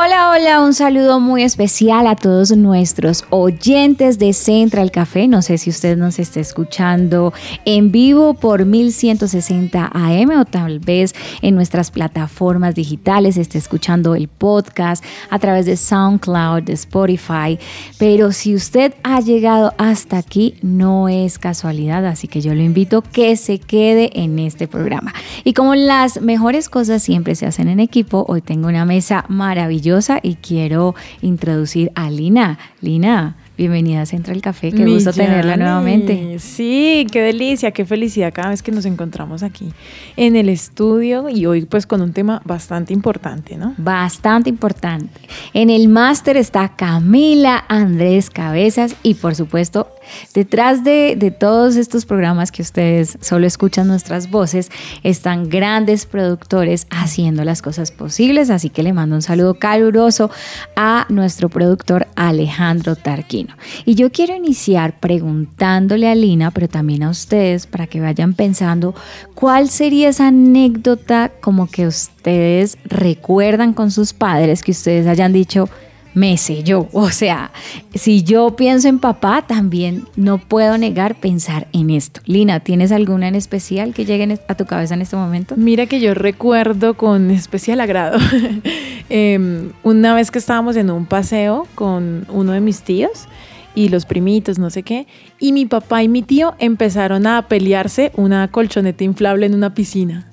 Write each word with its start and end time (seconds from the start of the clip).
Hola, 0.00 0.30
hola, 0.30 0.60
un 0.60 0.74
saludo 0.74 1.18
muy 1.18 1.42
especial 1.42 2.06
a 2.06 2.14
todos 2.14 2.56
nuestros 2.56 3.24
oyentes 3.30 4.20
de 4.20 4.32
Central 4.32 4.92
Café. 4.92 5.26
No 5.26 5.42
sé 5.42 5.58
si 5.58 5.70
usted 5.70 5.96
nos 5.96 6.20
está 6.20 6.38
escuchando 6.38 7.32
en 7.64 7.90
vivo 7.90 8.34
por 8.34 8.64
1160 8.64 9.90
AM 9.92 10.30
o 10.38 10.44
tal 10.44 10.78
vez 10.78 11.16
en 11.42 11.56
nuestras 11.56 11.90
plataformas 11.90 12.76
digitales, 12.76 13.36
esté 13.36 13.58
escuchando 13.58 14.14
el 14.14 14.28
podcast 14.28 15.04
a 15.30 15.40
través 15.40 15.66
de 15.66 15.76
SoundCloud, 15.76 16.62
de 16.62 16.74
Spotify. 16.74 17.58
Pero 17.98 18.30
si 18.30 18.54
usted 18.54 18.94
ha 19.02 19.20
llegado 19.20 19.74
hasta 19.78 20.18
aquí, 20.18 20.54
no 20.62 21.08
es 21.08 21.40
casualidad, 21.40 22.06
así 22.06 22.28
que 22.28 22.40
yo 22.40 22.54
lo 22.54 22.62
invito 22.62 23.02
que 23.02 23.34
se 23.34 23.58
quede 23.58 24.10
en 24.14 24.38
este 24.38 24.68
programa. 24.68 25.12
Y 25.42 25.54
como 25.54 25.74
las 25.74 26.20
mejores 26.20 26.68
cosas 26.68 27.02
siempre 27.02 27.34
se 27.34 27.46
hacen 27.46 27.66
en 27.66 27.80
equipo, 27.80 28.24
hoy 28.28 28.42
tengo 28.42 28.68
una 28.68 28.84
mesa 28.84 29.24
maravillosa 29.26 29.87
y 30.22 30.34
quiero 30.34 30.94
introducir 31.22 31.90
a 31.94 32.10
Lina. 32.10 32.58
Lina, 32.82 33.36
bienvenida 33.56 34.02
a 34.02 34.06
Central 34.06 34.42
Café, 34.42 34.70
qué 34.70 34.84
gusto 34.84 35.14
tenerla 35.14 35.56
nuevamente. 35.56 36.38
Sí, 36.40 37.06
qué 37.10 37.22
delicia, 37.22 37.70
qué 37.70 37.86
felicidad 37.86 38.30
cada 38.34 38.50
vez 38.50 38.62
que 38.62 38.70
nos 38.70 38.84
encontramos 38.84 39.42
aquí 39.42 39.72
en 40.16 40.36
el 40.36 40.50
estudio 40.50 41.30
y 41.30 41.46
hoy 41.46 41.64
pues 41.64 41.86
con 41.86 42.02
un 42.02 42.12
tema 42.12 42.42
bastante 42.44 42.92
importante, 42.92 43.56
¿no? 43.56 43.74
Bastante 43.78 44.50
importante. 44.50 45.20
En 45.54 45.70
el 45.70 45.88
máster 45.88 46.36
está 46.36 46.76
Camila 46.76 47.64
Andrés 47.68 48.28
Cabezas 48.28 48.94
y 49.02 49.14
por 49.14 49.34
supuesto 49.34 49.88
detrás 50.34 50.84
de, 50.84 51.16
todos 51.38 51.76
estos 51.76 52.06
programas 52.06 52.50
que 52.50 52.62
ustedes 52.62 53.18
solo 53.20 53.46
escuchan 53.46 53.86
nuestras 53.86 54.30
voces 54.30 54.70
están 55.02 55.48
grandes 55.48 56.06
productores 56.06 56.86
haciendo 56.90 57.44
las 57.44 57.62
cosas 57.62 57.90
posibles, 57.90 58.50
así 58.50 58.70
que 58.70 58.82
le 58.82 58.92
mando 58.92 59.16
un 59.16 59.22
saludo 59.22 59.54
caluroso 59.54 60.30
a 60.74 61.06
nuestro 61.08 61.48
productor 61.48 62.06
Alejandro 62.16 62.96
Tarquino. 62.96 63.54
Y 63.84 63.94
yo 63.94 64.10
quiero 64.10 64.34
iniciar 64.34 64.98
preguntándole 65.00 66.08
a 66.08 66.14
Lina, 66.14 66.50
pero 66.50 66.68
también 66.68 67.02
a 67.02 67.10
ustedes 67.10 67.66
para 67.66 67.86
que 67.86 68.00
vayan 68.00 68.34
pensando 68.34 68.94
cuál 69.34 69.68
sería 69.68 70.08
esa 70.08 70.28
anécdota 70.28 71.30
como 71.40 71.66
que 71.68 71.86
ustedes 71.86 72.78
recuerdan 72.84 73.72
con 73.72 73.90
sus 73.90 74.12
padres 74.12 74.62
que 74.62 74.72
ustedes 74.72 75.06
hayan 75.06 75.32
dicho 75.32 75.68
me 76.14 76.36
selló. 76.36 76.88
O 76.92 77.10
sea, 77.10 77.50
si 77.94 78.22
yo 78.22 78.56
pienso 78.56 78.88
en 78.88 78.98
papá, 78.98 79.44
también 79.46 80.04
no 80.16 80.38
puedo 80.38 80.78
negar 80.78 81.14
pensar 81.14 81.68
en 81.72 81.90
esto. 81.90 82.20
Lina, 82.26 82.60
¿tienes 82.60 82.92
alguna 82.92 83.28
en 83.28 83.34
especial 83.34 83.94
que 83.94 84.04
llegue 84.04 84.38
a 84.48 84.54
tu 84.54 84.66
cabeza 84.66 84.94
en 84.94 85.02
este 85.02 85.16
momento? 85.16 85.54
Mira 85.56 85.86
que 85.86 86.00
yo 86.00 86.14
recuerdo 86.14 86.94
con 86.94 87.30
especial 87.30 87.80
agrado 87.80 88.18
em, 89.10 89.70
una 89.82 90.14
vez 90.14 90.30
que 90.30 90.38
estábamos 90.38 90.76
en 90.76 90.90
un 90.90 91.06
paseo 91.06 91.66
con 91.74 92.26
uno 92.30 92.52
de 92.52 92.60
mis 92.60 92.82
tíos 92.82 93.28
y 93.74 93.90
los 93.90 94.06
primitos, 94.06 94.58
no 94.58 94.70
sé 94.70 94.82
qué, 94.82 95.06
y 95.38 95.52
mi 95.52 95.66
papá 95.66 96.02
y 96.02 96.08
mi 96.08 96.22
tío 96.22 96.54
empezaron 96.58 97.26
a 97.26 97.46
pelearse 97.46 98.10
una 98.16 98.48
colchoneta 98.48 99.04
inflable 99.04 99.46
en 99.46 99.54
una 99.54 99.74
piscina. 99.74 100.26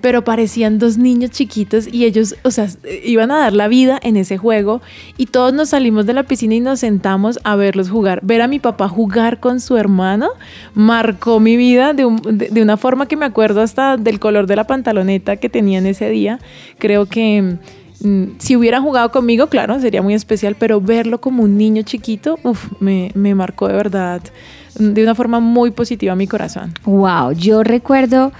Pero 0.00 0.22
parecían 0.24 0.78
dos 0.78 0.98
niños 0.98 1.30
chiquitos 1.30 1.88
y 1.90 2.04
ellos, 2.04 2.36
o 2.42 2.50
sea, 2.50 2.68
iban 3.04 3.30
a 3.30 3.38
dar 3.38 3.54
la 3.54 3.66
vida 3.66 3.98
en 4.02 4.16
ese 4.16 4.36
juego 4.36 4.82
y 5.16 5.26
todos 5.26 5.54
nos 5.54 5.70
salimos 5.70 6.04
de 6.04 6.12
la 6.12 6.22
piscina 6.24 6.54
y 6.54 6.60
nos 6.60 6.80
sentamos 6.80 7.38
a 7.44 7.56
verlos 7.56 7.88
jugar. 7.88 8.20
Ver 8.22 8.42
a 8.42 8.46
mi 8.48 8.58
papá 8.58 8.88
jugar 8.88 9.40
con 9.40 9.58
su 9.58 9.76
hermano 9.76 10.28
marcó 10.74 11.40
mi 11.40 11.56
vida 11.56 11.94
de, 11.94 12.04
un- 12.04 12.20
de- 12.38 12.62
una 12.62 12.76
forma 12.76 13.06
que 13.06 13.16
me 13.16 13.24
acuerdo 13.24 13.62
hasta 13.62 13.96
del 13.96 14.20
color 14.20 14.46
de 14.46 14.56
la 14.56 14.64
pantaloneta 14.66 15.36
que 15.36 15.48
tenían 15.48 15.86
ese 15.86 16.10
día. 16.10 16.38
Creo 16.78 17.06
que 17.06 17.56
mm, 18.02 18.24
si 18.38 18.54
hubieran 18.54 18.82
jugado 18.82 19.10
conmigo, 19.10 19.46
claro, 19.46 19.80
sería 19.80 20.02
muy 20.02 20.12
especial, 20.14 20.56
pero 20.58 20.80
verlo 20.80 21.20
como 21.22 21.42
un 21.42 21.56
niño 21.56 21.82
chiquito, 21.82 22.38
uf, 22.42 22.68
me, 22.80 23.10
me 23.14 23.34
marcó 23.34 23.66
de 23.68 23.74
verdad 23.74 24.20
mm, 24.78 24.92
de 24.92 25.02
una 25.02 25.14
forma 25.14 25.40
muy 25.40 25.70
positiva 25.70 26.14
mi 26.14 26.26
corazón. 26.26 26.74
Wow, 26.84 27.32
yo 27.32 27.62
recuerdo 27.62 28.32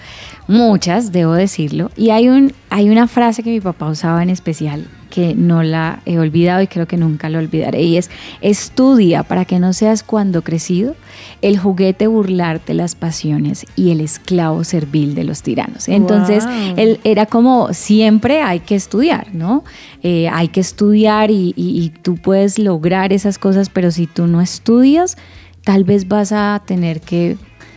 muchas, 0.48 1.12
debo 1.12 1.32
decirlo, 1.32 1.90
y 1.96 2.10
hay, 2.10 2.28
un, 2.28 2.52
hay 2.70 2.88
una 2.90 3.08
frase 3.08 3.42
que 3.42 3.50
mi 3.50 3.60
papá 3.60 3.88
usaba 3.88 4.22
en 4.22 4.30
especial 4.30 4.86
que 5.10 5.34
no 5.34 5.62
la 5.62 6.00
he 6.04 6.18
olvidado 6.18 6.60
y 6.62 6.66
creo 6.66 6.86
que 6.86 6.96
nunca 6.96 7.28
lo 7.30 7.38
olvidaré 7.38 7.80
y 7.82 7.96
es 7.96 8.10
estudia 8.42 9.22
para 9.22 9.44
que 9.44 9.58
no 9.58 9.72
seas 9.72 10.02
cuando 10.02 10.42
crecido 10.42 10.94
el 11.42 11.58
juguete 11.58 12.06
burlarte 12.06 12.74
las 12.74 12.94
pasiones 12.94 13.64
y 13.76 13.92
el 13.92 14.00
esclavo 14.00 14.62
servil 14.64 15.14
de 15.14 15.24
los 15.24 15.42
tiranos. 15.42 15.88
Entonces, 15.88 16.44
Wow. 16.44 16.74
él 16.76 17.00
era 17.04 17.24
como 17.26 17.72
siempre 17.72 18.42
hay 18.42 18.60
que 18.60 18.74
estudiar, 18.74 19.28
¿no? 19.34 19.64
Eh, 20.02 20.28
hay 20.28 20.48
que 20.48 20.60
estudiar 20.60 21.30
y, 21.30 21.54
y- 21.56 21.82
y 21.82 21.90
tú 22.02 22.16
puedes 22.16 22.58
lograr 22.58 23.12
esas 23.12 23.38
cosas, 23.38 23.70
pero 23.70 23.90
si 23.92 24.06
tú 24.06 24.26
no 24.26 24.40
estudias, 24.40 25.16
tal 25.64 25.84
vez 25.84 26.08
vas 26.08 26.32
a 26.32 26.62
tener 26.66 27.00
que 27.00 27.36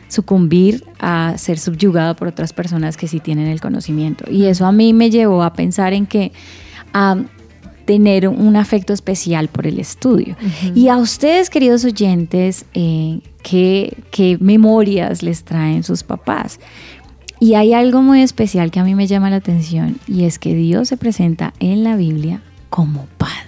sucumbir 0.09 0.83
a 0.99 1.35
ser 1.37 1.57
subyugado 1.57 2.15
por 2.15 2.27
otras 2.27 2.51
personas 2.51 2.97
que 2.97 3.07
sí 3.07 3.21
tienen 3.21 3.47
el 3.47 3.61
conocimiento. 3.61 4.25
Y 4.29 4.45
eso 4.45 4.65
a 4.65 4.71
mí 4.71 4.91
me 4.91 5.09
llevó 5.09 5.43
a 5.43 5.53
pensar 5.53 5.93
en 5.93 6.05
que 6.05 6.33
a 6.93 7.17
tener 7.85 8.27
un 8.27 8.55
afecto 8.55 8.93
especial 8.93 9.47
por 9.47 9.65
el 9.65 9.79
estudio. 9.79 10.35
Y 10.75 10.89
a 10.89 10.97
ustedes, 10.97 11.49
queridos 11.49 11.85
oyentes, 11.85 12.65
eh, 12.75 13.21
¿qué, 13.41 13.97
qué 14.11 14.37
memorias 14.39 15.23
les 15.23 15.43
traen 15.43 15.83
sus 15.83 16.03
papás? 16.03 16.59
Y 17.39 17.53
hay 17.53 17.73
algo 17.73 18.01
muy 18.01 18.21
especial 18.21 18.69
que 18.69 18.79
a 18.79 18.83
mí 18.83 18.95
me 18.95 19.07
llama 19.07 19.29
la 19.29 19.37
atención 19.37 19.97
y 20.07 20.25
es 20.25 20.39
que 20.39 20.53
Dios 20.53 20.89
se 20.89 20.97
presenta 20.97 21.53
en 21.59 21.83
la 21.83 21.95
Biblia 21.95 22.41
como 22.69 23.07
Padre. 23.17 23.39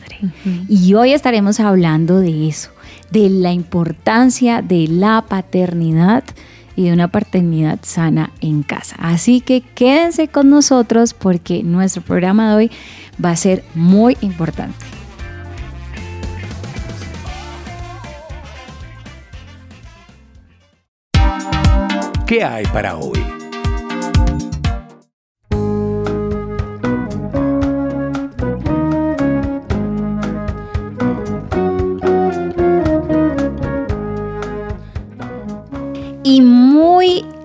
Y 0.69 0.93
hoy 0.93 1.13
estaremos 1.13 1.59
hablando 1.59 2.19
de 2.19 2.47
eso, 2.47 2.71
de 3.11 3.29
la 3.29 3.51
importancia 3.51 4.61
de 4.61 4.87
la 4.87 5.25
paternidad 5.27 6.23
y 6.75 6.85
de 6.85 6.93
una 6.93 7.09
paternidad 7.09 7.79
sana 7.83 8.31
en 8.41 8.63
casa. 8.63 8.95
Así 8.99 9.41
que 9.41 9.61
quédense 9.61 10.27
con 10.27 10.49
nosotros 10.49 11.13
porque 11.13 11.63
nuestro 11.63 12.01
programa 12.01 12.49
de 12.49 12.55
hoy 12.55 12.71
va 13.23 13.31
a 13.31 13.35
ser 13.35 13.63
muy 13.75 14.17
importante. 14.21 14.85
¿Qué 22.25 22.43
hay 22.45 22.63
para 22.67 22.95
hoy? 22.95 23.30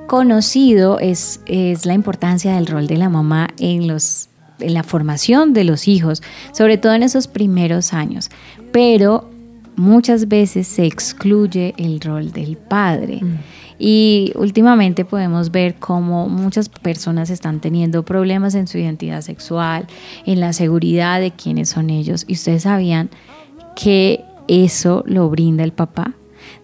Conocido 0.07 0.99
es, 0.99 1.41
es 1.47 1.87
la 1.87 1.95
importancia 1.95 2.55
del 2.55 2.67
rol 2.67 2.87
de 2.87 2.97
la 2.97 3.09
mamá 3.09 3.49
en, 3.59 3.87
los, 3.87 4.29
en 4.61 4.75
la 4.75 4.83
formación 4.83 5.53
de 5.53 5.65
los 5.65 5.89
hijos, 5.89 6.23
sobre 6.53 6.79
todo 6.79 6.95
en 6.95 7.03
esos 7.03 7.29
primeros 7.29 7.93
años. 7.93 8.31
Pero 8.73 9.31
muchas 9.77 10.29
veces 10.29 10.67
se 10.67 10.87
excluye 10.87 11.75
el 11.77 12.01
rol 12.01 12.33
del 12.33 12.57
padre. 12.57 13.21
Y 13.79 14.33
últimamente 14.37 15.05
podemos 15.05 15.51
ver 15.51 15.75
cómo 15.75 16.29
muchas 16.29 16.71
personas 16.71 17.29
están 17.29 17.61
teniendo 17.61 18.05
problemas 18.05 18.55
en 18.55 18.67
su 18.67 18.79
identidad 18.79 19.21
sexual, 19.21 19.87
en 20.25 20.41
la 20.41 20.55
seguridad 20.55 21.21
de 21.21 21.31
quiénes 21.31 21.69
son 21.69 21.91
ellos. 21.91 22.25
Y 22.27 22.33
ustedes 22.33 22.63
sabían 22.63 23.11
que 23.75 24.25
eso 24.49 25.05
lo 25.07 25.29
brinda 25.29 25.63
el 25.63 25.73
papá. 25.73 26.15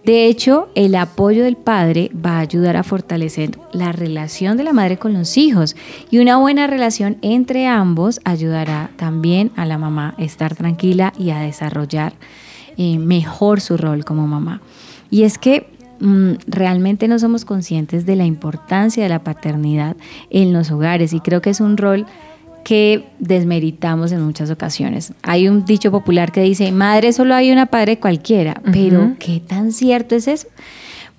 De 0.05 0.25
hecho, 0.25 0.67
el 0.75 0.95
apoyo 0.95 1.45
del 1.45 1.55
padre 1.55 2.11
va 2.13 2.37
a 2.37 2.39
ayudar 2.39 2.75
a 2.75 2.83
fortalecer 2.83 3.57
la 3.71 3.93
relación 3.93 4.57
de 4.57 4.65
la 4.65 4.73
madre 4.73 4.97
con 4.97 5.13
los 5.13 5.37
hijos 5.37 5.77
y 6.11 6.17
una 6.17 6.35
buena 6.37 6.67
relación 6.67 7.17
entre 7.21 7.67
ambos 7.67 8.19
ayudará 8.25 8.91
también 8.97 9.51
a 9.55 9.65
la 9.65 9.77
mamá 9.77 10.13
a 10.17 10.23
estar 10.23 10.55
tranquila 10.55 11.13
y 11.17 11.29
a 11.29 11.39
desarrollar 11.39 12.13
eh, 12.75 12.99
mejor 12.99 13.61
su 13.61 13.77
rol 13.77 14.03
como 14.03 14.27
mamá. 14.27 14.61
Y 15.09 15.23
es 15.23 15.37
que 15.37 15.67
mm, 16.01 16.33
realmente 16.47 17.07
no 17.07 17.17
somos 17.17 17.45
conscientes 17.45 18.05
de 18.05 18.17
la 18.17 18.25
importancia 18.25 19.03
de 19.03 19.09
la 19.09 19.23
paternidad 19.23 19.95
en 20.29 20.51
los 20.51 20.69
hogares 20.69 21.13
y 21.13 21.21
creo 21.21 21.41
que 21.41 21.51
es 21.51 21.61
un 21.61 21.77
rol 21.77 22.05
que 22.63 23.05
desmeritamos 23.19 24.11
en 24.11 24.21
muchas 24.21 24.49
ocasiones. 24.49 25.13
Hay 25.21 25.47
un 25.47 25.65
dicho 25.65 25.91
popular 25.91 26.31
que 26.31 26.41
dice, 26.41 26.71
madre 26.71 27.13
solo 27.13 27.35
hay 27.35 27.51
una, 27.51 27.67
padre 27.67 27.99
cualquiera, 27.99 28.61
pero 28.71 29.15
¿qué 29.19 29.39
tan 29.39 29.71
cierto 29.71 30.15
es 30.15 30.27
eso? 30.27 30.47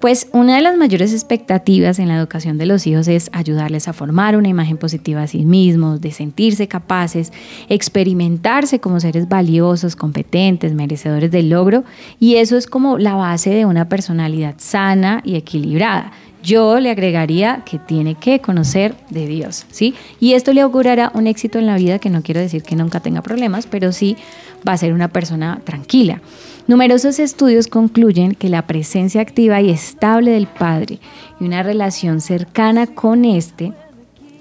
Pues 0.05 0.29
una 0.33 0.57
de 0.57 0.61
las 0.61 0.77
mayores 0.77 1.15
expectativas 1.15 1.99
en 1.99 2.09
la 2.09 2.17
educación 2.19 2.59
de 2.59 2.67
los 2.67 2.87
hijos 2.87 3.09
es 3.09 3.31
ayudarles 3.33 3.89
a 3.89 3.95
formar 3.95 4.37
una 4.37 4.49
imagen 4.49 4.77
positiva 4.77 5.23
a 5.23 5.27
sí 5.27 5.47
mismos, 5.47 6.03
de 6.03 6.11
sentirse 6.11 6.69
capaces, 6.69 7.33
experimentarse 7.71 8.81
como 8.81 9.01
seres 9.01 9.31
valiosos, 9.31 9.97
competentes, 9.97 10.75
merecedores 10.75 11.31
del 11.31 11.49
logro, 11.49 11.85
y 12.21 12.35
eso 12.35 12.59
es 12.59 12.67
como 12.67 12.99
la 12.99 13.15
base 13.15 13.49
de 13.49 13.65
una 13.65 13.89
personalidad 13.89 14.57
sana 14.59 15.23
y 15.25 15.37
equilibrada. 15.37 16.13
Yo 16.45 16.79
le 16.79 16.91
agregaría 16.91 17.63
que 17.65 17.79
tiene 17.79 18.17
que 18.17 18.41
conocer 18.41 18.95
de 19.09 19.27
Dios, 19.27 19.65
¿sí? 19.71 19.95
Y 20.21 20.35
esto 20.35 20.53
le 20.53 20.61
augurará 20.61 21.11
un 21.15 21.27
éxito 21.27 21.59
en 21.59 21.67
la 21.67 21.77
vida 21.77 21.99
que 21.99 22.11
no 22.11 22.23
quiero 22.23 22.41
decir 22.41 22.63
que 22.63 22.77
nunca 22.77 23.01
tenga 23.01 23.23
problemas, 23.23 23.67
pero 23.67 23.93
sí 23.93 24.19
va 24.67 24.73
a 24.73 24.77
ser 24.77 24.93
una 24.93 25.09
persona 25.09 25.63
tranquila. 25.65 26.21
Numerosos 26.67 27.19
estudios 27.19 27.67
concluyen 27.67 28.35
que 28.35 28.51
la 28.51 28.67
presencia 28.67 29.23
activa 29.23 29.63
y 29.63 29.71
estable 29.71 30.33
del 30.33 30.47
padre 30.47 30.99
y 31.41 31.45
una 31.45 31.63
relación 31.63 32.21
cercana 32.21 32.87
con 32.89 33.25
éste 33.25 33.73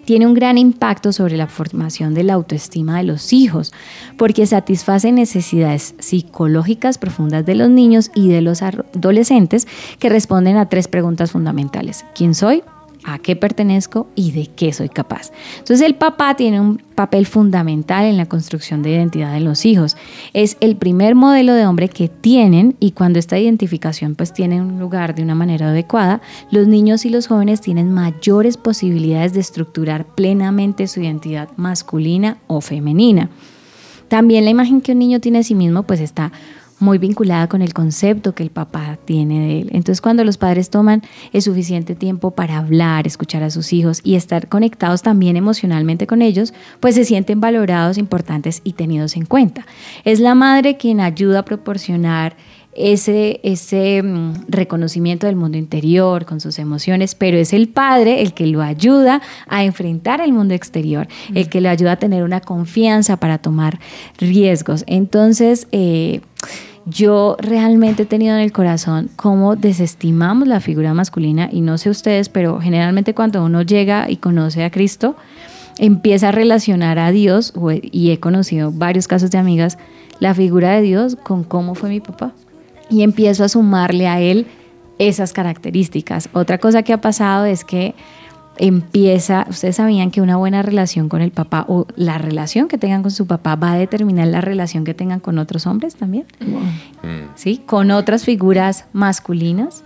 tiene 0.06 0.28
un 0.28 0.34
gran 0.34 0.58
impacto 0.58 1.14
sobre 1.14 1.38
la 1.38 1.48
formación 1.48 2.14
de 2.14 2.24
la 2.24 2.34
autoestima 2.34 2.98
de 2.98 3.04
los 3.04 3.34
hijos, 3.34 3.74
porque 4.18 4.46
satisface 4.46 5.12
necesidades 5.12 5.96
psicológicas 6.00 6.98
profundas 6.98 7.46
de 7.46 7.56
los 7.56 7.70
niños 7.70 8.12
y 8.14 8.30
de 8.30 8.42
los 8.42 8.62
adolescentes 8.62 9.68
que 10.00 10.10
responden 10.10 10.58
a 10.58 10.70
tres 10.70 10.88
preguntas 10.88 11.32
fundamentales. 11.32 12.06
¿Quién 12.16 12.36
soy? 12.36 12.64
A 13.06 13.20
qué 13.20 13.36
pertenezco 13.36 14.08
y 14.16 14.32
de 14.32 14.48
qué 14.48 14.74
soy 14.74 14.90
capaz. 14.90 15.32
Entonces 15.60 15.82
el 15.86 15.96
papá 15.96 16.36
tiene 16.36 16.60
un 16.62 16.78
papel 16.96 17.26
fundamental 17.26 18.06
en 18.06 18.18
la 18.18 18.28
construcción 18.28 18.82
de 18.82 18.92
identidad 18.92 19.34
de 19.34 19.40
los 19.40 19.66
hijos. 19.66 19.98
Es 20.34 20.58
el 20.60 20.76
primer 20.76 21.16
modelo 21.16 21.54
de 21.54 21.66
hombre 21.66 21.90
que 21.90 22.08
tienen 22.08 22.76
y 22.80 22.92
cuando 22.92 23.20
esta 23.20 23.38
identificación 23.38 24.16
pues 24.16 24.34
tiene 24.34 24.62
un 24.62 24.80
lugar 24.80 25.16
de 25.16 25.24
una 25.24 25.36
manera 25.36 25.70
adecuada, 25.70 26.22
los 26.52 26.68
niños 26.68 27.06
y 27.06 27.10
los 27.10 27.28
jóvenes 27.28 27.62
tienen 27.62 27.92
mayores 27.92 28.58
posibilidades 28.58 29.34
de 29.34 29.40
estructurar 29.40 30.06
plenamente 30.06 30.88
su 30.88 31.02
identidad 31.02 31.50
masculina 31.56 32.38
o 32.48 32.62
femenina. 32.62 33.30
También 34.08 34.44
la 34.46 34.52
imagen 34.52 34.82
que 34.82 34.92
un 34.92 35.00
niño 35.00 35.20
tiene 35.20 35.40
de 35.40 35.44
sí 35.44 35.56
mismo 35.56 35.84
pues 35.84 36.00
está 36.00 36.32
muy 36.84 36.98
vinculada 36.98 37.48
con 37.48 37.62
el 37.62 37.74
concepto 37.74 38.36
que 38.36 38.44
el 38.44 38.52
papá 38.52 39.00
tiene 39.06 39.40
de 39.40 39.62
él. 39.62 39.70
Entonces 39.72 40.02
cuando 40.02 40.24
los 40.24 40.38
padres 40.38 40.70
toman 40.70 41.02
el 41.32 41.42
suficiente 41.42 41.96
tiempo 41.96 42.32
para 42.32 42.58
hablar, 42.58 43.08
escuchar 43.08 43.42
a 43.42 43.50
sus 43.50 43.74
hijos 43.74 44.02
y 44.04 44.16
estar 44.16 44.50
conectados 44.50 45.02
también 45.02 45.38
emocionalmente 45.38 46.06
con 46.06 46.22
ellos, 46.22 46.54
pues 46.80 46.96
se 46.96 47.06
sienten 47.06 47.40
valorados, 47.40 47.98
importantes 47.98 48.62
y 48.64 48.74
tenidos 48.74 49.16
en 49.16 49.26
cuenta. 49.26 49.66
Es 50.04 50.20
la 50.20 50.36
madre 50.36 50.78
quien 50.78 51.00
ayuda 51.00 51.40
a 51.40 51.46
proporcionar 51.46 52.36
ese, 52.76 53.40
ese 53.44 54.02
mm, 54.04 54.46
reconocimiento 54.48 55.28
del 55.28 55.36
mundo 55.36 55.58
interior 55.58 56.26
con 56.26 56.40
sus 56.40 56.60
emociones, 56.60 57.16
pero 57.16 57.38
es 57.38 57.54
el 57.54 57.70
padre 57.70 58.22
el 58.22 58.34
que 58.34 58.48
lo 58.48 58.62
ayuda 58.62 59.22
a 59.48 59.64
enfrentar 59.64 60.22
el 60.22 60.34
mundo 60.34 60.54
exterior, 60.54 61.08
el 61.34 61.50
que 61.50 61.62
lo 61.62 61.70
ayuda 61.70 61.94
a 61.94 61.98
tener 61.98 62.24
una 62.24 62.42
confianza 62.42 63.18
para 63.18 63.38
tomar 63.38 63.80
riesgos. 64.18 64.84
Entonces, 64.88 65.68
eh, 65.72 66.22
yo 66.86 67.38
realmente 67.40 68.04
he 68.04 68.06
tenido 68.06 68.36
en 68.36 68.42
el 68.42 68.52
corazón 68.52 69.10
cómo 69.16 69.56
desestimamos 69.56 70.48
la 70.48 70.60
figura 70.60 70.94
masculina 70.94 71.50
y 71.52 71.62
no 71.62 71.78
sé 71.78 71.90
ustedes, 71.90 72.30
pero 72.30 72.60
generalmente 72.60 73.14
cuando 73.14 73.44
uno 73.44 73.62
llega 73.62 74.10
y 74.10 74.18
conoce 74.18 74.64
a 74.64 74.72
Cristo, 74.72 75.16
empieza 75.78 76.30
a 76.30 76.32
relacionar 76.32 77.00
a 77.00 77.12
Dios, 77.12 77.54
y 77.82 78.12
he 78.12 78.20
conocido 78.20 78.72
varios 78.72 79.08
casos 79.08 79.32
de 79.32 79.38
amigas, 79.38 79.78
la 80.20 80.34
figura 80.34 80.72
de 80.72 80.82
Dios 80.82 81.16
con 81.16 81.44
cómo 81.44 81.76
fue 81.76 81.90
mi 81.90 82.00
papá. 82.00 82.34
Y 82.90 83.02
empiezo 83.02 83.44
a 83.44 83.50
sumarle 83.50 84.08
a 84.08 84.20
él 84.20 84.46
esas 85.00 85.34
características. 85.34 86.30
Otra 86.34 86.58
cosa 86.60 86.84
que 86.84 86.94
ha 86.94 87.02
pasado 87.02 87.46
es 87.46 87.64
que 87.64 87.96
empieza, 88.58 89.46
ustedes 89.50 89.78
sabían 89.78 90.12
que 90.12 90.22
una 90.22 90.38
buena 90.38 90.62
relación 90.62 91.10
con 91.10 91.22
el 91.22 91.32
papá 91.32 91.66
o 91.68 91.88
la 91.96 92.18
relación 92.18 92.68
que 92.68 92.78
tengan 92.78 93.02
con 93.02 93.12
su 93.12 93.26
papá 93.26 93.56
va 93.56 93.74
a 93.74 93.78
determinar 93.78 94.28
la 94.28 94.42
relación 94.42 94.84
que 94.84 94.94
tengan 94.94 95.20
con 95.20 95.40
otros 95.40 95.66
hombres 95.66 95.96
también, 95.96 96.26
¿sí? 97.36 97.62
Con 97.66 97.92
otras 97.92 98.26
figuras 98.26 98.86
masculinas. 98.94 99.84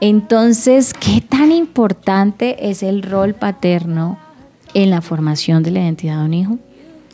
Entonces, 0.00 0.94
¿qué 0.94 1.20
tan 1.20 1.52
importante 1.52 2.70
es 2.70 2.82
el 2.82 3.02
rol 3.02 3.34
paterno 3.34 4.18
en 4.74 4.90
la 4.90 5.00
formación 5.00 5.62
de 5.62 5.72
la 5.72 5.80
identidad 5.80 6.18
de 6.18 6.24
un 6.24 6.34
hijo? 6.34 6.58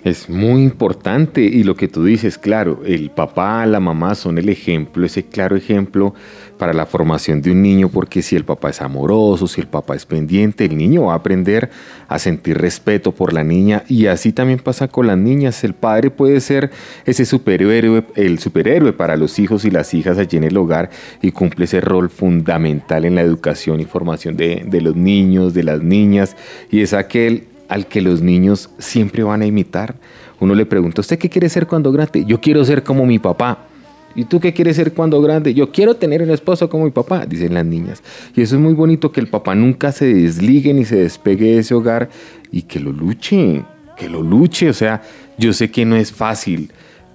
Es 0.04 0.28
muy 0.28 0.62
importante 0.62 1.40
y 1.40 1.62
lo 1.62 1.76
que 1.76 1.88
tú 1.88 2.04
dices, 2.04 2.36
claro, 2.36 2.82
el 2.84 3.10
papá, 3.10 3.64
la 3.64 3.80
mamá 3.80 4.14
son 4.14 4.36
el 4.36 4.50
ejemplo, 4.50 5.06
ese 5.06 5.24
claro 5.24 5.56
ejemplo 5.56 6.14
para 6.58 6.72
la 6.72 6.86
formación 6.86 7.42
de 7.42 7.50
un 7.50 7.62
niño, 7.62 7.88
porque 7.88 8.22
si 8.22 8.36
el 8.36 8.44
papá 8.44 8.70
es 8.70 8.80
amoroso, 8.80 9.46
si 9.46 9.60
el 9.60 9.66
papá 9.66 9.94
es 9.96 10.06
pendiente, 10.06 10.64
el 10.64 10.76
niño 10.76 11.04
va 11.04 11.14
a 11.14 11.16
aprender 11.16 11.70
a 12.08 12.18
sentir 12.18 12.58
respeto 12.58 13.12
por 13.12 13.32
la 13.32 13.44
niña 13.44 13.84
y 13.88 14.06
así 14.06 14.32
también 14.32 14.58
pasa 14.58 14.88
con 14.88 15.06
las 15.06 15.18
niñas. 15.18 15.64
El 15.64 15.74
padre 15.74 16.10
puede 16.10 16.40
ser 16.40 16.70
ese 17.04 17.24
superhéroe, 17.24 18.04
el 18.14 18.38
superhéroe 18.38 18.92
para 18.92 19.16
los 19.16 19.38
hijos 19.38 19.64
y 19.64 19.70
las 19.70 19.94
hijas 19.94 20.18
allí 20.18 20.36
en 20.36 20.44
el 20.44 20.56
hogar 20.56 20.90
y 21.22 21.32
cumple 21.32 21.64
ese 21.64 21.80
rol 21.80 22.10
fundamental 22.10 23.04
en 23.04 23.14
la 23.14 23.22
educación 23.22 23.80
y 23.80 23.84
formación 23.84 24.36
de, 24.36 24.80
los 24.80 24.96
niños, 24.96 25.54
de 25.54 25.64
las 25.64 25.82
niñas 25.82 26.36
y 26.70 26.82
es 26.82 26.92
aquel 26.92 27.48
al 27.68 27.86
que 27.86 28.00
los 28.00 28.20
niños 28.20 28.70
siempre 28.78 29.22
van 29.22 29.42
a 29.42 29.46
imitar. 29.46 29.94
Uno 30.40 30.54
le 30.54 30.66
pregunta, 30.66 31.00
¿usted 31.00 31.18
qué 31.18 31.30
quiere 31.30 31.48
ser 31.48 31.66
cuando 31.66 31.90
grande? 31.90 32.24
Yo 32.26 32.40
quiero 32.40 32.64
ser 32.64 32.82
como 32.82 33.06
mi 33.06 33.18
papá. 33.18 33.66
¿Y 34.14 34.24
tú 34.24 34.40
qué 34.40 34.52
quieres 34.52 34.76
ser 34.76 34.92
cuando 34.92 35.20
grande? 35.20 35.54
Yo 35.54 35.72
quiero 35.72 35.96
tener 35.96 36.22
un 36.22 36.30
esposo 36.30 36.68
como 36.68 36.84
mi 36.84 36.90
papá, 36.90 37.26
dicen 37.26 37.54
las 37.54 37.66
niñas. 37.66 38.02
Y 38.34 38.42
eso 38.42 38.54
es 38.56 38.60
muy 38.60 38.74
bonito, 38.74 39.12
que 39.12 39.20
el 39.20 39.28
papá 39.28 39.54
nunca 39.54 39.92
se 39.92 40.12
desligue 40.12 40.72
ni 40.72 40.84
se 40.84 40.96
despegue 40.96 41.52
de 41.52 41.58
ese 41.58 41.74
hogar 41.74 42.08
y 42.50 42.62
que 42.62 42.80
lo 42.80 42.92
luche, 42.92 43.64
que 43.96 44.08
lo 44.08 44.22
luche. 44.22 44.68
O 44.68 44.74
sea, 44.74 45.02
yo 45.38 45.52
sé 45.52 45.70
que 45.70 45.84
no 45.84 45.96
es 45.96 46.12
fácil, 46.12 46.70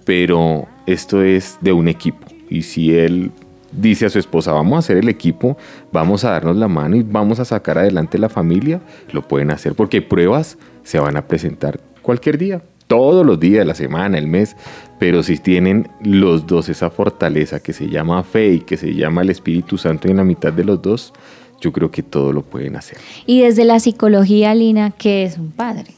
pero 0.06 0.68
esto 0.86 1.22
es 1.24 1.58
de 1.62 1.72
un 1.72 1.88
equipo. 1.88 2.28
Y 2.50 2.64
si 2.64 2.94
él 2.94 3.32
dice 3.72 4.06
a 4.06 4.10
su 4.10 4.20
esposa, 4.20 4.52
vamos 4.52 4.76
a 4.76 4.80
hacer 4.80 4.98
el 4.98 5.10
equipo, 5.10 5.58
vamos 5.92 6.24
a 6.24 6.32
darnos 6.32 6.58
la 6.58 6.68
mano 6.68 6.96
y 6.96 7.04
vamos 7.04 7.40
a 7.40 7.46
sacar 7.46 7.78
adelante 7.78 8.18
la 8.18 8.30
familia, 8.30 8.82
lo 9.12 9.28
pueden 9.28 9.52
hacer 9.52 9.76
porque 9.76 10.02
pruebas 10.02 10.58
se 10.84 11.00
van 11.00 11.18
a 11.18 11.28
presentar 11.28 11.80
cualquier 12.02 12.38
día, 12.38 12.62
todos 12.90 13.24
los 13.24 13.40
días 13.40 13.60
de 13.60 13.66
la 13.66 13.76
semana, 13.76 14.18
el 14.18 14.28
mes, 14.28 14.58
pero 14.98 15.22
si 15.22 15.38
tienen 15.38 15.88
los 16.02 16.48
dos 16.48 16.70
esa 16.70 16.90
fortaleza 16.90 17.60
que 17.60 17.72
se 17.72 17.88
llama 17.88 18.24
fe 18.24 18.54
y 18.54 18.60
que 18.62 18.78
se 18.78 18.96
llama 18.96 19.22
el 19.22 19.30
Espíritu 19.30 19.78
Santo 19.78 20.08
en 20.08 20.18
la 20.18 20.24
mitad 20.24 20.52
de 20.52 20.64
los 20.64 20.82
dos, 20.82 21.14
yo 21.62 21.72
creo 21.72 21.92
que 21.92 22.02
todo 22.02 22.34
lo 22.34 22.42
pueden 22.42 22.76
hacer. 22.76 22.98
Y 23.28 23.42
desde 23.42 23.64
la 23.64 23.80
psicología, 23.80 24.56
Lina, 24.56 24.90
¿qué 24.90 25.24
es 25.24 25.38
un 25.38 25.52
padre? 25.52 25.94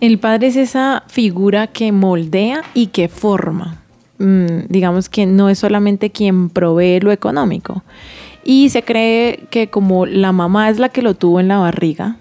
El 0.00 0.18
padre 0.18 0.48
es 0.48 0.56
esa 0.56 1.02
figura 1.06 1.68
que 1.68 1.92
moldea 1.92 2.62
y 2.74 2.88
que 2.88 3.08
forma. 3.08 3.82
Mm, 4.18 4.66
digamos 4.68 5.08
que 5.08 5.24
no 5.24 5.48
es 5.48 5.60
solamente 5.60 6.10
quien 6.10 6.50
provee 6.50 7.00
lo 7.00 7.10
económico. 7.10 7.84
Y 8.44 8.68
se 8.68 8.82
cree 8.82 9.44
que 9.48 9.68
como 9.68 10.04
la 10.04 10.32
mamá 10.32 10.68
es 10.68 10.78
la 10.78 10.90
que 10.90 11.00
lo 11.00 11.14
tuvo 11.14 11.40
en 11.40 11.48
la 11.48 11.58
barriga, 11.58 12.16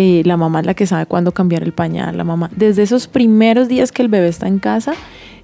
eh, 0.00 0.22
la 0.24 0.36
mamá 0.36 0.60
es 0.60 0.66
la 0.66 0.74
que 0.74 0.86
sabe 0.86 1.06
cuándo 1.06 1.32
cambiar 1.32 1.64
el 1.64 1.72
pañal, 1.72 2.16
la 2.16 2.22
mamá, 2.22 2.50
desde 2.54 2.84
esos 2.84 3.08
primeros 3.08 3.66
días 3.66 3.90
que 3.90 4.02
el 4.02 4.08
bebé 4.08 4.28
está 4.28 4.46
en 4.46 4.60
casa, 4.60 4.94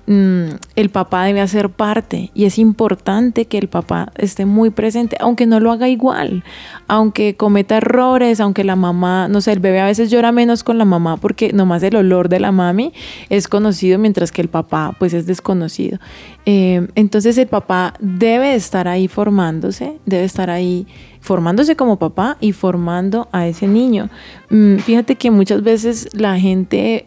Mm, 0.06 0.56
el 0.76 0.90
papá 0.90 1.24
debe 1.24 1.40
hacer 1.40 1.70
parte 1.70 2.30
y 2.34 2.44
es 2.44 2.58
importante 2.58 3.46
que 3.46 3.56
el 3.56 3.68
papá 3.68 4.12
esté 4.16 4.44
muy 4.44 4.68
presente, 4.68 5.16
aunque 5.18 5.46
no 5.46 5.60
lo 5.60 5.72
haga 5.72 5.88
igual, 5.88 6.44
aunque 6.88 7.36
cometa 7.36 7.78
errores, 7.78 8.38
aunque 8.38 8.64
la 8.64 8.76
mamá, 8.76 9.28
no 9.28 9.40
sé, 9.40 9.52
el 9.52 9.60
bebé 9.60 9.80
a 9.80 9.86
veces 9.86 10.10
llora 10.10 10.30
menos 10.30 10.62
con 10.62 10.76
la 10.76 10.84
mamá 10.84 11.16
porque 11.16 11.54
nomás 11.54 11.82
el 11.82 11.96
olor 11.96 12.28
de 12.28 12.38
la 12.38 12.52
mami 12.52 12.92
es 13.30 13.48
conocido 13.48 13.98
mientras 13.98 14.30
que 14.30 14.42
el 14.42 14.48
papá 14.48 14.94
pues 14.98 15.14
es 15.14 15.24
desconocido. 15.24 15.98
Eh, 16.44 16.86
entonces 16.96 17.38
el 17.38 17.46
papá 17.46 17.94
debe 17.98 18.54
estar 18.54 18.88
ahí 18.88 19.08
formándose, 19.08 19.98
debe 20.04 20.24
estar 20.24 20.50
ahí 20.50 20.86
formándose 21.24 21.74
como 21.74 21.98
papá 21.98 22.36
y 22.38 22.52
formando 22.52 23.28
a 23.32 23.46
ese 23.46 23.66
niño. 23.66 24.10
Mm, 24.50 24.76
fíjate 24.76 25.14
que 25.14 25.30
muchas 25.30 25.62
veces 25.62 26.10
la 26.12 26.38
gente 26.38 27.06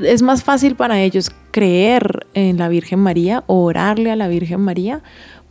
es 0.00 0.22
más 0.22 0.44
fácil 0.44 0.76
para 0.76 1.00
ellos 1.00 1.32
creer 1.50 2.24
en 2.34 2.56
la 2.56 2.68
Virgen 2.68 3.00
María, 3.00 3.42
orarle 3.48 4.12
a 4.12 4.16
la 4.16 4.28
Virgen 4.28 4.60
María, 4.60 5.00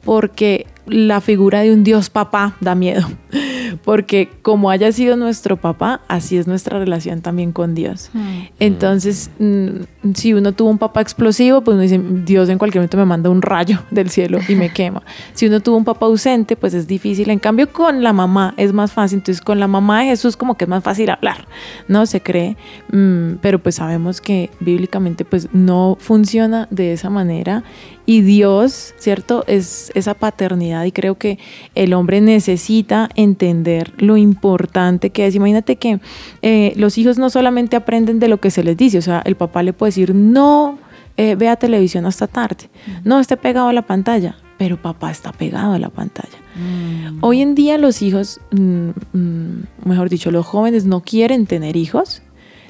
porque 0.07 0.67
la 0.85 1.19
figura 1.19 1.59
de 1.59 1.73
un 1.73 1.83
Dios 1.83 2.09
papá 2.09 2.55
da 2.61 2.73
miedo. 2.73 3.05
porque 3.83 4.29
como 4.41 4.69
haya 4.69 4.89
sido 4.93 5.17
nuestro 5.17 5.57
papá, 5.57 5.99
así 6.07 6.37
es 6.37 6.47
nuestra 6.47 6.79
relación 6.79 7.19
también 7.19 7.51
con 7.51 7.75
Dios. 7.75 8.09
Entonces, 8.57 9.29
mm, 9.37 10.13
si 10.13 10.33
uno 10.33 10.53
tuvo 10.53 10.69
un 10.69 10.77
papá 10.77 11.01
explosivo, 11.01 11.59
pues 11.59 11.75
uno 11.75 11.81
dice, 11.81 11.99
Dios 12.23 12.47
en 12.47 12.57
cualquier 12.57 12.79
momento 12.79 12.95
me 12.95 13.03
manda 13.03 13.29
un 13.29 13.41
rayo 13.41 13.83
del 13.91 14.09
cielo 14.09 14.39
y 14.47 14.55
me 14.55 14.71
quema. 14.71 15.03
Si 15.33 15.47
uno 15.47 15.59
tuvo 15.59 15.75
un 15.75 15.83
papá 15.83 16.05
ausente, 16.05 16.55
pues 16.55 16.73
es 16.73 16.87
difícil. 16.87 17.29
En 17.29 17.39
cambio, 17.39 17.69
con 17.73 18.01
la 18.01 18.13
mamá 18.13 18.53
es 18.55 18.71
más 18.71 18.93
fácil. 18.93 19.17
Entonces, 19.17 19.41
con 19.41 19.59
la 19.59 19.67
mamá 19.67 20.03
de 20.03 20.07
Jesús 20.07 20.37
como 20.37 20.55
que 20.55 20.63
es 20.63 20.69
más 20.69 20.83
fácil 20.85 21.09
hablar, 21.09 21.49
¿no? 21.89 22.05
Se 22.05 22.21
cree, 22.21 22.55
mm, 22.93 23.39
pero 23.41 23.59
pues 23.59 23.75
sabemos 23.75 24.21
que 24.21 24.51
bíblicamente 24.61 25.25
pues 25.25 25.49
no 25.51 25.97
funciona 25.99 26.69
de 26.71 26.93
esa 26.93 27.09
manera 27.09 27.65
y 28.07 28.21
Dios, 28.21 28.95
¿cierto? 28.97 29.43
Es 29.47 29.91
esa 29.93 30.13
paternidad 30.13 30.85
y 30.85 30.93
creo 30.93 31.15
que 31.15 31.37
el 31.75 31.93
hombre 31.93 32.21
necesita 32.21 33.09
entender 33.15 33.93
lo 33.97 34.15
importante 34.15 35.09
que 35.09 35.27
es. 35.27 35.35
Imagínate 35.35 35.75
que 35.75 35.99
eh, 36.41 36.73
los 36.77 36.97
hijos 36.97 37.17
no 37.19 37.29
solamente 37.29 37.75
aprenden 37.75 38.19
de 38.19 38.29
lo 38.29 38.39
que 38.39 38.49
se 38.49 38.63
les 38.63 38.77
dice, 38.77 38.97
o 38.97 39.01
sea, 39.01 39.21
el 39.25 39.35
papá 39.35 39.61
le 39.61 39.73
puede 39.73 39.89
decir, 39.89 40.15
no 40.15 40.79
eh, 41.17 41.35
vea 41.35 41.57
televisión 41.57 42.05
hasta 42.05 42.27
tarde, 42.27 42.69
no 43.03 43.19
esté 43.19 43.35
pegado 43.35 43.67
a 43.67 43.73
la 43.73 43.81
pantalla, 43.81 44.37
pero 44.57 44.81
papá 44.81 45.11
está 45.11 45.33
pegado 45.33 45.73
a 45.73 45.79
la 45.79 45.89
pantalla. 45.89 46.37
Mm. 46.55 47.17
Hoy 47.19 47.41
en 47.41 47.55
día 47.55 47.77
los 47.77 48.01
hijos, 48.01 48.39
mm, 48.51 48.89
mm, 49.11 49.63
mejor 49.83 50.09
dicho, 50.09 50.31
los 50.31 50.45
jóvenes 50.45 50.85
no 50.85 51.01
quieren 51.01 51.45
tener 51.45 51.75
hijos, 51.75 52.21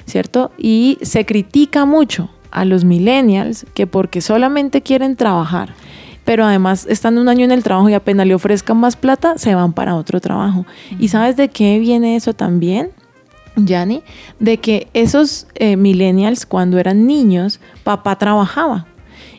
¿cierto? 0.04 0.50
Y 0.58 0.98
se 1.02 1.24
critica 1.24 1.84
mucho 1.84 2.28
a 2.50 2.64
los 2.64 2.84
millennials 2.84 3.66
que 3.74 3.86
porque 3.86 4.20
solamente 4.20 4.82
quieren 4.82 5.16
trabajar, 5.16 5.74
pero 6.24 6.44
además 6.44 6.86
están 6.88 7.18
un 7.18 7.28
año 7.28 7.44
en 7.44 7.52
el 7.52 7.62
trabajo 7.62 7.88
y 7.88 7.94
apenas 7.94 8.26
le 8.26 8.34
ofrezcan 8.34 8.76
más 8.76 8.96
plata, 8.96 9.38
se 9.38 9.54
van 9.54 9.72
para 9.72 9.94
otro 9.94 10.20
trabajo. 10.20 10.66
¿Y 10.98 11.08
sabes 11.08 11.36
de 11.36 11.48
qué 11.48 11.78
viene 11.78 12.16
eso 12.16 12.34
también? 12.34 12.90
Yanni, 13.56 14.02
de 14.38 14.58
que 14.58 14.88
esos 14.94 15.46
eh, 15.54 15.76
millennials 15.76 16.46
cuando 16.46 16.78
eran 16.78 17.06
niños, 17.06 17.60
papá 17.82 18.16
trabajaba. 18.16 18.86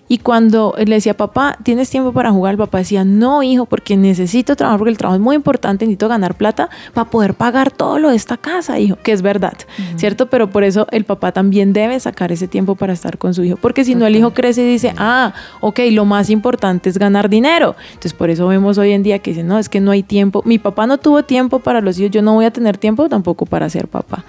Y 0.10 0.18
cuando 0.18 0.74
le 0.78 0.96
decía, 0.96 1.16
papá, 1.16 1.58
¿tienes 1.62 1.89
tiempo 1.89 2.12
para 2.12 2.32
jugar? 2.32 2.54
El 2.54 2.58
papá 2.58 2.80
decía, 2.80 3.06
no, 3.06 3.44
hijo, 3.44 3.68
porque 3.68 3.96
necesito 3.96 4.56
trabajar, 4.56 4.80
porque 4.80 4.89
el 4.92 4.98
trabajo 4.98 5.16
es 5.16 5.22
muy 5.22 5.36
importante, 5.36 5.86
necesito 5.86 6.10
ganar 6.10 6.34
plata 6.34 6.70
para 6.96 7.10
poder 7.10 7.36
pagar 7.36 7.70
todo 7.70 8.00
lo 8.00 8.10
de 8.10 8.16
esta 8.16 8.36
casa, 8.36 8.80
hijo, 8.80 8.98
que 9.04 9.12
es 9.12 9.22
verdad, 9.22 9.54
¿cierto? 9.98 10.25
Pero 10.25 10.50
por 10.50 10.63
eso 10.63 10.88
el 10.92 11.06
papá 11.06 11.32
también 11.32 11.74
debe 11.74 12.00
sacar 12.00 12.32
ese 12.32 12.48
tiempo 12.48 12.75
para 12.75 12.92
estar 12.92 13.20
con 13.20 13.36
su 13.36 13.44
hijo, 13.44 13.58
porque 13.62 13.86
si 13.86 13.94
no 13.94 14.08
el 14.08 14.16
hijo 14.16 14.34
crece 14.34 14.63
y 14.63 14.68
dice, 14.68 14.94
ah, 14.98 15.34
ok, 15.62 15.80
lo 15.92 16.06
más 16.06 16.32
importante 16.32 16.89
es 16.89 16.98
ganar 16.98 17.30
dinero. 17.30 17.75
Entonces 17.89 18.13
por 18.13 18.32
eso 18.32 18.48
vemos 18.48 18.80
hoy 18.80 18.94
en 18.94 19.04
día 19.04 19.20
que 19.20 19.32
dicen, 19.32 19.48
no, 19.48 19.60
es 19.60 19.70
que 19.70 19.80
no 19.80 19.92
hay 19.92 20.01
tiempo. 20.01 20.42
Mi 20.44 20.58
papá 20.58 20.88
no 20.88 20.98
tuvo 20.98 21.22
tiempo 21.22 21.60
para 21.60 21.82
los 21.82 22.00
hijos, 22.00 22.12
yo 22.12 22.24
no 22.24 22.34
voy 22.34 22.46
a 22.46 22.51
tener 22.51 22.80
tiempo 22.80 23.08
tampoco 23.10 23.46
para 23.46 23.70
ser 23.70 23.88
papá. 23.88 24.25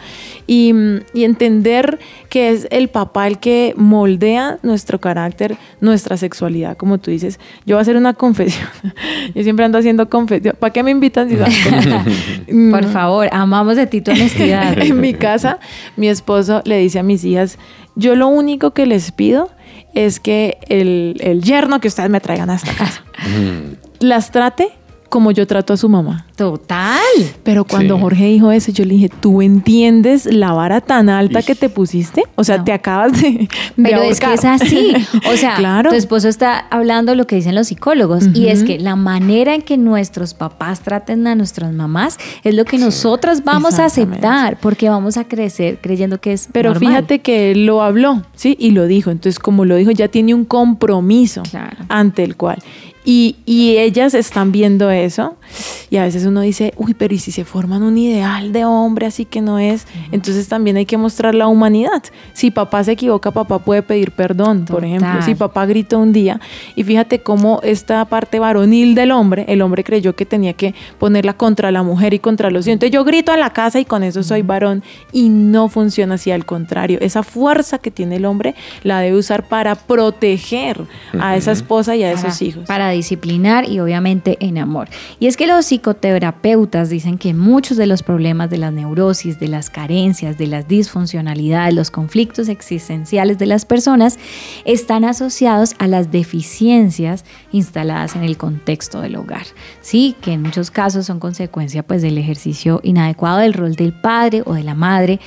Y, 0.46 0.74
y 1.14 1.24
entender 1.24 1.98
que 2.28 2.50
es 2.50 2.68
el 2.70 2.88
papá 2.88 3.26
el 3.26 3.38
que 3.38 3.72
moldea 3.76 4.58
nuestro 4.62 5.00
carácter, 5.00 5.56
nuestra 5.80 6.16
sexualidad, 6.16 6.76
como 6.76 6.98
tú 6.98 7.10
dices. 7.10 7.38
Yo 7.66 7.76
voy 7.76 7.80
a 7.80 7.82
hacer 7.82 7.96
una 7.96 8.14
confesión. 8.14 8.68
Yo 9.34 9.42
siempre 9.42 9.64
ando 9.64 9.78
haciendo 9.78 10.08
confesión. 10.08 10.56
¿Para 10.58 10.72
qué 10.72 10.82
me 10.82 10.90
invitan? 10.90 11.28
si 11.28 11.36
sabes? 11.36 11.56
Por 12.70 12.84
favor, 12.84 13.28
amamos 13.32 13.76
de 13.76 13.86
ti 13.86 14.00
tu 14.00 14.10
honestidad. 14.10 14.78
en 14.82 15.00
mi 15.00 15.14
casa, 15.14 15.58
mi 15.96 16.08
esposo 16.08 16.62
le 16.64 16.78
dice 16.78 16.98
a 16.98 17.02
mis 17.02 17.24
hijas, 17.24 17.58
yo 17.96 18.14
lo 18.14 18.28
único 18.28 18.72
que 18.72 18.86
les 18.86 19.12
pido 19.12 19.50
es 19.94 20.20
que 20.20 20.58
el, 20.68 21.16
el 21.20 21.42
yerno 21.42 21.80
que 21.80 21.88
ustedes 21.88 22.08
me 22.08 22.20
traigan 22.20 22.50
a 22.50 22.54
esta 22.54 22.72
casa 22.72 23.02
las 24.00 24.30
trate 24.30 24.72
como 25.10 25.30
yo 25.32 25.46
trato 25.46 25.74
a 25.74 25.76
su 25.76 25.88
mamá. 25.90 26.24
Total. 26.36 26.96
Pero 27.42 27.64
cuando 27.64 27.96
Sí. 27.96 28.00
Jorge 28.00 28.24
dijo 28.26 28.50
eso, 28.52 28.72
yo 28.72 28.84
le 28.86 28.94
dije, 28.94 29.10
¿tú 29.20 29.42
entiendes 29.42 30.24
la 30.24 30.52
vara 30.52 30.80
tan 30.80 31.08
alta 31.10 31.40
Ish. 31.40 31.44
que 31.46 31.54
te 31.54 31.68
pusiste? 31.68 32.22
O 32.36 32.44
sea, 32.44 32.58
No. 32.58 32.64
te 32.64 32.72
acabas 32.72 33.20
de... 33.20 33.30
de 33.30 33.48
Pero 33.76 34.02
es 34.02 34.18
que 34.20 34.32
es 34.32 34.44
así. 34.44 34.92
O 35.30 35.36
sea, 35.36 35.56
Claro. 35.56 35.90
tu 35.90 35.96
esposo 35.96 36.28
está 36.28 36.58
hablando 36.70 37.14
lo 37.14 37.26
que 37.26 37.36
dicen 37.36 37.54
los 37.54 37.66
psicólogos 37.66 38.28
y 38.34 38.46
es 38.48 38.64
que 38.64 38.78
la 38.78 38.96
manera 38.96 39.54
en 39.54 39.62
que 39.62 39.76
nuestros 39.76 40.32
papás 40.32 40.80
traten 40.80 41.26
a 41.26 41.34
nuestras 41.34 41.72
mamás 41.72 42.16
es 42.44 42.54
lo 42.54 42.64
que 42.64 42.78
nosotras 42.78 43.44
vamos 43.44 43.78
a 43.78 43.84
aceptar 43.86 44.58
porque 44.60 44.88
vamos 44.88 45.16
a 45.16 45.24
crecer 45.24 45.78
creyendo 45.82 46.20
que 46.20 46.32
es 46.32 46.48
Pero 46.52 46.70
normal. 46.72 46.88
fíjate 46.92 47.18
que 47.18 47.50
él 47.50 47.66
lo 47.66 47.82
habló, 47.82 48.22
¿sí? 48.34 48.56
Y 48.58 48.70
lo 48.70 48.86
dijo. 48.86 49.10
Entonces, 49.10 49.38
como 49.38 49.64
lo 49.64 49.74
dijo, 49.76 49.90
ya 49.90 50.08
tiene 50.08 50.32
un 50.34 50.44
compromiso 50.44 51.42
Claro. 51.50 51.76
ante 51.88 52.22
el 52.24 52.36
cual. 52.36 52.58
Y, 53.04 53.36
y 53.46 53.78
ellas 53.78 54.14
están 54.14 54.52
viendo 54.52 54.90
eso 54.90 55.36
y 55.90 55.96
a 55.96 56.04
veces 56.04 56.24
uno 56.24 56.40
dice, 56.40 56.72
uy, 56.76 56.94
pero 56.94 57.14
¿y 57.14 57.18
si 57.18 57.32
se 57.32 57.44
forman 57.44 57.82
un 57.82 57.98
ideal 57.98 58.52
de 58.52 58.64
hombre 58.64 59.06
así 59.06 59.24
que 59.24 59.40
no 59.40 59.58
es? 59.58 59.86
Entonces 60.12 60.48
también 60.48 60.76
hay 60.76 60.86
que 60.86 60.96
mostrar 60.96 61.34
la 61.34 61.48
humanidad. 61.48 62.02
Si 62.32 62.50
papá 62.50 62.84
se 62.84 62.92
equivoca, 62.92 63.30
papá 63.30 63.58
puede 63.58 63.82
pedir 63.82 64.12
perdón, 64.12 64.64
por 64.64 64.84
ejemplo. 64.84 65.22
Si 65.22 65.34
papá 65.34 65.66
gritó 65.66 65.98
un 65.98 66.12
día 66.12 66.40
y 66.76 66.84
fíjate 66.84 67.20
cómo 67.20 67.60
esta 67.62 68.04
parte 68.04 68.38
varonil 68.38 68.94
del 68.94 69.10
hombre, 69.10 69.44
el 69.48 69.62
hombre 69.62 69.84
creyó 69.84 70.14
que 70.14 70.26
tenía 70.26 70.52
que 70.52 70.74
ponerla 70.98 71.34
contra 71.34 71.70
la 71.70 71.82
mujer 71.82 72.14
y 72.14 72.18
contra 72.18 72.50
los 72.50 72.66
hijos. 72.66 72.74
Entonces 72.74 72.92
yo 72.92 73.04
grito 73.04 73.32
en 73.32 73.40
la 73.40 73.50
casa 73.50 73.80
y 73.80 73.84
con 73.84 74.02
eso 74.02 74.22
soy 74.22 74.42
varón 74.42 74.82
y 75.12 75.28
no 75.28 75.68
funciona 75.68 76.14
así, 76.14 76.30
al 76.30 76.46
contrario. 76.46 76.98
Esa 77.00 77.22
fuerza 77.22 77.78
que 77.78 77.90
tiene 77.90 78.16
el 78.16 78.24
hombre 78.24 78.54
la 78.82 79.00
debe 79.00 79.16
usar 79.16 79.48
para 79.48 79.74
proteger 79.74 80.80
a 81.18 81.36
esa 81.36 81.52
esposa 81.52 81.96
y 81.96 82.04
a 82.04 82.12
para, 82.12 82.28
esos 82.28 82.42
hijos. 82.42 82.66
para 82.66 82.90
disciplinar 82.90 83.68
y 83.68 83.80
obviamente 83.80 84.36
en 84.40 84.58
amor. 84.58 84.88
Y 85.18 85.26
es 85.26 85.36
que 85.36 85.39
los 85.46 85.64
psicoterapeutas 85.64 86.90
dicen 86.90 87.16
que 87.16 87.32
muchos 87.32 87.76
de 87.76 87.86
los 87.86 88.02
problemas 88.02 88.50
de 88.50 88.58
las 88.58 88.72
neurosis, 88.72 89.40
de 89.40 89.48
las 89.48 89.70
carencias, 89.70 90.36
de 90.36 90.46
las 90.46 90.68
disfuncionalidades, 90.68 91.74
los 91.74 91.90
conflictos 91.90 92.48
existenciales 92.48 93.38
de 93.38 93.46
las 93.46 93.64
personas 93.64 94.18
están 94.64 95.04
asociados 95.04 95.74
a 95.78 95.86
las 95.86 96.10
deficiencias 96.10 97.24
instaladas 97.52 98.16
en 98.16 98.22
el 98.22 98.36
contexto 98.36 99.00
del 99.00 99.16
hogar. 99.16 99.46
Sí, 99.80 100.14
que 100.20 100.32
en 100.32 100.42
muchos 100.42 100.70
casos 100.70 101.06
son 101.06 101.20
consecuencia 101.20 101.82
pues 101.82 102.02
del 102.02 102.18
ejercicio 102.18 102.80
inadecuado 102.82 103.38
del 103.38 103.54
rol 103.54 103.76
del 103.76 103.92
padre 103.92 104.42
o 104.44 104.54
de 104.54 104.62
la 104.62 104.74
madre 104.74 105.20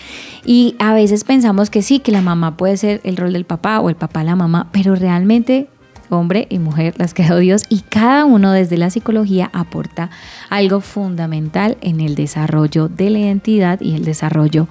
y 0.46 0.76
a 0.80 0.94
veces 0.94 1.24
pensamos 1.24 1.70
que 1.70 1.82
sí, 1.82 2.00
que 2.00 2.12
la 2.12 2.22
mamá 2.22 2.56
puede 2.56 2.78
ser 2.78 3.02
el 3.04 3.18
rol 3.18 3.34
del 3.34 3.46
papá 3.46 3.80
o 3.80 3.90
el 3.90 3.96
papá 3.96 4.24
la 4.24 4.36
mamá, 4.36 4.70
pero 4.72 4.96
realmente 4.96 5.70
hombre 6.18 6.48
y 6.50 6.60
mujer 6.60 6.94
las 6.98 7.14
creó 7.14 7.38
Dios 7.38 7.64
y 7.70 7.82
cada 7.82 8.26
uno 8.26 8.52
desde 8.52 8.78
la 8.78 8.90
psicología 8.90 9.50
aporta 9.54 10.10
algo 10.50 10.82
fundamental 10.82 11.78
en 11.82 12.00
el 12.00 12.16
desarrollo 12.16 12.88
de 12.88 13.10
la 13.10 13.20
identidad 13.20 13.80
y 13.82 13.96
el 13.96 14.06
desarrollo 14.06 14.68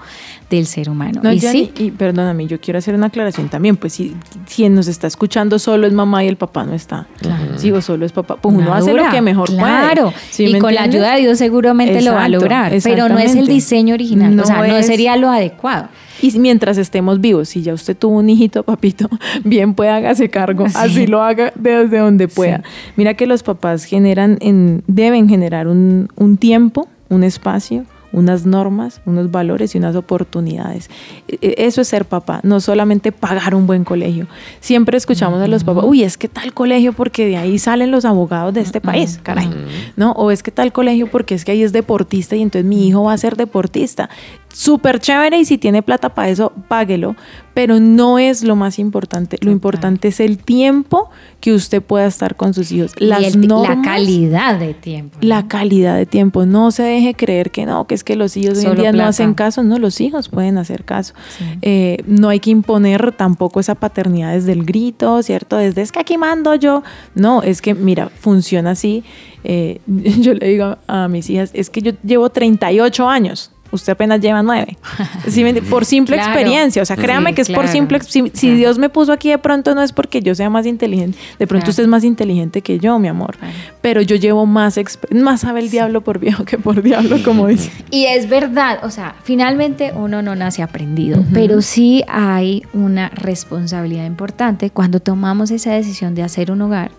del 0.50 0.66
ser 0.66 0.90
humano. 0.90 1.20
No, 1.22 1.32
y 1.32 1.38
Yanni, 1.38 1.70
sí, 1.76 1.84
y 1.84 1.90
perdóname, 1.90 2.46
yo 2.46 2.60
quiero 2.60 2.78
hacer 2.78 2.94
una 2.94 3.06
aclaración 3.06 3.48
también, 3.48 3.76
pues 3.76 3.94
si 3.94 4.14
quien 4.54 4.74
nos 4.74 4.86
está 4.88 5.06
escuchando 5.06 5.58
solo 5.58 5.86
es 5.86 5.92
mamá 5.92 6.24
y 6.24 6.28
el 6.28 6.36
papá 6.36 6.64
no 6.64 6.74
está. 6.74 7.06
Claro. 7.18 7.58
Sí, 7.58 7.70
o 7.70 7.80
solo 7.80 8.04
es 8.06 8.12
papá, 8.12 8.36
pues 8.36 8.54
uno 8.54 8.72
hace 8.74 8.92
lo 8.92 9.08
que 9.10 9.20
mejor 9.20 9.48
claro. 9.48 10.04
puede. 10.10 10.16
¿Sí 10.30 10.44
y 10.44 10.58
con 10.58 10.74
la 10.74 10.82
ayuda 10.82 11.14
de 11.14 11.20
Dios 11.22 11.38
seguramente 11.38 12.02
lo 12.02 12.12
va 12.14 12.24
a 12.24 12.28
lograr, 12.28 12.72
pero 12.82 13.08
no 13.08 13.18
es 13.18 13.34
el 13.34 13.46
diseño 13.46 13.94
original, 13.94 14.34
No 14.36 14.42
o 14.42 14.46
sea, 14.46 14.58
no 14.58 14.64
es- 14.76 14.86
sería 14.86 15.16
lo 15.16 15.30
adecuado. 15.30 15.88
Y 16.22 16.38
mientras 16.38 16.78
estemos 16.78 17.20
vivos, 17.20 17.48
si 17.50 17.62
ya 17.62 17.74
usted 17.74 17.96
tuvo 17.96 18.18
un 18.18 18.30
hijito, 18.30 18.62
papito, 18.72 19.08
bien 19.44 19.74
puede 19.74 19.90
hágase 19.90 20.30
cargo, 20.30 20.68
Sí. 20.68 20.74
así 20.78 21.06
lo 21.06 21.22
haga 21.22 21.52
desde 21.56 21.98
donde 21.98 22.28
pueda. 22.28 22.62
Mira 22.96 23.14
que 23.14 23.26
los 23.26 23.42
papás 23.42 23.84
generan, 23.84 24.38
en, 24.40 24.82
deben 24.86 25.28
generar 25.28 25.66
un, 25.68 26.08
un 26.16 26.36
tiempo, 26.36 26.88
un 27.08 27.24
espacio, 27.24 27.84
unas 28.14 28.44
normas, 28.44 29.00
unos 29.06 29.30
valores 29.30 29.74
y 29.74 29.78
unas 29.78 29.96
oportunidades. 29.96 30.90
E- 31.28 31.38
e- 31.40 31.54
Eso 31.66 31.80
es 31.80 31.88
ser 31.88 32.04
papá, 32.04 32.40
no 32.42 32.60
solamente 32.60 33.10
pagar 33.10 33.54
un 33.54 33.66
buen 33.66 33.84
colegio. 33.84 34.26
Siempre 34.60 34.98
escuchamos 34.98 35.40
a 35.40 35.46
los 35.48 35.64
papás, 35.64 35.84
uy, 35.86 36.02
es 36.02 36.18
que 36.18 36.28
tal 36.28 36.52
colegio 36.52 36.92
porque 36.92 37.26
de 37.26 37.38
ahí 37.38 37.58
salen 37.58 37.90
los 37.90 38.04
abogados 38.04 38.52
de 38.52 38.60
este 38.60 38.82
país, 38.82 39.18
caray. 39.22 39.48
¿No? 39.96 40.12
O 40.12 40.30
es 40.30 40.42
que 40.42 40.50
tal 40.50 40.72
colegio 40.72 41.06
porque 41.10 41.34
es 41.34 41.46
que 41.46 41.52
ahí 41.52 41.62
es 41.62 41.72
deportista 41.72 42.36
y 42.36 42.42
entonces 42.42 42.68
mi 42.68 42.86
hijo 42.86 43.02
va 43.04 43.14
a 43.14 43.18
ser 43.18 43.34
deportista. 43.36 44.10
Súper 44.52 45.00
chévere 45.00 45.38
y 45.38 45.44
si 45.44 45.56
tiene 45.58 45.82
plata 45.82 46.10
para 46.14 46.28
eso, 46.28 46.52
páguelo. 46.68 47.16
Pero 47.54 47.80
no 47.80 48.18
es 48.18 48.42
lo 48.44 48.56
más 48.56 48.78
importante. 48.78 49.36
Lo 49.42 49.50
importante 49.50 50.08
es 50.08 50.20
el 50.20 50.38
tiempo 50.38 51.10
que 51.40 51.52
usted 51.52 51.82
pueda 51.82 52.06
estar 52.06 52.34
con 52.36 52.54
sus 52.54 52.72
hijos. 52.72 52.92
Las 52.98 53.34
el- 53.34 53.46
normas, 53.46 53.76
la 53.76 53.82
calidad 53.82 54.58
de 54.58 54.74
tiempo. 54.74 55.18
¿no? 55.20 55.28
la 55.28 55.48
calidad 55.48 55.96
de 55.96 56.06
tiempo. 56.06 56.46
No 56.46 56.70
se 56.70 56.82
deje 56.82 57.14
creer 57.14 57.50
que 57.50 57.66
no, 57.66 57.86
que 57.86 57.94
es 57.94 58.04
que 58.04 58.16
los 58.16 58.36
hijos 58.36 58.58
hoy 58.58 58.64
en 58.64 58.70
Solo 58.70 58.82
día 58.82 58.92
no 58.92 59.04
hacen 59.04 59.34
caso. 59.34 59.62
No, 59.62 59.78
los 59.78 60.00
hijos 60.00 60.28
pueden 60.28 60.58
hacer 60.58 60.84
caso. 60.84 61.14
Sí. 61.38 61.44
Eh, 61.62 61.98
no 62.06 62.28
hay 62.28 62.40
que 62.40 62.50
imponer 62.50 63.12
tampoco 63.12 63.60
esa 63.60 63.74
paternidad 63.74 64.32
desde 64.32 64.52
el 64.52 64.64
grito, 64.64 65.22
¿cierto? 65.22 65.56
Desde 65.56 65.82
es 65.82 65.92
que 65.92 66.00
aquí 66.00 66.16
mando 66.18 66.54
yo. 66.54 66.82
No, 67.14 67.42
es 67.42 67.60
que, 67.62 67.74
mira, 67.74 68.08
funciona 68.08 68.70
así. 68.72 69.04
Eh, 69.44 69.80
yo 69.86 70.34
le 70.34 70.48
digo 70.48 70.76
a 70.86 71.08
mis 71.08 71.28
hijas, 71.30 71.50
es 71.54 71.70
que 71.70 71.82
yo 71.82 71.92
llevo 72.02 72.30
38 72.30 73.08
años 73.08 73.51
usted 73.72 73.92
apenas 73.94 74.20
lleva 74.20 74.42
nueve. 74.42 74.76
Sí, 75.28 75.42
me- 75.44 75.60
por 75.62 75.84
simple 75.84 76.16
Claro. 76.16 76.32
experiencia, 76.32 76.82
o 76.82 76.84
sea, 76.84 76.96
créame 76.96 77.30
Sí, 77.30 77.34
que 77.36 77.42
es 77.42 77.50
por 77.50 77.66
simple, 77.68 77.98
si, 78.00 78.30
si 78.34 78.46
Claro. 78.46 78.56
Dios 78.56 78.78
me 78.78 78.88
puso 78.88 79.12
aquí 79.12 79.30
de 79.30 79.38
pronto 79.38 79.74
no 79.74 79.82
es 79.82 79.92
porque 79.92 80.20
yo 80.22 80.34
sea 80.34 80.48
más 80.50 80.66
inteligente, 80.66 81.18
de 81.38 81.46
pronto 81.46 81.70
usted 81.70 81.82
es 81.82 81.88
más 81.88 82.04
inteligente 82.04 82.62
que 82.62 82.78
yo, 82.78 82.98
mi 83.00 83.08
amor, 83.08 83.36
pero 83.80 84.00
yo 84.02 84.14
llevo 84.16 84.46
más, 84.46 84.78
más 85.10 85.40
sabe 85.40 85.60
el 85.60 85.70
diablo 85.70 86.02
por 86.02 86.18
viejo 86.20 86.44
que 86.44 86.58
por 86.58 86.82
diablo, 86.82 87.16
como 87.24 87.48
dice. 87.48 87.70
Y 87.90 88.04
es 88.06 88.28
verdad, 88.28 88.80
o 88.84 88.90
sea, 88.90 89.14
finalmente 89.24 89.92
uno 89.94 90.22
no 90.22 90.34
nace 90.36 90.62
aprendido, 90.62 91.24
pero 91.34 91.62
sí 91.62 92.02
hay 92.08 92.62
una 92.72 93.08
responsabilidad 93.10 94.06
importante 94.06 94.70
cuando 94.70 95.00
tomamos 95.00 95.50
esa 95.50 95.72
decisión 95.72 96.14
de 96.14 96.22
hacer 96.22 96.50
un 96.50 96.62
hogar 96.62 96.90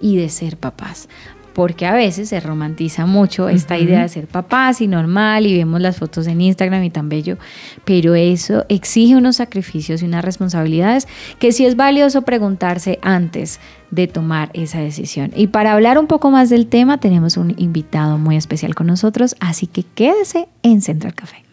y 0.00 0.16
de 0.16 0.28
ser 0.28 0.56
papás. 0.56 1.08
Porque 1.52 1.86
a 1.86 1.92
veces 1.92 2.28
se 2.28 2.40
romantiza 2.40 3.06
mucho 3.06 3.48
esta 3.48 3.78
idea 3.78 4.02
de 4.02 4.08
ser 4.08 4.26
papás 4.26 4.80
y 4.80 4.86
normal 4.86 5.46
y 5.46 5.56
vemos 5.56 5.80
las 5.80 5.98
fotos 5.98 6.26
en 6.26 6.40
Instagram 6.40 6.84
y 6.84 6.90
tan 6.90 7.08
bello, 7.08 7.38
pero 7.84 8.14
eso 8.14 8.64
exige 8.68 9.16
unos 9.16 9.36
sacrificios 9.36 10.02
y 10.02 10.06
unas 10.06 10.24
responsabilidades 10.24 11.08
que 11.38 11.52
sí 11.52 11.66
es 11.66 11.76
valioso 11.76 12.22
preguntarse 12.22 12.98
antes 13.02 13.60
de 13.90 14.06
tomar 14.06 14.50
esa 14.54 14.80
decisión. 14.80 15.32
Y 15.34 15.48
para 15.48 15.72
hablar 15.72 15.98
un 15.98 16.06
poco 16.06 16.30
más 16.30 16.50
del 16.50 16.66
tema 16.66 16.98
tenemos 16.98 17.36
un 17.36 17.54
invitado 17.58 18.18
muy 18.18 18.36
especial 18.36 18.74
con 18.74 18.86
nosotros, 18.86 19.36
así 19.40 19.66
que 19.66 19.82
quédese 19.82 20.48
en 20.62 20.80
Central 20.80 21.14
Café. 21.14 21.44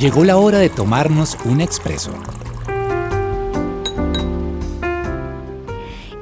Llegó 0.00 0.24
la 0.24 0.38
hora 0.38 0.58
de 0.58 0.70
tomarnos 0.70 1.36
un 1.44 1.60
expreso. 1.60 2.12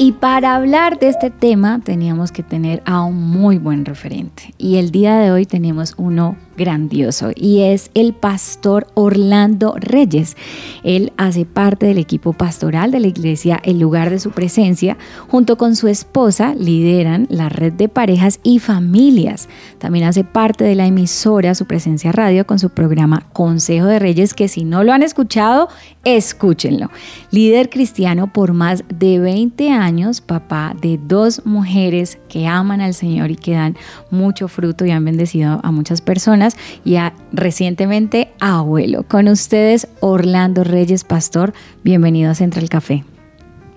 Y 0.00 0.12
para 0.12 0.54
hablar 0.54 1.00
de 1.00 1.08
este 1.08 1.28
tema 1.28 1.80
teníamos 1.82 2.30
que 2.30 2.44
tener 2.44 2.84
a 2.86 3.02
un 3.02 3.16
muy 3.16 3.58
buen 3.58 3.84
referente. 3.84 4.54
Y 4.56 4.76
el 4.76 4.92
día 4.92 5.18
de 5.18 5.32
hoy 5.32 5.44
tenemos 5.44 5.94
uno 5.96 6.36
grandioso 6.58 7.30
y 7.34 7.60
es 7.62 7.90
el 7.94 8.12
pastor 8.12 8.88
Orlando 8.92 9.74
Reyes. 9.78 10.36
Él 10.82 11.12
hace 11.16 11.46
parte 11.46 11.86
del 11.86 11.96
equipo 11.96 12.34
pastoral 12.34 12.90
de 12.90 13.00
la 13.00 13.06
iglesia 13.06 13.58
El 13.62 13.78
lugar 13.78 14.10
de 14.10 14.18
su 14.18 14.32
presencia. 14.32 14.98
Junto 15.28 15.56
con 15.56 15.76
su 15.76 15.88
esposa 15.88 16.54
lideran 16.54 17.26
la 17.30 17.48
red 17.48 17.72
de 17.72 17.88
parejas 17.88 18.40
y 18.42 18.58
familias. 18.58 19.48
También 19.78 20.04
hace 20.04 20.24
parte 20.24 20.64
de 20.64 20.74
la 20.74 20.86
emisora 20.86 21.54
Su 21.54 21.64
Presencia 21.64 22.12
Radio 22.12 22.46
con 22.46 22.58
su 22.58 22.70
programa 22.70 23.26
Consejo 23.32 23.86
de 23.86 23.98
Reyes 23.98 24.34
que 24.34 24.48
si 24.48 24.64
no 24.64 24.84
lo 24.84 24.92
han 24.92 25.02
escuchado, 25.02 25.68
escúchenlo. 26.04 26.90
Líder 27.30 27.70
cristiano 27.70 28.32
por 28.32 28.52
más 28.52 28.82
de 28.88 29.20
20 29.20 29.70
años, 29.70 30.20
papá 30.20 30.74
de 30.80 30.98
dos 31.00 31.46
mujeres 31.46 32.18
que 32.28 32.46
aman 32.46 32.80
al 32.80 32.94
Señor 32.94 33.30
y 33.30 33.36
que 33.36 33.52
dan 33.52 33.76
mucho 34.10 34.48
fruto 34.48 34.84
y 34.84 34.90
han 34.90 35.04
bendecido 35.04 35.60
a 35.62 35.70
muchas 35.70 36.00
personas 36.00 36.47
y 36.84 36.96
a, 36.96 37.14
recientemente 37.32 38.28
abuelo. 38.40 39.04
Con 39.08 39.28
ustedes, 39.28 39.88
Orlando 40.00 40.64
Reyes, 40.64 41.04
pastor. 41.04 41.52
Bienvenido 41.84 42.30
a 42.30 42.34
Central 42.34 42.68
Café. 42.68 43.04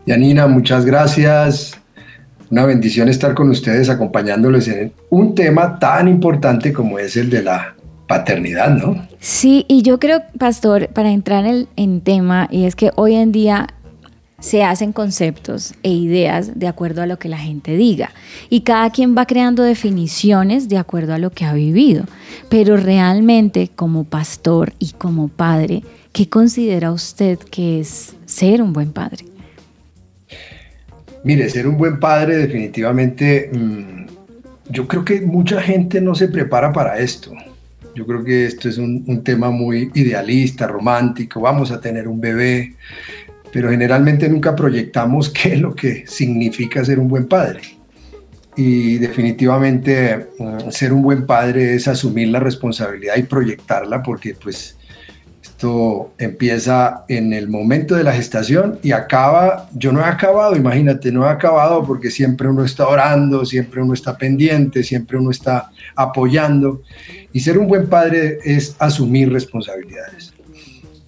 Yanina, 0.06 0.48
muchas 0.48 0.86
gracias. 0.86 1.80
Una 2.50 2.66
bendición 2.66 3.08
estar 3.08 3.34
con 3.34 3.50
ustedes 3.50 3.90
acompañándoles 3.90 4.68
en 4.68 4.92
un 5.10 5.36
tema 5.36 5.80
tan 5.80 6.08
importante 6.08 6.74
como 6.74 7.00
es 7.00 7.16
el 7.16 7.30
de 7.30 7.44
la 7.44 7.75
paternidad, 8.08 8.72
¿no? 8.72 9.08
Sí, 9.20 9.66
y 9.70 9.84
yo 9.84 10.00
creo, 10.00 10.22
pastor, 10.38 10.90
para 10.90 11.12
entrar 11.12 11.46
en, 11.46 11.68
en 11.78 12.01
tema, 12.01 12.50
y 12.51 12.66
es 12.66 12.75
que 12.75 12.92
hoy 12.96 13.16
en 13.16 13.32
día 13.32 13.68
se 14.42 14.64
hacen 14.64 14.92
conceptos 14.92 15.76
e 15.84 15.92
ideas 15.92 16.60
de 16.60 16.68
acuerdo 16.68 17.02
a 17.02 17.06
lo 17.06 17.18
que 17.20 17.30
la 17.30 17.38
gente 17.38 17.78
diga. 17.78 18.12
Y 18.50 18.62
cada 18.62 18.90
quien 18.90 19.16
va 19.16 19.26
creando 19.26 19.64
definiciones 19.64 20.68
de 20.68 20.78
acuerdo 20.78 21.14
a 21.14 21.20
lo 21.20 21.30
que 21.30 21.46
ha 21.46 21.54
vivido. 21.54 22.06
Pero 22.50 22.76
realmente 22.76 23.70
como 23.74 24.04
pastor 24.04 24.74
y 24.80 24.92
como 24.94 25.30
padre, 25.30 25.84
¿qué 26.12 26.28
considera 26.28 26.92
usted 26.92 27.38
que 27.38 27.80
es 27.80 28.16
ser 28.26 28.62
un 28.62 28.74
buen 28.74 28.92
padre? 28.92 29.26
Mire, 31.24 31.48
ser 31.50 31.68
un 31.68 31.78
buen 31.78 32.00
padre 32.00 32.36
definitivamente, 32.38 33.52
mmm, 33.54 34.08
yo 34.70 34.88
creo 34.88 35.06
que 35.06 35.22
mucha 35.22 35.62
gente 35.62 36.02
no 36.02 36.16
se 36.16 36.28
prepara 36.28 36.74
para 36.74 36.98
esto. 36.98 37.32
Yo 37.94 38.08
creo 38.08 38.24
que 38.24 38.46
esto 38.46 38.70
es 38.70 38.78
un 38.78 39.22
tema 39.22 39.52
muy 39.52 39.92
idealista, 39.94 40.66
romántico, 40.66 41.42
vamos 41.42 41.72
a 41.72 41.82
tener 41.82 42.08
un 42.08 42.22
bebé, 42.22 42.76
pero 43.51 43.70
generalmente 43.70 44.29
nunca 44.29 44.55
proyectamos 44.55 45.29
qué 45.34 45.53
es 45.53 45.60
lo 45.60 45.75
que 45.75 46.05
significa 46.08 46.84
ser 46.84 47.00
un 47.00 47.08
buen 47.08 47.27
padre. 47.27 47.62
Y 48.55 48.98
definitivamente 48.98 50.27
uh, 50.38 50.70
ser 50.72 50.91
un 50.91 51.01
buen 51.01 51.25
padre 51.25 51.74
es 51.75 51.88
asumir 51.88 52.27
la 52.27 52.39
responsabilidad 52.39 53.15
y 53.15 53.24
proyectarla 53.24 54.03
porque 54.03 54.36
pues 54.36 54.75
esto 55.41 56.13
empieza 56.17 57.05
en 57.08 57.34
el 57.34 57.48
momento 57.48 57.96
de 57.96 58.03
la 58.03 58.14
gestación 58.14 58.79
y 58.83 58.92
acaba, 58.92 59.70
yo 59.74 59.92
no 59.92 60.01
he 60.01 60.05
acabado, 60.05 60.55
imagínate, 60.55 61.11
no 61.11 61.25
he 61.25 61.29
acabado 61.29 61.85
porque 61.85 62.11
siempre 62.11 62.48
uno 62.48 62.66
está 62.66 62.87
orando, 62.87 63.46
siempre 63.46 63.81
uno 63.81 63.94
está 63.94 64.18
pendiente, 64.18 64.83
siempre 64.83 65.18
uno 65.18 65.31
está 65.31 65.72
apoyando. 65.96 66.81
Y 67.31 67.40
ser 67.40 67.57
un 67.57 67.68
buen 67.68 67.87
padre 67.87 68.40
es 68.44 68.75
asumir 68.79 69.31
responsabilidades. 69.31 70.33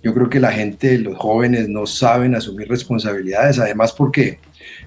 Yo 0.03 0.13
creo 0.13 0.29
que 0.29 0.39
la 0.39 0.51
gente, 0.51 0.97
los 0.97 1.17
jóvenes 1.17 1.69
no 1.69 1.85
saben 1.85 2.35
asumir 2.35 2.67
responsabilidades, 2.67 3.57
además 3.57 3.93
porque 3.93 4.39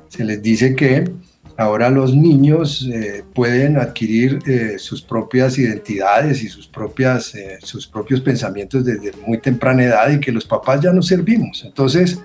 se 0.09 0.25
les 0.25 0.43
dice 0.43 0.77
que 0.77 1.11
ahora 1.57 1.89
los 1.89 2.15
niños 2.15 2.87
eh, 2.93 3.25
pueden 3.35 3.79
adquirir 3.79 4.39
eh, 4.47 4.79
sus 4.79 5.01
propias 5.01 5.59
identidades 5.59 6.43
y 6.43 6.49
sus, 6.49 6.69
propias, 6.69 7.35
eh, 7.35 7.59
sus 7.63 7.87
propios 7.87 8.21
pensamientos 8.21 8.85
desde 8.85 9.13
muy 9.27 9.39
temprana 9.39 9.85
edad 9.85 10.11
y 10.11 10.21
que 10.21 10.33
los 10.33 10.45
papás 10.45 10.83
ya 10.83 10.93
no 10.93 11.01
servimos. 11.01 11.65
Entonces, 11.65 12.21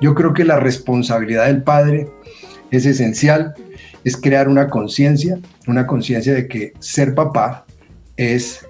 yo 0.00 0.14
creo 0.14 0.32
que 0.32 0.44
la 0.44 0.60
responsabilidad 0.60 1.46
del 1.46 1.62
padre 1.64 2.08
es 2.70 2.86
esencial, 2.86 3.54
es 4.04 4.16
crear 4.16 4.48
una 4.48 4.68
conciencia, 4.68 5.40
una 5.66 5.84
conciencia 5.84 6.32
de 6.32 6.46
que 6.46 6.74
ser 6.78 7.14
papá 7.14 7.66
es 8.16 8.64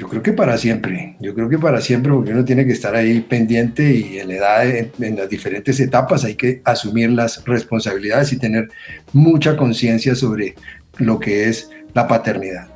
yo 0.00 0.08
creo 0.08 0.22
que 0.22 0.32
para 0.32 0.56
siempre, 0.56 1.14
yo 1.20 1.34
creo 1.34 1.50
que 1.50 1.58
para 1.58 1.78
siempre, 1.82 2.10
porque 2.10 2.32
uno 2.32 2.42
tiene 2.42 2.64
que 2.64 2.72
estar 2.72 2.96
ahí 2.96 3.20
pendiente 3.20 3.94
y 3.94 4.18
en 4.18 4.28
la 4.28 4.34
edad, 4.34 4.66
en, 4.66 5.16
las 5.16 5.28
diferentes 5.28 5.78
etapas 5.78 6.24
hay 6.24 6.36
que 6.36 6.62
asumir 6.64 7.10
las 7.10 7.44
responsabilidades 7.44 8.32
y 8.32 8.38
tener 8.38 8.70
mucha 9.12 9.58
conciencia 9.58 10.14
sobre 10.14 10.54
lo 10.96 11.20
que 11.20 11.50
es 11.50 11.68
la 11.92 12.08
paternidad. 12.08 12.68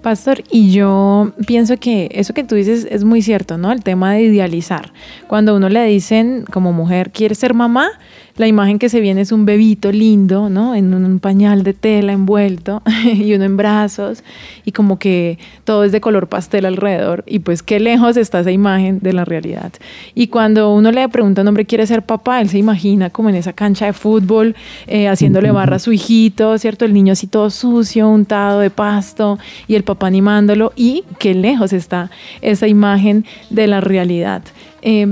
Pastor, 0.00 0.44
y 0.48 0.70
yo 0.70 1.32
pienso 1.44 1.76
que 1.76 2.08
eso 2.12 2.34
que 2.34 2.44
tú 2.44 2.54
dices 2.54 2.86
es 2.88 3.02
muy 3.02 3.20
cierto, 3.20 3.58
¿no? 3.58 3.72
El 3.72 3.82
tema 3.82 4.12
de 4.12 4.22
idealizar. 4.22 4.92
Cuando 5.26 5.56
uno 5.56 5.68
le 5.68 5.84
dicen 5.86 6.44
como 6.52 6.72
mujer, 6.72 7.10
¿quiere 7.10 7.34
ser 7.34 7.52
mamá? 7.54 7.88
La 8.36 8.48
imagen 8.48 8.80
que 8.80 8.88
se 8.88 8.98
viene 8.98 9.20
es 9.20 9.30
un 9.30 9.46
bebito 9.46 9.92
lindo, 9.92 10.48
¿no? 10.48 10.74
En 10.74 10.92
un 10.92 11.20
pañal 11.20 11.62
de 11.62 11.72
tela 11.72 12.12
envuelto 12.12 12.82
y 13.04 13.32
uno 13.32 13.44
en 13.44 13.56
brazos 13.56 14.24
y 14.64 14.72
como 14.72 14.98
que 14.98 15.38
todo 15.62 15.84
es 15.84 15.92
de 15.92 16.00
color 16.00 16.26
pastel 16.26 16.66
alrededor 16.66 17.22
y 17.28 17.38
pues 17.38 17.62
qué 17.62 17.78
lejos 17.78 18.16
está 18.16 18.40
esa 18.40 18.50
imagen 18.50 18.98
de 18.98 19.12
la 19.12 19.24
realidad. 19.24 19.72
Y 20.16 20.26
cuando 20.26 20.74
uno 20.74 20.90
le 20.90 21.08
pregunta 21.08 21.40
a 21.40 21.42
un 21.42 21.48
hombre, 21.48 21.64
¿quiere 21.64 21.86
ser 21.86 22.02
papá? 22.02 22.40
Él 22.40 22.48
se 22.48 22.58
imagina 22.58 23.08
como 23.08 23.28
en 23.28 23.36
esa 23.36 23.52
cancha 23.52 23.86
de 23.86 23.92
fútbol, 23.92 24.56
eh, 24.88 25.06
haciéndole 25.06 25.52
barra 25.52 25.76
a 25.76 25.78
su 25.78 25.92
hijito, 25.92 26.58
¿cierto? 26.58 26.84
El 26.84 26.92
niño 26.92 27.12
así 27.12 27.28
todo 27.28 27.50
sucio, 27.50 28.08
untado 28.08 28.58
de 28.58 28.70
pasto 28.70 29.38
y 29.68 29.76
el 29.76 29.84
papá 29.84 30.08
animándolo 30.08 30.72
y 30.74 31.04
qué 31.20 31.34
lejos 31.34 31.72
está 31.72 32.10
esa 32.42 32.66
imagen 32.66 33.24
de 33.50 33.68
la 33.68 33.80
realidad. 33.80 34.42
Eh, 34.82 35.06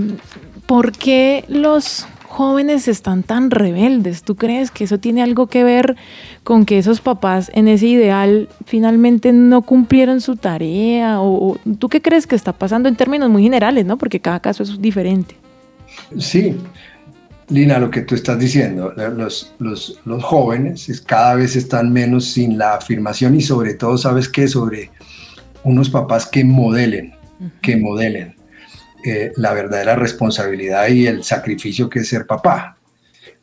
¿Por 0.66 0.92
qué 0.92 1.44
los 1.48 2.06
jóvenes 2.32 2.88
están 2.88 3.22
tan 3.22 3.50
rebeldes? 3.50 4.22
¿Tú 4.22 4.36
crees 4.36 4.70
que 4.70 4.84
eso 4.84 4.98
tiene 4.98 5.22
algo 5.22 5.48
que 5.48 5.64
ver 5.64 5.96
con 6.44 6.64
que 6.64 6.78
esos 6.78 7.02
papás 7.02 7.50
en 7.54 7.68
ese 7.68 7.86
ideal 7.86 8.48
finalmente 8.64 9.32
no 9.32 9.62
cumplieron 9.62 10.22
su 10.22 10.36
tarea? 10.36 11.20
¿O, 11.20 11.58
tú 11.78 11.90
qué 11.90 12.00
crees 12.00 12.26
que 12.26 12.34
está 12.34 12.54
pasando 12.54 12.88
en 12.88 12.96
términos 12.96 13.28
muy 13.28 13.42
generales, 13.42 13.84
no? 13.84 13.98
Porque 13.98 14.18
cada 14.18 14.40
caso 14.40 14.62
es 14.62 14.80
diferente. 14.80 15.36
Sí, 16.18 16.56
Lina, 17.50 17.78
lo 17.78 17.90
que 17.90 18.00
tú 18.00 18.14
estás 18.14 18.38
diciendo, 18.38 18.94
los, 18.96 19.54
los, 19.58 20.00
los 20.06 20.24
jóvenes 20.24 20.88
es, 20.88 21.02
cada 21.02 21.34
vez 21.34 21.54
están 21.54 21.92
menos 21.92 22.24
sin 22.24 22.56
la 22.56 22.76
afirmación 22.76 23.34
y 23.34 23.42
sobre 23.42 23.74
todo, 23.74 23.98
¿sabes 23.98 24.30
qué? 24.30 24.48
Sobre 24.48 24.90
unos 25.64 25.90
papás 25.90 26.26
que 26.26 26.44
modelen, 26.44 27.12
que 27.60 27.76
modelen 27.76 28.36
eh, 29.04 29.32
la 29.36 29.52
verdadera 29.52 29.96
responsabilidad 29.96 30.88
y 30.88 31.06
el 31.06 31.24
sacrificio 31.24 31.88
que 31.88 32.00
es 32.00 32.08
ser 32.08 32.26
papá. 32.26 32.76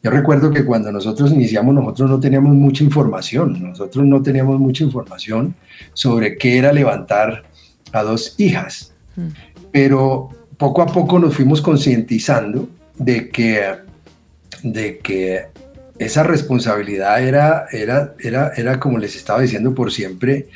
Yo 0.01 0.11
recuerdo 0.11 0.51
que 0.51 0.63
cuando 0.63 0.91
nosotros 0.91 1.31
iniciamos, 1.31 1.75
nosotros 1.75 2.09
no 2.09 2.19
teníamos 2.19 2.55
mucha 2.55 2.83
información, 2.83 3.61
nosotros 3.61 4.05
no 4.05 4.21
teníamos 4.21 4.57
mucha 4.57 4.83
información 4.83 5.55
sobre 5.93 6.37
qué 6.37 6.57
era 6.57 6.71
levantar 6.71 7.43
a 7.91 8.03
dos 8.03 8.35
hijas, 8.37 8.93
-huh. 9.17 9.33
pero 9.71 10.29
poco 10.57 10.81
a 10.81 10.85
poco 10.85 11.19
nos 11.19 11.35
fuimos 11.35 11.61
concientizando 11.61 12.69
de 12.97 13.29
que, 13.29 13.61
de 14.63 14.99
que 14.99 15.47
esa 15.97 16.23
responsabilidad 16.23 17.21
era, 17.21 17.65
era, 17.71 18.15
era, 18.19 18.53
era, 18.55 18.79
como 18.79 18.97
les 18.97 19.17
estaba 19.17 19.41
diciendo 19.41 19.75
por 19.75 19.91
siempre, 19.91 20.47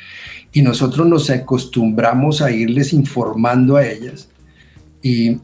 y 0.52 0.62
nosotros 0.62 1.06
nos 1.06 1.28
acostumbramos 1.28 2.40
a 2.40 2.50
irles 2.50 2.94
informando 2.94 3.76
a 3.76 3.86
ellas 3.86 4.28
y 5.04 5.38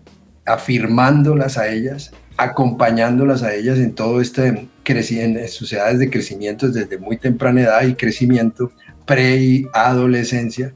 afirmándolas 0.46 1.58
a 1.58 1.68
ellas, 1.68 2.12
acompañándolas 2.38 3.42
a 3.42 3.54
ellas 3.54 3.78
en 3.78 3.94
todo 3.94 4.22
este 4.22 4.68
crecimiento, 4.82 5.38
en 5.38 5.48
sociedades 5.48 5.98
de 5.98 6.08
crecimiento 6.08 6.70
desde 6.70 6.96
muy 6.96 7.18
temprana 7.18 7.60
edad 7.60 7.82
y 7.82 7.94
crecimiento 7.94 8.72
pre 9.04 9.36
y 9.36 9.66
adolescencia. 9.74 10.72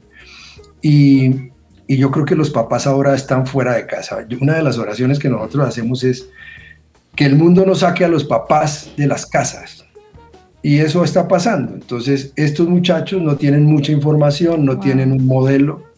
Y, 0.83 1.49
y 1.87 1.97
yo 1.97 2.11
creo 2.11 2.25
que 2.25 2.35
los 2.35 2.51
papás 2.51 2.85
ahora 2.85 3.15
están 3.15 3.47
fuera 3.47 3.73
de 3.73 3.87
casa. 3.87 4.23
Una 4.39 4.53
de 4.53 4.61
las 4.61 4.77
oraciones 4.77 5.17
que 5.17 5.29
nosotros 5.29 5.67
hacemos 5.67 6.03
es 6.03 6.29
que 7.15 7.25
el 7.25 7.35
mundo 7.35 7.65
no 7.65 7.73
saque 7.73 8.05
a 8.05 8.07
los 8.07 8.23
papás 8.23 8.91
de 8.97 9.07
las 9.07 9.25
casas. 9.25 9.83
Y 10.61 10.77
eso 10.77 11.03
está 11.03 11.27
pasando. 11.27 11.73
Entonces, 11.73 12.33
estos 12.35 12.67
muchachos 12.69 13.19
no 13.19 13.35
tienen 13.35 13.65
mucha 13.65 13.91
información, 13.91 14.63
no 14.63 14.79
tienen 14.79 15.11
un 15.11 15.25
modelo, 15.25 15.94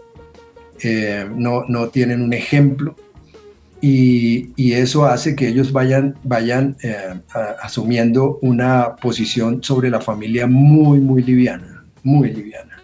eh, 0.81 1.27
no, 1.35 1.65
no 1.67 1.89
tienen 1.89 2.21
un 2.21 2.33
ejemplo. 2.33 2.95
Y, 3.79 4.49
y, 4.55 4.73
eso 4.73 5.05
hace 5.05 5.35
que 5.35 5.47
ellos 5.47 5.71
vayan, 5.71 6.15
vayan 6.23 6.75
eh, 6.81 7.13
asumiendo 7.61 8.39
una 8.41 8.95
posición 8.95 9.61
sobre 9.61 9.91
la 9.91 10.01
familia 10.01 10.47
muy, 10.47 10.99
muy 10.99 11.21
liviana, 11.21 11.83
muy 12.01 12.33
liviana. 12.33 12.81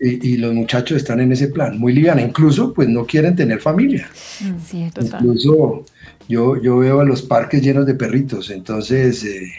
y, 0.00 0.34
y, 0.34 0.36
los 0.36 0.54
muchachos 0.54 0.98
están 0.98 1.18
en 1.18 1.32
ese 1.32 1.48
plan, 1.48 1.78
muy 1.78 1.92
liviana. 1.92 2.22
Incluso, 2.22 2.72
pues 2.72 2.88
no 2.88 3.04
quieren 3.04 3.34
tener 3.34 3.60
familia. 3.60 4.08
Sí, 4.14 4.88
Incluso 5.00 5.84
yo, 6.28 6.60
yo 6.62 6.78
veo 6.78 7.00
a 7.00 7.04
los 7.04 7.22
parques 7.22 7.62
llenos 7.62 7.86
de 7.86 7.94
perritos, 7.94 8.50
entonces 8.50 9.24
eh, 9.24 9.52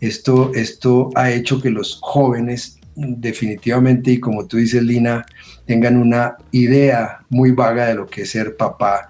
esto, 0.00 0.52
esto 0.54 1.10
ha 1.14 1.30
hecho 1.30 1.60
que 1.60 1.70
los 1.70 1.98
jóvenes 2.00 2.79
definitivamente, 2.94 4.12
y 4.12 4.20
como 4.20 4.46
tú 4.46 4.56
dices, 4.56 4.82
Lina, 4.82 5.24
tengan 5.66 5.96
una 5.96 6.36
idea 6.50 7.20
muy 7.28 7.52
vaga 7.52 7.86
de 7.86 7.94
lo 7.94 8.06
que 8.06 8.22
es 8.22 8.30
ser 8.30 8.56
papá 8.56 9.08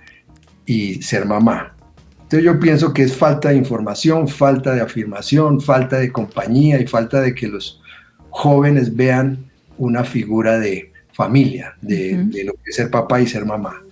y 0.67 1.03
ser 1.03 1.27
mamá. 1.27 1.75
Entonces 2.23 2.45
yo 2.45 2.61
pienso 2.61 2.93
que 2.93 3.03
es 3.03 3.17
falta 3.17 3.49
de 3.49 3.57
información, 3.57 4.29
falta 4.29 4.73
de 4.73 4.81
afirmación, 4.81 5.61
falta 5.61 5.99
de 5.99 6.13
compañía 6.13 6.81
y 6.81 6.87
falta 6.87 7.21
de 7.21 7.35
que 7.35 7.49
los 7.49 7.81
jóvenes 8.29 8.95
vean 8.95 9.51
una 9.79 10.05
figura 10.05 10.59
de 10.59 10.93
familia, 11.13 11.75
de, 11.81 12.25
de 12.25 12.45
lo 12.45 12.53
que 12.53 12.71
es 12.71 12.77
ser 12.77 12.91
papá 12.91 13.21
y 13.21 13.27
ser 13.27 13.45
mamá. 13.45 13.83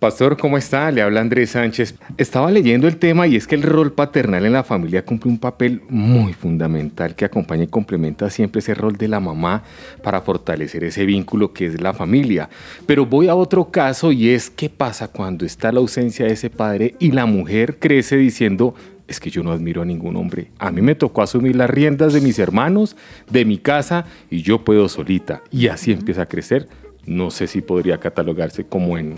Pastor, 0.00 0.38
¿cómo 0.38 0.56
está? 0.56 0.90
Le 0.90 1.02
habla 1.02 1.20
Andrés 1.20 1.50
Sánchez. 1.50 1.94
Estaba 2.16 2.50
leyendo 2.50 2.88
el 2.88 2.96
tema 2.96 3.26
y 3.26 3.36
es 3.36 3.46
que 3.46 3.54
el 3.54 3.62
rol 3.62 3.92
paternal 3.92 4.46
en 4.46 4.54
la 4.54 4.64
familia 4.64 5.04
cumple 5.04 5.30
un 5.30 5.38
papel 5.38 5.82
muy 5.90 6.32
fundamental 6.32 7.14
que 7.14 7.26
acompaña 7.26 7.64
y 7.64 7.66
complementa 7.66 8.30
siempre 8.30 8.60
ese 8.60 8.72
rol 8.72 8.96
de 8.96 9.08
la 9.08 9.20
mamá 9.20 9.62
para 10.02 10.22
fortalecer 10.22 10.84
ese 10.84 11.04
vínculo 11.04 11.52
que 11.52 11.66
es 11.66 11.82
la 11.82 11.92
familia. 11.92 12.48
Pero 12.86 13.04
voy 13.04 13.28
a 13.28 13.34
otro 13.34 13.70
caso 13.70 14.10
y 14.10 14.30
es 14.30 14.48
qué 14.48 14.70
pasa 14.70 15.08
cuando 15.08 15.44
está 15.44 15.70
la 15.70 15.80
ausencia 15.80 16.24
de 16.24 16.32
ese 16.32 16.48
padre 16.48 16.94
y 16.98 17.12
la 17.12 17.26
mujer 17.26 17.78
crece 17.78 18.16
diciendo, 18.16 18.74
es 19.06 19.20
que 19.20 19.28
yo 19.28 19.42
no 19.42 19.52
admiro 19.52 19.82
a 19.82 19.84
ningún 19.84 20.16
hombre. 20.16 20.50
A 20.58 20.70
mí 20.70 20.80
me 20.80 20.94
tocó 20.94 21.20
asumir 21.20 21.56
las 21.56 21.68
riendas 21.68 22.14
de 22.14 22.22
mis 22.22 22.38
hermanos, 22.38 22.96
de 23.30 23.44
mi 23.44 23.58
casa 23.58 24.06
y 24.30 24.40
yo 24.40 24.64
puedo 24.64 24.88
solita. 24.88 25.42
Y 25.50 25.66
así 25.66 25.92
empieza 25.92 26.22
a 26.22 26.26
crecer. 26.26 26.68
No 27.04 27.30
sé 27.30 27.46
si 27.46 27.60
podría 27.60 27.98
catalogarse 27.98 28.64
como 28.64 28.96
en 28.96 29.16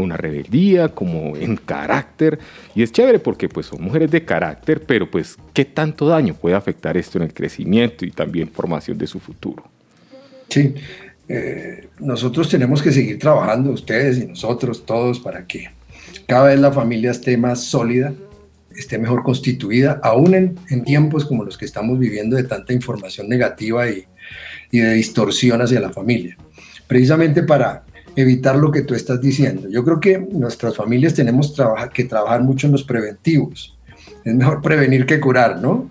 una 0.00 0.16
rebeldía, 0.16 0.88
como 0.88 1.36
en 1.36 1.56
carácter. 1.56 2.38
Y 2.74 2.82
es 2.82 2.92
chévere 2.92 3.18
porque 3.18 3.48
pues 3.48 3.66
son 3.66 3.82
mujeres 3.82 4.10
de 4.10 4.24
carácter, 4.24 4.82
pero 4.86 5.10
pues 5.10 5.36
qué 5.52 5.64
tanto 5.64 6.06
daño 6.06 6.34
puede 6.34 6.56
afectar 6.56 6.96
esto 6.96 7.18
en 7.18 7.24
el 7.24 7.34
crecimiento 7.34 8.04
y 8.04 8.10
también 8.10 8.48
formación 8.48 8.98
de 8.98 9.06
su 9.06 9.20
futuro. 9.20 9.64
Sí, 10.48 10.74
eh, 11.28 11.88
nosotros 11.98 12.48
tenemos 12.48 12.82
que 12.82 12.92
seguir 12.92 13.18
trabajando, 13.18 13.70
ustedes 13.70 14.18
y 14.18 14.26
nosotros, 14.26 14.86
todos, 14.86 15.20
para 15.20 15.46
que 15.46 15.70
cada 16.26 16.48
vez 16.48 16.58
la 16.58 16.72
familia 16.72 17.10
esté 17.10 17.36
más 17.36 17.64
sólida, 17.64 18.14
esté 18.74 18.98
mejor 18.98 19.22
constituida, 19.22 20.00
aún 20.02 20.34
en, 20.34 20.58
en 20.70 20.84
tiempos 20.84 21.24
como 21.24 21.44
los 21.44 21.58
que 21.58 21.64
estamos 21.64 21.98
viviendo 21.98 22.36
de 22.36 22.44
tanta 22.44 22.72
información 22.72 23.28
negativa 23.28 23.88
y, 23.90 24.04
y 24.70 24.78
de 24.78 24.94
distorsión 24.94 25.60
hacia 25.60 25.80
la 25.80 25.90
familia. 25.90 26.36
Precisamente 26.86 27.42
para 27.42 27.84
evitar 28.20 28.56
lo 28.56 28.72
que 28.72 28.82
tú 28.82 28.94
estás 28.94 29.20
diciendo. 29.20 29.68
Yo 29.68 29.84
creo 29.84 30.00
que 30.00 30.18
nuestras 30.18 30.74
familias 30.74 31.14
tenemos 31.14 31.54
que 31.94 32.04
trabajar 32.04 32.42
mucho 32.42 32.66
en 32.66 32.72
los 32.72 32.82
preventivos. 32.82 33.78
Es 34.24 34.34
mejor 34.34 34.60
prevenir 34.60 35.06
que 35.06 35.20
curar, 35.20 35.62
¿no? 35.62 35.88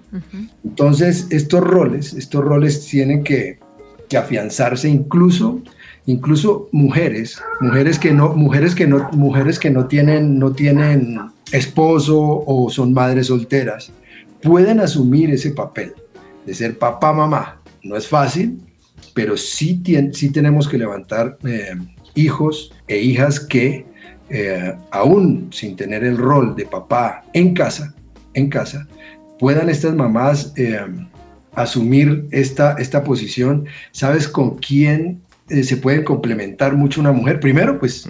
Entonces, 0.63 1.27
estos 1.29 1.61
roles, 1.61 2.13
estos 2.13 2.43
roles 2.43 2.85
tienen 2.85 3.23
que, 3.23 3.59
afianzarse 4.17 4.87
incluso 4.87 5.61
incluso 6.05 6.69
mujeres, 6.71 7.41
mujeres 7.59 7.99
que 7.99 8.13
no, 8.13 8.33
mujeres 8.33 8.73
que 8.73 8.87
no, 8.87 9.09
mujeres 9.11 9.59
que 9.59 9.69
no 9.69 9.87
tienen, 9.87 10.39
no 10.39 10.53
tienen 10.53 11.19
esposo 11.51 12.45
o 12.47 12.69
son 12.69 12.93
madres 12.93 13.27
solteras, 13.27 13.91
pueden 14.41 14.79
asumir 14.79 15.29
ese 15.31 15.51
papel 15.51 15.93
de 16.45 16.53
ser 16.53 16.77
papá, 16.77 17.11
mamá. 17.11 17.61
No 17.83 17.97
es 17.97 18.07
fácil, 18.07 18.61
pero 19.13 19.35
sí, 19.35 19.83
sí 20.13 20.29
tenemos 20.29 20.69
que 20.69 20.77
levantar 20.77 21.37
eh, 21.45 21.75
hijos 22.17 22.73
e 22.87 22.97
hijas 22.97 23.39
que 23.39 23.85
eh, 24.29 24.73
aún 24.91 25.47
sin 25.53 25.77
tener 25.77 26.03
el 26.03 26.17
rol 26.17 26.53
de 26.55 26.65
papá 26.65 27.23
en 27.31 27.53
casa, 27.53 27.93
en 28.33 28.49
casa, 28.49 28.85
puedan 29.39 29.69
estas 29.69 29.95
mamás 29.95 30.51
eh, 30.57 30.81
asumir 31.55 32.25
esta, 32.31 32.73
esta 32.73 33.03
posición. 33.03 33.65
¿Sabes 33.91 34.27
con 34.27 34.57
quién 34.57 35.21
eh, 35.49 35.63
se 35.63 35.77
puede 35.77 36.03
complementar 36.03 36.75
mucho 36.75 36.99
una 36.99 37.13
mujer? 37.13 37.39
Primero, 37.39 37.79
pues 37.79 38.09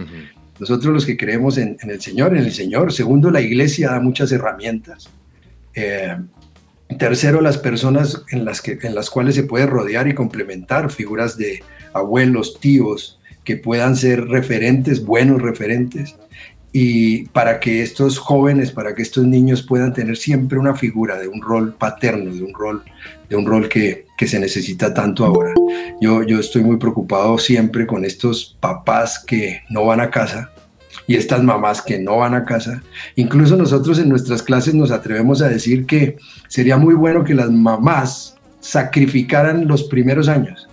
nosotros 0.60 0.92
los 0.92 1.06
que 1.06 1.18
creemos 1.18 1.60
en, 1.60 1.78
el 1.84 2.02
Señor, 2.02 2.36
en 2.36 2.44
el 2.44 2.52
Señor. 2.52 2.92
Segundo, 2.92 3.30
la 3.30 3.42
iglesia 3.42 3.92
da 3.92 4.00
muchas 4.00 4.32
herramientas. 4.32 5.10
tercero, 6.98 7.42
las 7.42 7.60
personas 7.60 8.24
en 8.32 8.44
las, 8.44 8.62
que, 8.62 8.80
en 8.82 8.96
las 8.96 9.12
cuales 9.12 9.36
se 9.36 9.44
puede 9.44 9.68
rodear 9.68 10.08
y 10.08 10.16
complementar, 10.16 10.90
figuras 10.90 11.38
de 11.38 11.62
abuelos, 11.94 12.60
tíos, 12.60 13.17
que 13.48 13.56
puedan 13.56 13.96
ser 13.96 14.28
referentes, 14.28 15.06
buenos 15.06 15.42
referentes, 15.42 16.18
y 16.74 17.30
para 17.30 17.62
que 17.62 17.82
estos 17.82 18.18
jóvenes, 18.20 18.72
para 18.72 18.94
que 18.94 19.02
estos 19.02 19.26
niños 19.26 19.64
puedan 19.64 19.94
tener 19.94 20.18
siempre 20.18 20.60
una 20.60 20.76
figura 20.76 21.18
de 21.18 21.30
un 21.30 21.42
rol 21.42 21.74
paterno, 21.74 22.36
de 22.36 22.44
un 22.44 22.54
rol, 22.54 22.84
de 23.30 23.38
un 23.38 23.46
rol 23.46 23.70
que, 23.70 24.06
que 24.18 24.28
se 24.28 24.38
necesita 24.38 24.94
tanto 24.94 25.24
ahora. 25.24 25.54
Yo, 26.02 26.24
yo 26.24 26.42
estoy 26.42 26.62
muy 26.62 26.76
preocupado 26.76 27.38
siempre 27.38 27.88
con 27.88 28.04
estos 28.04 28.58
papás 28.60 29.24
que 29.26 29.62
no 29.70 29.86
van 29.86 30.02
a 30.02 30.12
casa, 30.12 30.52
y 31.08 31.16
estas 31.16 31.42
mamás 31.42 31.82
que 31.82 32.00
no 32.00 32.18
van 32.18 32.34
a 32.34 32.44
casa. 32.44 32.84
Incluso 33.16 33.56
nosotros 33.56 33.98
en 33.98 34.10
nuestras 34.10 34.44
clases 34.44 34.74
nos 34.74 34.92
atrevemos 34.92 35.42
a 35.42 35.48
decir 35.48 35.86
que 35.86 36.18
sería 36.50 36.76
muy 36.76 36.96
bueno 36.96 37.24
que 37.24 37.34
las 37.34 37.50
mamás 37.50 38.36
sacrificaran 38.60 39.70
los 39.70 39.86
primeros 39.86 40.28
años 40.28 40.68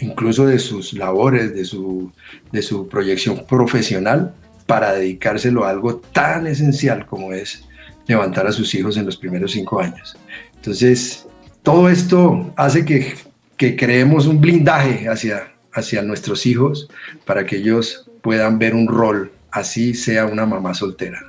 incluso 0.00 0.46
de 0.46 0.58
sus 0.58 0.92
labores, 0.92 1.54
de 1.54 1.64
su, 1.64 2.12
de 2.52 2.62
su 2.62 2.88
proyección 2.88 3.44
profesional, 3.46 4.34
para 4.66 4.92
dedicárselo 4.92 5.64
a 5.64 5.70
algo 5.70 5.96
tan 5.96 6.46
esencial 6.46 7.06
como 7.06 7.32
es 7.32 7.64
levantar 8.06 8.46
a 8.46 8.52
sus 8.52 8.74
hijos 8.74 8.96
en 8.96 9.06
los 9.06 9.16
primeros 9.16 9.52
cinco 9.52 9.80
años. 9.80 10.16
Entonces, 10.56 11.26
todo 11.62 11.88
esto 11.88 12.52
hace 12.56 12.84
que, 12.84 13.14
que 13.56 13.76
creemos 13.76 14.26
un 14.26 14.40
blindaje 14.40 15.08
hacia, 15.08 15.52
hacia 15.72 16.02
nuestros 16.02 16.46
hijos 16.46 16.88
para 17.24 17.46
que 17.46 17.56
ellos 17.56 18.10
puedan 18.22 18.58
ver 18.58 18.74
un 18.74 18.88
rol, 18.88 19.30
así 19.50 19.94
sea 19.94 20.26
una 20.26 20.46
mamá 20.46 20.74
soltera. 20.74 21.20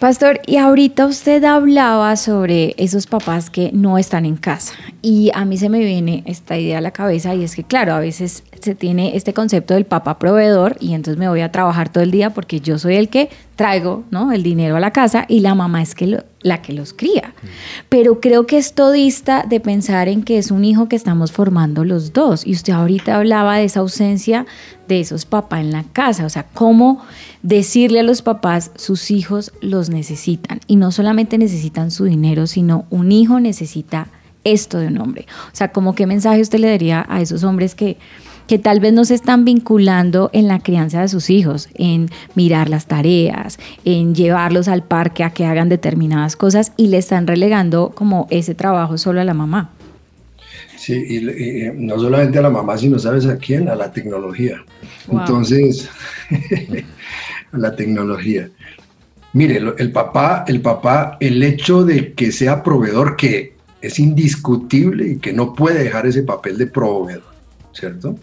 Pastor, 0.00 0.40
y 0.46 0.56
ahorita 0.56 1.04
usted 1.04 1.44
hablaba 1.44 2.16
sobre 2.16 2.74
esos 2.78 3.06
papás 3.06 3.50
que 3.50 3.70
no 3.74 3.98
están 3.98 4.24
en 4.24 4.36
casa. 4.36 4.72
Y 5.02 5.30
a 5.34 5.44
mí 5.44 5.58
se 5.58 5.68
me 5.68 5.80
viene 5.80 6.22
esta 6.24 6.56
idea 6.56 6.78
a 6.78 6.80
la 6.80 6.90
cabeza 6.90 7.34
y 7.34 7.44
es 7.44 7.54
que, 7.54 7.64
claro, 7.64 7.92
a 7.92 8.00
veces 8.00 8.42
se 8.62 8.74
tiene 8.74 9.14
este 9.14 9.34
concepto 9.34 9.74
del 9.74 9.84
papá 9.84 10.18
proveedor 10.18 10.78
y 10.80 10.94
entonces 10.94 11.18
me 11.18 11.28
voy 11.28 11.42
a 11.42 11.52
trabajar 11.52 11.92
todo 11.92 12.02
el 12.02 12.10
día 12.10 12.30
porque 12.30 12.60
yo 12.60 12.78
soy 12.78 12.96
el 12.96 13.10
que 13.10 13.28
traigo 13.56 14.04
¿no? 14.10 14.32
el 14.32 14.42
dinero 14.42 14.76
a 14.76 14.80
la 14.80 14.90
casa 14.90 15.26
y 15.28 15.40
la 15.40 15.54
mamá 15.54 15.82
es 15.82 15.94
que 15.94 16.24
la 16.40 16.62
que 16.62 16.72
los 16.72 16.94
cría. 16.94 17.34
Pero 17.90 18.20
creo 18.20 18.46
que 18.46 18.56
esto 18.56 18.90
dista 18.90 19.44
de 19.46 19.60
pensar 19.60 20.08
en 20.08 20.22
que 20.22 20.38
es 20.38 20.50
un 20.50 20.64
hijo 20.64 20.88
que 20.88 20.96
estamos 20.96 21.30
formando 21.30 21.84
los 21.84 22.14
dos. 22.14 22.46
Y 22.46 22.52
usted 22.52 22.72
ahorita 22.72 23.16
hablaba 23.16 23.56
de 23.56 23.64
esa 23.64 23.80
ausencia 23.80 24.46
de 24.88 25.00
esos 25.00 25.26
papás 25.26 25.60
en 25.60 25.72
la 25.72 25.84
casa. 25.92 26.24
O 26.24 26.30
sea, 26.30 26.46
cómo 26.54 27.02
decirle 27.42 28.00
a 28.00 28.04
los 28.04 28.22
papás, 28.22 28.70
sus 28.76 29.10
hijos 29.10 29.52
los 29.60 29.90
necesitan. 29.90 30.60
Y 30.66 30.76
no 30.76 30.92
solamente 30.92 31.38
necesitan 31.38 31.90
su 31.90 32.04
dinero, 32.04 32.46
sino 32.46 32.86
un 32.90 33.12
hijo 33.12 33.40
necesita 33.40 34.08
esto 34.44 34.78
de 34.78 34.88
un 34.88 34.98
hombre. 35.00 35.26
O 35.52 35.56
sea, 35.56 35.72
como 35.72 35.94
qué 35.94 36.06
mensaje 36.06 36.40
usted 36.40 36.58
le 36.58 36.70
daría 36.70 37.04
a 37.08 37.20
esos 37.20 37.44
hombres 37.44 37.74
que 37.74 37.98
que 38.50 38.58
tal 38.58 38.80
vez 38.80 38.92
no 38.92 39.04
se 39.04 39.14
están 39.14 39.44
vinculando 39.44 40.28
en 40.32 40.48
la 40.48 40.58
crianza 40.58 41.00
de 41.00 41.06
sus 41.06 41.30
hijos, 41.30 41.68
en 41.74 42.10
mirar 42.34 42.68
las 42.68 42.86
tareas, 42.86 43.60
en 43.84 44.12
llevarlos 44.12 44.66
al 44.66 44.82
parque 44.82 45.22
a 45.22 45.30
que 45.30 45.46
hagan 45.46 45.68
determinadas 45.68 46.34
cosas 46.34 46.72
y 46.76 46.88
le 46.88 46.98
están 46.98 47.28
relegando 47.28 47.92
como 47.94 48.26
ese 48.28 48.56
trabajo 48.56 48.98
solo 48.98 49.20
a 49.20 49.24
la 49.24 49.34
mamá. 49.34 49.70
Sí, 50.80 50.94
y, 50.94 51.70
no 51.74 51.98
solamente 51.98 52.38
a 52.38 52.42
la 52.42 52.48
mamá, 52.48 52.78
sino 52.78 52.98
sabes 52.98 53.26
a 53.26 53.36
quién, 53.36 53.68
a 53.68 53.74
la 53.74 53.92
tecnología. 53.92 54.64
Entonces, 55.12 55.90
a 57.52 57.58
la 57.58 57.76
tecnología. 57.76 58.48
Mire, 59.34 59.60
el 59.76 59.92
papá, 59.92 60.46
el 60.48 60.62
papá, 60.62 61.18
el 61.20 61.42
hecho 61.42 61.84
de 61.84 62.14
que 62.14 62.32
sea 62.32 62.62
proveedor, 62.62 63.14
que 63.14 63.56
es 63.82 63.98
indiscutible 63.98 65.06
y 65.06 65.18
que 65.18 65.34
no 65.34 65.52
puede 65.52 65.84
dejar 65.84 66.06
ese 66.06 66.22
papel 66.22 66.56
de 66.56 66.66
proveedor, 66.66 67.34
¿cierto? 67.74 68.16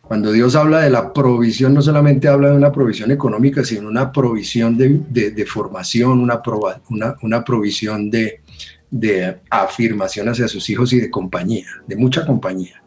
Cuando 0.00 0.30
Dios 0.30 0.54
habla 0.54 0.78
de 0.78 0.90
la 0.90 1.12
provisión, 1.12 1.74
no 1.74 1.82
solamente 1.82 2.28
habla 2.28 2.50
de 2.50 2.56
una 2.56 2.70
provisión 2.70 3.10
económica, 3.10 3.64
sino 3.64 3.88
una 3.88 4.12
provisión 4.12 4.78
de, 4.78 5.44
formación, 5.44 6.20
una, 6.20 6.40
una, 7.20 7.44
provisión 7.44 8.10
de, 8.10 8.42
de 8.94 9.40
afirmación 9.50 10.28
hacia 10.28 10.46
sus 10.46 10.70
hijos 10.70 10.92
y 10.92 11.00
de 11.00 11.10
compañía, 11.10 11.66
de 11.88 11.96
mucha 11.96 12.24
compañía. 12.24 12.80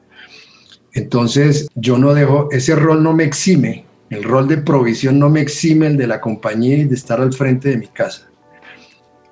Entonces, 0.94 1.68
yo 1.76 1.98
no 1.98 2.14
dejo, 2.14 2.48
ese 2.50 2.78
rol 2.78 3.04
no 3.04 3.12
me 3.12 3.26
exime, 3.26 3.84
el 4.10 4.24
rol 4.24 4.48
de 4.48 4.58
provisión 4.58 5.20
no 5.20 5.30
me 5.30 5.42
exime 5.42 5.88
el 5.88 5.98
de 5.98 6.08
la 6.08 6.22
compañía 6.22 6.78
y 6.78 6.86
de 6.86 6.96
estar 6.96 7.20
al 7.20 7.34
frente 7.34 7.68
de 7.70 7.78
mi 7.78 7.88
casa. 7.88 8.30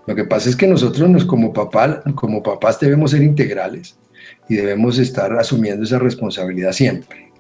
Lo 0.06 0.16
que 0.16 0.26
pasa 0.26 0.50
es 0.50 0.56
que 0.58 0.68
nosotros 0.68 1.24
como, 1.24 1.54
papá, 1.54 2.04
como 2.14 2.44
papás 2.44 2.78
debemos 2.78 3.12
ser 3.12 3.24
integrales 3.24 3.98
y 4.50 4.56
debemos 4.56 5.00
estar 5.00 5.32
asumiendo 5.32 5.86
esa 5.86 5.98
responsabilidad 5.98 6.74
siempre. 6.74 7.32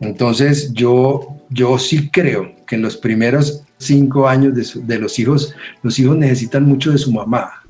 Entonces 0.00 0.72
yo, 0.72 1.36
yo 1.50 1.78
sí 1.78 2.10
creo 2.10 2.52
que 2.66 2.74
en 2.74 2.82
los 2.82 2.96
primeros 2.96 3.62
cinco 3.78 4.28
años 4.28 4.74
de, 4.74 4.98
los 4.98 5.20
hijos, 5.20 5.54
los 5.84 5.96
hijos 6.00 6.16
necesitan 6.16 6.64
mucho 6.64 6.90
de 6.90 6.98
su 6.98 7.12
mamá, 7.12 7.61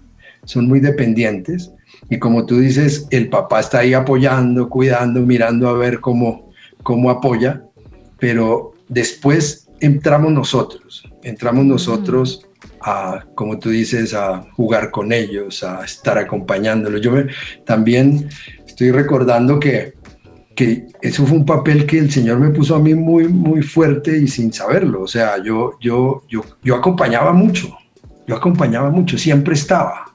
son 0.45 0.69
muy 0.69 0.81
dependientes 0.81 1.73
y 2.11 2.19
como 2.19 2.47
tú 2.47 2.59
dices, 2.59 3.07
el 3.11 3.29
papá 3.29 3.61
está 3.61 3.81
ahí 3.81 3.95
apoyando, 3.95 4.69
cuidando, 4.69 5.21
mirando 5.21 5.69
a 5.69 5.75
ver 5.75 6.01
cómo, 6.01 6.51
cómo 6.83 7.11
apoya, 7.11 7.63
pero 8.19 8.75
después 8.89 9.69
entramos 9.81 10.33
nosotros, 10.33 11.09
entramos 11.23 11.65
nosotros 11.65 12.47
a, 12.81 13.25
como 13.35 13.59
tú 13.59 13.71
dices, 13.71 14.15
a 14.15 14.43
jugar 14.53 14.91
con 14.91 15.13
ellos, 15.13 15.63
a 15.63 15.85
estar 15.85 16.19
acompañándolos. 16.19 17.01
Yo 17.01 17.13
también 17.65 18.29
estoy 18.67 18.91
recordando 18.91 19.61
que 19.61 19.95
que 20.55 20.87
eso 21.01 21.27
fue 21.27 21.39
un 21.39 21.47
papel 21.47 21.87
que 21.87 21.99
el 21.99 22.11
Señor 22.11 22.39
me 22.39 22.51
puso 22.51 22.75
a 22.75 22.79
mí 22.79 22.95
muy, 22.95 23.29
muy 23.29 23.63
fuerte 23.63 24.19
y 24.19 24.29
sin 24.29 24.53
saberlo. 24.53 25.03
O 25.03 25.07
sea, 25.07 25.43
yo, 25.43 25.79
yo, 25.81 26.23
yo, 26.29 26.45
yo 26.63 26.77
acompañaba 26.77 27.33
mucho, 27.33 27.77
yo 28.27 28.37
acompañaba 28.37 28.91
mucho, 28.91 29.19
siempre 29.19 29.55
estaba, 29.55 30.12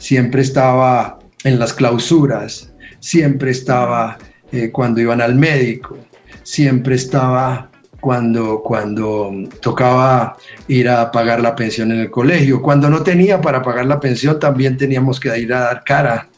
siempre 0.00 0.42
estaba 0.42 1.20
en 1.44 1.60
las 1.60 1.72
clausuras, 1.72 2.72
siempre 2.98 3.52
estaba 3.52 4.18
eh, 4.50 4.70
cuando 4.72 5.00
iban 5.00 5.20
al 5.20 5.36
médico, 5.36 5.96
siempre 6.42 6.96
estaba 6.96 7.70
cuando, 8.00 8.62
cuando 8.62 9.30
tocaba 9.60 10.36
ir 10.66 10.88
a 10.88 11.12
pagar 11.12 11.40
la 11.40 11.54
pensión 11.54 11.92
en 11.92 12.00
el 12.00 12.10
colegio. 12.10 12.62
Cuando 12.62 12.88
no 12.88 13.02
tenía 13.02 13.40
para 13.40 13.62
pagar 13.62 13.86
la 13.86 14.00
pensión, 14.00 14.40
también 14.40 14.76
teníamos 14.76 15.20
que 15.20 15.38
ir 15.38 15.52
a 15.52 15.60
dar 15.60 15.84
cara 15.84 16.28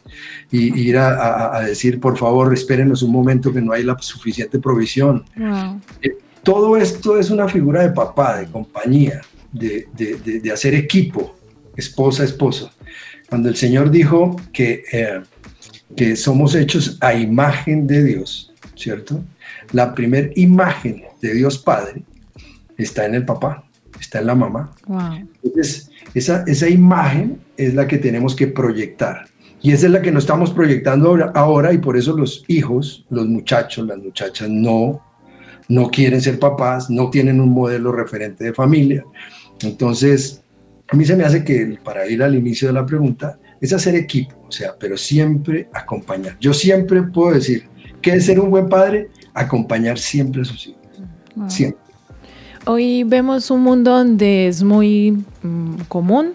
y, 0.51 0.79
ir 0.79 0.97
a, 0.97 1.61
decir, 1.61 1.99
por 1.99 2.17
favor, 2.17 2.53
espérenos 2.53 3.01
un 3.01 3.11
momento 3.11 3.51
que 3.51 3.61
no 3.61 3.71
hay 3.71 3.83
la 3.83 3.97
suficiente 3.99 4.59
provisión. 4.59 5.23
Eh, 6.01 6.17
todo 6.43 6.75
esto 6.75 7.17
es 7.17 7.31
una 7.31 7.47
figura 7.47 7.81
de 7.81 7.89
papá, 7.89 8.37
de 8.37 8.47
compañía, 8.47 9.21
de, 9.51 9.87
de, 9.93 10.41
de, 10.41 10.51
hacer 10.51 10.75
equipo, 10.75 11.35
esposa, 11.75 12.25
esposo. 12.25 12.69
Cuando 13.33 13.49
el 13.49 13.55
Señor 13.55 13.89
dijo 13.89 14.35
que, 14.51 14.83
eh, 14.91 15.19
que 15.95 16.15
somos 16.15 16.53
hechos 16.53 16.99
a 17.01 17.15
imagen 17.15 17.87
de 17.87 18.03
Dios, 18.03 18.53
¿cierto? 18.75 19.23
La 19.71 19.95
primer 19.95 20.33
imagen 20.35 21.01
de 21.19 21.33
Dios 21.33 21.57
Padre 21.57 22.03
está 22.77 23.07
en 23.07 23.15
el 23.15 23.25
papá, 23.25 23.63
está 23.99 24.19
en 24.19 24.27
la 24.27 24.35
mamá. 24.35 24.69
Entonces, 25.41 25.89
esa, 26.13 26.43
esa 26.45 26.69
imagen 26.69 27.39
es 27.57 27.73
la 27.73 27.87
que 27.87 27.97
tenemos 27.97 28.35
que 28.35 28.45
proyectar. 28.45 29.25
Y 29.63 29.71
esa 29.71 29.87
es 29.87 29.93
la 29.93 30.03
que 30.03 30.11
nos 30.11 30.25
estamos 30.25 30.51
proyectando 30.51 31.17
ahora, 31.33 31.73
y 31.73 31.79
por 31.79 31.97
eso 31.97 32.15
los 32.15 32.45
hijos, 32.47 33.03
los 33.09 33.25
muchachos, 33.25 33.87
las 33.87 33.97
muchachas 33.97 34.47
no, 34.47 35.01
no 35.69 35.89
quieren 35.89 36.21
ser 36.21 36.37
papás, 36.37 36.87
no 36.91 37.09
tienen 37.09 37.41
un 37.41 37.49
modelo 37.49 37.93
referente 37.93 38.43
de 38.43 38.53
familia. 38.53 39.03
Entonces, 39.63 40.42
a 40.87 40.95
mí 40.95 41.05
se 41.05 41.15
me 41.15 41.23
hace 41.23 41.43
que, 41.43 41.77
para 41.83 42.07
ir 42.07 42.21
al 42.21 42.35
inicio 42.35 42.67
de 42.67 42.73
la 42.73 42.85
pregunta, 42.85 43.39
es 43.59 43.73
hacer 43.73 43.95
equipo, 43.95 44.35
o 44.47 44.51
sea, 44.51 44.75
pero 44.77 44.97
siempre 44.97 45.69
acompañar. 45.73 46.37
Yo 46.39 46.53
siempre 46.53 47.01
puedo 47.01 47.33
decir, 47.33 47.67
¿qué 48.01 48.13
es 48.13 48.25
ser 48.25 48.39
un 48.39 48.49
buen 48.49 48.67
padre? 48.67 49.09
Acompañar 49.33 49.97
siempre 49.97 50.41
a 50.41 50.45
sus 50.45 50.67
hijos. 50.67 50.81
Siempre. 51.47 51.79
Hoy 52.65 53.03
vemos 53.03 53.49
un 53.51 53.61
mundo 53.61 53.91
donde 53.91 54.47
es 54.47 54.63
muy 54.63 55.23
mm, 55.41 55.81
común 55.87 56.33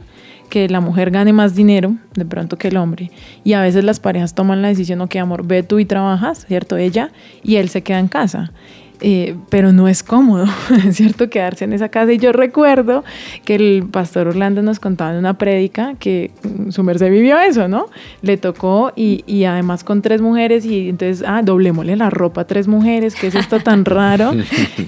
que 0.49 0.69
la 0.69 0.81
mujer 0.81 1.11
gane 1.11 1.33
más 1.33 1.55
dinero 1.55 1.97
de 2.15 2.25
pronto 2.25 2.59
que 2.59 2.69
el 2.69 2.77
hombre. 2.77 3.11
Y 3.45 3.53
a 3.53 3.63
veces 3.63 3.85
las 3.85 4.01
parejas 4.01 4.35
toman 4.35 4.63
la 4.63 4.69
decisión, 4.69 5.01
ok, 5.01 5.17
amor, 5.17 5.47
ve 5.47 5.63
tú 5.63 5.79
y 5.79 5.85
trabajas, 5.85 6.47
¿cierto? 6.47 6.77
Ella 6.77 7.13
y 7.43 7.57
él 7.57 7.69
se 7.69 7.83
queda 7.83 7.99
en 7.99 8.09
casa. 8.09 8.53
Eh, 9.01 9.37
pero 9.49 9.73
no 9.73 9.87
es 9.87 10.03
cómodo, 10.03 10.47
¿cierto? 10.91 11.31
Quedarse 11.31 11.65
en 11.65 11.73
esa 11.73 11.89
casa. 11.89 12.13
Y 12.13 12.19
yo 12.19 12.33
recuerdo 12.33 13.05
que 13.45 13.55
el 13.55 13.85
pastor 13.91 14.29
Orlando 14.29 14.63
nos 14.63 14.81
contaba 14.81 15.13
en 15.13 15.19
una 15.19 15.39
prédica 15.39 15.95
que 15.99 16.33
mm, 16.43 16.71
su 16.71 16.83
merced 16.83 17.11
vivió 17.11 17.39
eso, 17.39 17.69
¿no? 17.69 17.87
Le 18.23 18.37
tocó 18.37 18.93
y, 18.97 19.23
y, 19.27 19.45
además 19.45 19.85
con 19.85 20.03
tres 20.03 20.21
mujeres 20.21 20.65
y 20.65 20.89
entonces, 20.89 21.25
ah, 21.27 21.43
doblémosle 21.43 21.97
la 21.97 22.11
ropa 22.11 22.41
a 22.41 22.47
tres 22.47 22.67
mujeres, 22.67 23.15
¿qué 23.15 23.29
es 23.29 23.35
esto 23.37 23.61
tan 23.61 23.85
raro? 23.85 24.33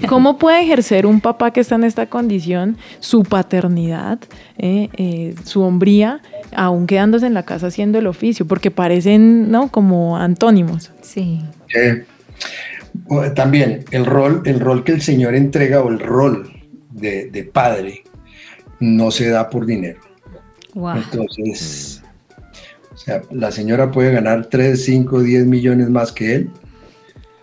¿Cómo 0.07 0.37
puede 0.39 0.61
ejercer 0.61 1.05
un 1.05 1.21
papá 1.21 1.51
que 1.51 1.61
está 1.61 1.75
en 1.75 1.85
esta 1.85 2.07
condición 2.07 2.77
su 2.99 3.23
paternidad, 3.23 4.19
eh, 4.57 4.89
eh, 4.97 5.35
su 5.45 5.61
hombría, 5.61 6.21
aún 6.53 6.85
quedándose 6.85 7.27
en 7.27 7.33
la 7.33 7.43
casa 7.43 7.67
haciendo 7.67 7.99
el 7.99 8.07
oficio? 8.07 8.45
Porque 8.45 8.71
parecen, 8.71 9.51
¿no? 9.51 9.69
Como 9.69 10.17
antónimos. 10.17 10.91
Sí. 11.01 11.39
También 13.35 13.85
el 13.91 14.05
rol, 14.05 14.41
el 14.45 14.59
rol 14.59 14.83
que 14.83 14.91
el 14.91 15.01
Señor 15.01 15.35
entrega 15.35 15.81
o 15.81 15.89
el 15.89 15.99
rol 15.99 16.51
de, 16.91 17.49
padre 17.51 18.03
no 18.79 19.11
se 19.11 19.29
da 19.29 19.49
por 19.49 19.65
dinero. 19.65 19.99
Entonces, 20.73 22.01
o 22.93 22.97
sea, 22.97 23.21
la 23.31 23.51
señora 23.51 23.91
puede 23.91 24.13
ganar 24.13 24.47
3, 24.47 24.83
5, 24.83 25.21
10 25.21 25.45
millones 25.45 25.89
más 25.89 26.11
que 26.11 26.35
él, 26.35 26.49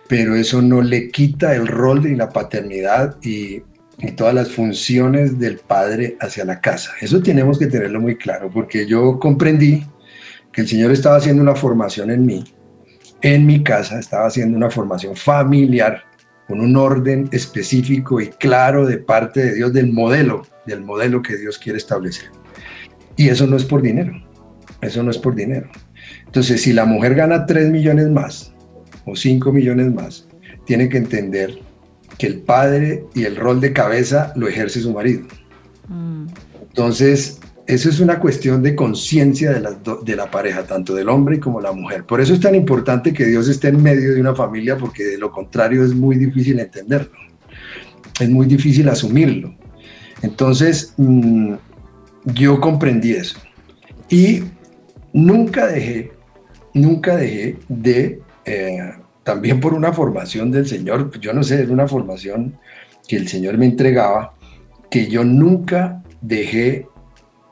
pero 0.07 0.35
eso 0.35 0.61
no 0.61 0.81
le 0.81 1.09
quita 1.09 1.55
el 1.55 1.67
rol 1.67 2.01
de 2.03 2.15
la 2.15 2.29
paternidad 2.29 3.17
y, 3.21 3.61
y 3.99 4.11
todas 4.15 4.33
las 4.33 4.51
funciones 4.51 5.37
del 5.39 5.57
padre 5.57 6.17
hacia 6.19 6.45
la 6.45 6.59
casa. 6.59 6.91
Eso 7.01 7.21
tenemos 7.21 7.59
que 7.59 7.67
tenerlo 7.67 8.01
muy 8.01 8.17
claro, 8.17 8.49
porque 8.51 8.87
yo 8.87 9.19
comprendí 9.19 9.85
que 10.51 10.61
el 10.61 10.67
Señor 10.67 10.91
estaba 10.91 11.17
haciendo 11.17 11.43
una 11.43 11.55
formación 11.55 12.09
en 12.09 12.25
mí 12.25 12.43
en 13.21 13.45
mi 13.45 13.63
casa 13.63 13.99
estaba 13.99 14.27
haciendo 14.27 14.57
una 14.57 14.69
formación 14.69 15.15
familiar 15.15 16.03
con 16.47 16.61
un 16.61 16.75
orden 16.75 17.29
específico 17.31 18.19
y 18.19 18.27
claro 18.27 18.85
de 18.85 18.97
parte 18.97 19.41
de 19.43 19.55
Dios 19.55 19.73
del 19.73 19.91
modelo, 19.91 20.47
del 20.65 20.81
modelo 20.81 21.21
que 21.21 21.37
Dios 21.37 21.59
quiere 21.59 21.77
establecer. 21.77 22.29
Y 23.15 23.29
eso 23.29 23.45
no 23.45 23.57
es 23.57 23.65
por 23.65 23.81
dinero, 23.81 24.13
eso 24.81 25.03
no 25.03 25.11
es 25.11 25.17
por 25.17 25.35
dinero. 25.35 25.69
Entonces, 26.25 26.61
si 26.61 26.73
la 26.73 26.85
mujer 26.85 27.15
gana 27.15 27.45
3 27.45 27.69
millones 27.69 28.07
más 28.09 28.53
o 29.05 29.15
5 29.15 29.51
millones 29.51 29.93
más, 29.93 30.27
tiene 30.65 30.89
que 30.89 30.97
entender 30.97 31.59
que 32.17 32.27
el 32.27 32.41
padre 32.41 33.05
y 33.15 33.25
el 33.25 33.35
rol 33.35 33.61
de 33.61 33.73
cabeza 33.73 34.33
lo 34.35 34.47
ejerce 34.47 34.81
su 34.81 34.93
marido. 34.93 35.27
Mm. 35.87 36.27
Entonces, 36.61 37.38
eso 37.69 37.87
es 37.87 37.99
una 37.99 38.19
cuestión 38.19 38.63
de 38.63 38.75
conciencia 38.75 39.51
de, 39.51 39.61
de 40.03 40.15
la 40.15 40.31
pareja, 40.31 40.63
tanto 40.63 40.95
del 40.95 41.07
hombre 41.07 41.39
como 41.39 41.61
la 41.61 41.71
mujer. 41.71 42.03
Por 42.03 42.19
eso 42.19 42.33
es 42.33 42.39
tan 42.39 42.55
importante 42.55 43.13
que 43.13 43.25
Dios 43.25 43.47
esté 43.47 43.67
en 43.67 43.83
medio 43.83 44.15
de 44.15 44.19
una 44.19 44.33
familia, 44.33 44.75
porque 44.75 45.03
de 45.03 45.19
lo 45.19 45.31
contrario 45.31 45.85
es 45.85 45.93
muy 45.93 46.15
difícil 46.17 46.59
entenderlo, 46.59 47.11
es 48.19 48.27
muy 48.27 48.47
difícil 48.47 48.89
asumirlo. 48.89 49.53
Entonces, 50.23 50.95
mm, 50.97 51.53
yo 52.33 52.59
comprendí 52.59 53.11
eso. 53.11 53.37
Y 54.09 54.45
nunca 55.13 55.67
dejé, 55.67 56.11
nunca 56.73 57.17
dejé 57.17 57.57
de, 57.67 58.19
eh, 58.45 58.93
también 59.23 59.59
por 59.59 59.75
una 59.75 59.93
formación 59.93 60.49
del 60.49 60.65
Señor, 60.65 61.19
yo 61.19 61.33
no 61.33 61.43
sé, 61.43 61.61
era 61.61 61.71
una 61.71 61.87
formación 61.87 62.57
que 63.07 63.15
el 63.15 63.27
Señor 63.27 63.59
me 63.59 63.67
entregaba, 63.67 64.33
que 64.89 65.07
yo 65.07 65.23
nunca 65.23 66.01
dejé 66.19 66.87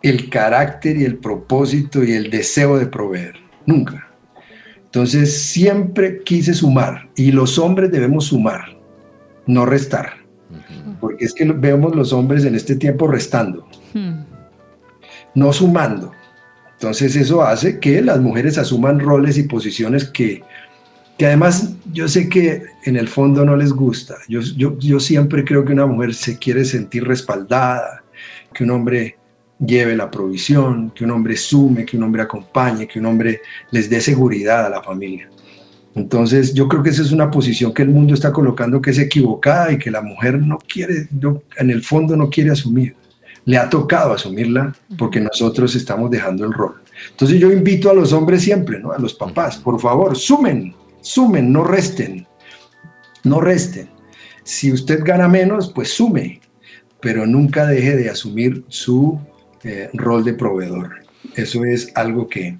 el 0.02 0.30
carácter 0.30 0.98
y 0.98 1.06
el 1.06 1.18
propósito 1.18 2.04
y 2.04 2.14
el 2.14 2.30
deseo 2.30 2.78
de 2.78 2.88
proveer. 2.88 3.36
Nunca. 3.66 4.08
Entonces 4.86 5.44
siempre 5.44 6.22
quise 6.24 6.54
sumar 6.54 7.10
y 7.16 7.32
los 7.32 7.60
hombres 7.60 7.92
debemos 7.92 8.26
sumar, 8.26 8.78
no 9.46 9.66
restar. 9.66 10.26
Porque 11.00 11.26
es 11.26 11.34
que 11.34 11.46
vemos 11.46 11.96
los 11.96 12.14
hombres 12.14 12.46
en 12.46 12.56
este 12.56 12.76
tiempo 12.76 13.08
restando, 13.08 13.68
Hmm. 13.94 14.24
no 15.36 15.54
sumando. 15.54 16.12
Entonces 16.74 17.16
eso 17.16 17.42
hace 17.42 17.80
que 17.80 18.02
las 18.02 18.20
mujeres 18.20 18.58
asuman 18.58 19.00
roles 19.00 19.38
y 19.38 19.44
posiciones 19.44 20.06
que, 20.06 20.44
que 21.18 21.26
además 21.26 21.74
yo 21.92 22.08
sé 22.08 22.30
que 22.30 22.64
en 22.86 22.96
el 22.96 23.08
fondo 23.08 23.44
no 23.44 23.56
les 23.56 23.74
gusta. 23.74 24.16
Yo, 24.30 24.42
yo, 24.42 24.78
yo 24.80 25.00
siempre 25.00 25.44
creo 25.44 25.66
que 25.66 25.74
una 25.74 25.86
mujer 25.86 26.14
se 26.14 26.38
quiere 26.38 26.66
sentir 26.66 27.06
respaldada, 27.06 28.04
que 28.54 28.64
un 28.64 28.72
hombre 28.72 29.18
lleve 29.60 29.96
la 29.96 30.10
provisión, 30.12 30.92
que 30.92 31.04
un 31.04 31.12
hombre 31.12 31.36
sume, 31.36 31.86
que 31.86 31.98
un 31.98 32.04
hombre 32.04 32.22
acompañe, 32.22 32.88
que 32.88 33.00
un 33.00 33.06
hombre 33.08 33.42
les 33.72 33.90
dé 33.90 34.02
seguridad 34.02 34.66
a 34.66 34.70
la 34.70 34.84
familia. 34.84 35.30
Entonces 35.96 36.54
yo 36.54 36.68
creo 36.68 36.84
que 36.84 36.92
esa 36.92 37.02
es 37.02 37.12
una 37.12 37.32
posición 37.32 37.74
que 37.74 37.82
el 37.82 37.90
mundo 37.90 38.14
está 38.14 38.32
colocando 38.32 38.82
que 38.82 38.92
es 38.92 39.00
equivocada 39.00 39.72
y 39.72 39.80
que 39.80 39.90
la 39.90 40.02
mujer 40.02 40.40
no 40.40 40.60
quiere, 40.60 41.08
en 41.58 41.70
el 41.72 41.84
fondo 41.84 42.16
no 42.16 42.30
quiere 42.30 42.52
asumir. 42.52 42.96
Le 43.46 43.58
ha 43.58 43.70
tocado 43.70 44.14
asumirla 44.14 44.76
porque 44.98 45.22
nosotros 45.22 45.74
estamos 45.76 46.12
dejando 46.12 46.46
el 46.46 46.54
rol. 46.54 46.76
Entonces 47.12 47.40
yo 47.40 47.52
invito 47.52 47.90
a 47.90 47.94
los 47.94 48.14
hombres 48.14 48.44
siempre, 48.44 48.80
¿no? 48.80 48.92
a 48.92 49.00
los 49.00 49.14
papás, 49.14 49.58
por 49.58 49.80
favor, 49.80 50.16
sumen, 50.16 50.76
sumen, 51.02 51.52
no 51.52 51.64
resten, 51.64 52.28
no 53.24 53.40
resten. 53.40 53.90
Si 54.44 54.72
usted 54.72 55.04
gana 55.04 55.28
menos, 55.28 55.72
pues 55.74 55.90
sume, 55.90 56.42
pero 57.02 57.26
nunca 57.26 57.66
deje 57.66 57.96
de 57.96 58.10
asumir 58.10 58.64
su 58.68 59.20
eh, 59.68 59.90
rol 59.94 60.24
de 60.24 60.34
proveedor. 60.34 61.02
Eso 61.36 61.66
es 61.66 61.92
algo 61.96 62.28
que, 62.28 62.58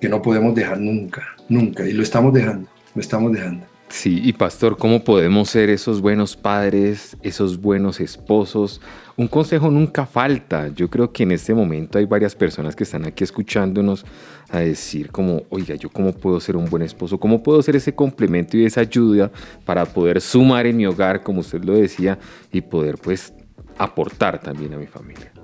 que 0.00 0.08
no 0.08 0.22
podemos 0.22 0.54
dejar 0.54 0.80
nunca, 0.80 1.36
nunca, 1.48 1.86
y 1.86 1.92
lo 1.92 2.02
estamos 2.02 2.32
dejando, 2.32 2.68
lo 2.94 3.00
estamos 3.00 3.32
dejando. 3.32 3.66
Sí, 3.88 4.20
y 4.24 4.32
pastor, 4.32 4.76
¿cómo 4.76 5.04
podemos 5.04 5.48
ser 5.48 5.70
esos 5.70 6.00
buenos 6.00 6.36
padres, 6.36 7.16
esos 7.22 7.60
buenos 7.60 8.00
esposos? 8.00 8.80
Un 9.16 9.28
consejo 9.28 9.70
nunca 9.70 10.06
falta. 10.06 10.68
Yo 10.74 10.90
creo 10.90 11.12
que 11.12 11.22
en 11.22 11.30
este 11.30 11.54
momento 11.54 11.98
hay 11.98 12.04
varias 12.04 12.34
personas 12.34 12.74
que 12.74 12.82
están 12.82 13.06
aquí 13.06 13.22
escuchándonos 13.22 14.04
a 14.50 14.58
decir 14.58 15.12
como, 15.12 15.44
oiga, 15.50 15.76
¿yo 15.76 15.88
cómo 15.88 16.12
puedo 16.12 16.40
ser 16.40 16.56
un 16.56 16.68
buen 16.68 16.82
esposo? 16.82 17.18
¿Cómo 17.18 17.44
puedo 17.44 17.62
ser 17.62 17.76
ese 17.76 17.94
complemento 17.94 18.56
y 18.56 18.64
esa 18.64 18.80
ayuda 18.80 19.30
para 19.64 19.84
poder 19.84 20.20
sumar 20.20 20.66
en 20.66 20.76
mi 20.76 20.86
hogar, 20.86 21.22
como 21.22 21.40
usted 21.40 21.62
lo 21.62 21.74
decía, 21.74 22.18
y 22.50 22.62
poder 22.62 22.98
pues 22.98 23.32
aportar 23.78 24.40
también 24.40 24.74
a 24.74 24.78
mi 24.78 24.86
familia? 24.86 25.35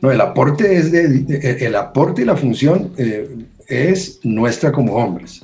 No, 0.00 0.10
el 0.10 0.20
aporte 0.20 0.76
es 0.76 0.90
de, 0.92 1.08
de- 1.08 1.66
el 1.66 1.74
aporte 1.76 2.22
y 2.22 2.24
la 2.24 2.36
función 2.36 2.92
eh, 2.96 3.28
es 3.68 4.20
nuestra 4.24 4.72
como 4.72 4.94
hombres. 4.96 5.42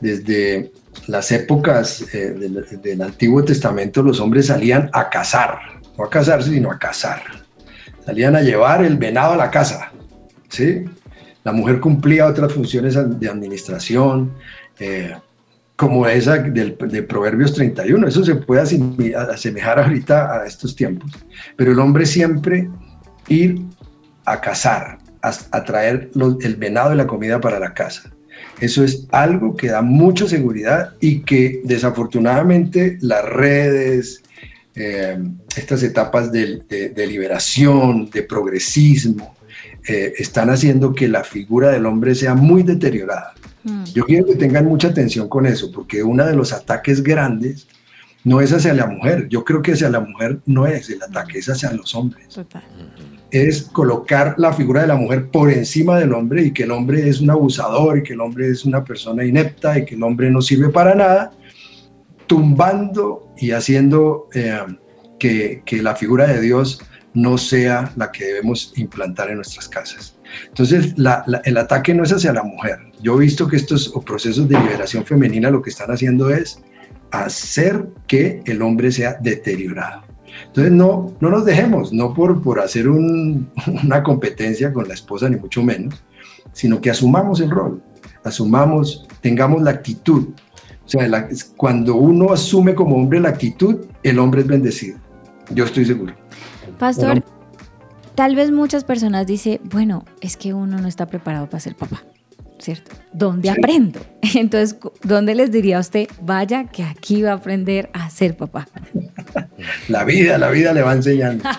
Desde 0.00 0.72
las 1.08 1.30
épocas 1.32 2.04
eh, 2.14 2.34
del, 2.82 3.02
Antiguo 3.02 3.44
Testamento 3.44 4.02
los 4.02 4.20
hombres 4.20 4.46
salían 4.46 4.90
a 4.92 5.08
cazar, 5.08 5.58
no 5.96 6.04
a 6.04 6.10
casarse, 6.10 6.50
sino 6.50 6.70
a 6.70 6.78
cazar. 6.78 7.22
Salían 8.04 8.36
a 8.36 8.40
llevar 8.42 8.84
el 8.84 8.96
venado 8.96 9.32
a 9.34 9.36
la 9.36 9.50
casa, 9.50 9.92
¿sí? 10.48 10.84
La 11.44 11.52
mujer 11.52 11.80
cumplía 11.80 12.26
otras 12.26 12.52
funciones 12.52 12.94
de 13.20 13.28
administración, 13.28 14.32
eh, 14.78 15.14
como 15.76 16.06
esa 16.08 16.38
del, 16.38 16.76
de 16.78 17.02
Proverbios 17.02 17.52
31. 17.54 18.08
Eso 18.08 18.24
se 18.24 18.34
puede 18.34 18.62
asemejar 18.62 19.78
ahorita 19.78 20.40
a 20.40 20.46
estos 20.46 20.74
tiempos. 20.74 21.10
Pero 21.54 21.72
el 21.72 21.78
hombre 21.78 22.06
siempre 22.06 22.68
ir 23.28 23.60
a 24.24 24.40
cazar, 24.40 24.98
a, 25.22 25.32
a 25.50 25.64
traer 25.64 26.10
los- 26.14 26.42
el 26.44 26.56
venado 26.56 26.92
y 26.92 26.96
la 26.96 27.06
comida 27.06 27.40
para 27.40 27.58
la 27.58 27.74
casa. 27.74 28.12
Eso 28.60 28.84
es 28.84 29.06
algo 29.12 29.54
que 29.56 29.68
da 29.68 29.82
mucha 29.82 30.26
seguridad 30.28 30.94
y 31.00 31.20
que 31.20 31.60
desafortunadamente 31.64 32.98
las 33.00 33.24
redes, 33.24 34.22
eh, 34.74 35.18
estas 35.56 35.82
etapas 35.82 36.32
de, 36.32 36.60
de- 36.68 36.88
de 36.90 37.06
liberación, 37.06 38.08
de 38.10 38.22
progresismo, 38.22 39.34
eh, 39.88 40.14
están 40.18 40.50
haciendo 40.50 40.94
que 40.94 41.08
la 41.08 41.22
figura 41.24 41.70
del 41.70 41.86
hombre 41.86 42.14
sea 42.14 42.34
muy 42.34 42.62
deteriorada. 42.62 43.34
Hmm. 43.62 43.84
Yo 43.94 44.04
quiero 44.04 44.26
que 44.26 44.34
tengan 44.36 44.64
mucha 44.66 44.88
atención 44.88 45.28
con 45.28 45.46
eso, 45.46 45.70
porque 45.72 46.02
uno 46.02 46.24
de 46.26 46.34
los 46.34 46.52
ataques 46.52 47.02
grandes 47.02 47.66
no 48.24 48.40
es 48.40 48.52
hacia 48.52 48.74
la 48.74 48.86
mujer. 48.86 49.28
Yo 49.28 49.44
creo 49.44 49.62
que 49.62 49.72
hacia 49.72 49.88
la 49.90 50.00
mujer 50.00 50.38
no 50.46 50.66
es 50.66 50.90
el 50.90 51.02
ataque, 51.02 51.38
es 51.38 51.48
hacia 51.48 51.70
los 51.72 51.94
hombres 51.94 52.28
Total. 52.28 52.62
Es 53.30 53.62
colocar 53.62 54.34
la 54.38 54.52
figura 54.52 54.82
de 54.82 54.86
la 54.86 54.96
mujer 54.96 55.28
por 55.30 55.50
encima 55.50 55.98
del 55.98 56.12
hombre 56.12 56.44
y 56.44 56.52
que 56.52 56.62
el 56.62 56.70
hombre 56.70 57.08
es 57.08 57.20
un 57.20 57.30
abusador 57.30 57.98
y 57.98 58.02
que 58.02 58.12
el 58.12 58.20
hombre 58.20 58.48
es 58.48 58.64
una 58.64 58.84
persona 58.84 59.24
inepta 59.24 59.78
y 59.78 59.84
que 59.84 59.94
el 59.94 60.02
hombre 60.02 60.30
no 60.30 60.40
sirve 60.40 60.68
para 60.68 60.94
nada, 60.94 61.32
tumbando 62.26 63.32
y 63.36 63.50
haciendo 63.50 64.28
eh, 64.34 64.60
que, 65.18 65.62
que 65.64 65.82
la 65.82 65.96
figura 65.96 66.26
de 66.26 66.40
Dios 66.40 66.80
no 67.14 67.38
sea 67.38 67.92
la 67.96 68.12
que 68.12 68.26
debemos 68.26 68.72
implantar 68.76 69.30
en 69.30 69.36
nuestras 69.36 69.68
casas. 69.68 70.16
Entonces, 70.48 70.94
el 71.44 71.56
ataque 71.56 71.94
no 71.94 72.04
es 72.04 72.12
hacia 72.12 72.32
la 72.32 72.42
mujer. 72.42 72.78
Yo 73.00 73.16
he 73.16 73.20
visto 73.20 73.48
que 73.48 73.56
estos 73.56 73.92
procesos 74.04 74.48
de 74.48 74.58
liberación 74.58 75.04
femenina 75.04 75.50
lo 75.50 75.62
que 75.62 75.70
están 75.70 75.90
haciendo 75.90 76.30
es 76.30 76.62
hacer 77.10 77.86
que 78.06 78.42
el 78.44 78.60
hombre 78.62 78.92
sea 78.92 79.16
deteriorado. 79.20 80.05
Entonces 80.46 80.72
no, 80.72 81.12
no 81.20 81.30
nos 81.30 81.44
dejemos, 81.44 81.92
no 81.92 82.12
por, 82.14 82.42
por 82.42 82.60
hacer 82.60 82.88
un- 82.88 83.48
una 83.84 84.02
competencia 84.02 84.72
con 84.72 84.86
la 84.88 84.94
esposa, 84.94 85.28
ni 85.28 85.36
mucho 85.36 85.62
menos, 85.62 86.02
sino 86.52 86.80
que 86.80 86.90
asumamos 86.90 87.40
el 87.40 87.50
rol, 87.50 87.82
asumamos, 88.24 89.06
tengamos 89.20 89.62
la 89.62 89.70
actitud. 89.70 90.28
O 90.84 90.88
sea, 90.88 91.06
la- 91.08 91.28
cuando 91.56 91.96
uno 91.96 92.32
asume 92.32 92.74
como 92.74 92.96
hombre 92.96 93.20
la 93.20 93.30
actitud, 93.30 93.86
el 94.02 94.18
hombre 94.18 94.42
es 94.42 94.46
bendecido. 94.46 94.98
Yo 95.50 95.64
estoy 95.64 95.84
seguro. 95.84 96.14
Pastor, 96.78 97.06
Bueno. 97.06 97.22
tal 98.14 98.34
vez 98.36 98.50
muchas 98.50 98.84
personas 98.84 99.26
dicen, 99.26 99.60
bueno, 99.64 100.04
es 100.20 100.36
que 100.36 100.54
uno 100.54 100.78
no 100.80 100.88
está 100.88 101.06
preparado 101.06 101.46
para 101.48 101.60
ser 101.60 101.74
papá, 101.76 102.02
¿cierto? 102.58 102.90
¿Dónde 103.12 103.48
Sí. 103.48 103.54
aprendo? 103.58 104.00
Entonces, 104.34 104.76
¿dónde 105.02 105.34
les 105.34 105.50
diría 105.52 105.78
a 105.78 105.80
usted, 105.80 106.08
vaya 106.22 106.64
que 106.64 106.82
aquí 106.82 107.22
va 107.22 107.30
a 107.32 107.34
aprender 107.34 107.90
a 107.92 108.10
ser 108.10 108.36
papá? 108.36 108.66
La 109.88 110.04
vida, 110.04 110.38
la 110.38 110.50
vida 110.50 110.72
le 110.72 110.82
va 110.82 110.92
enseñando. 110.92 111.44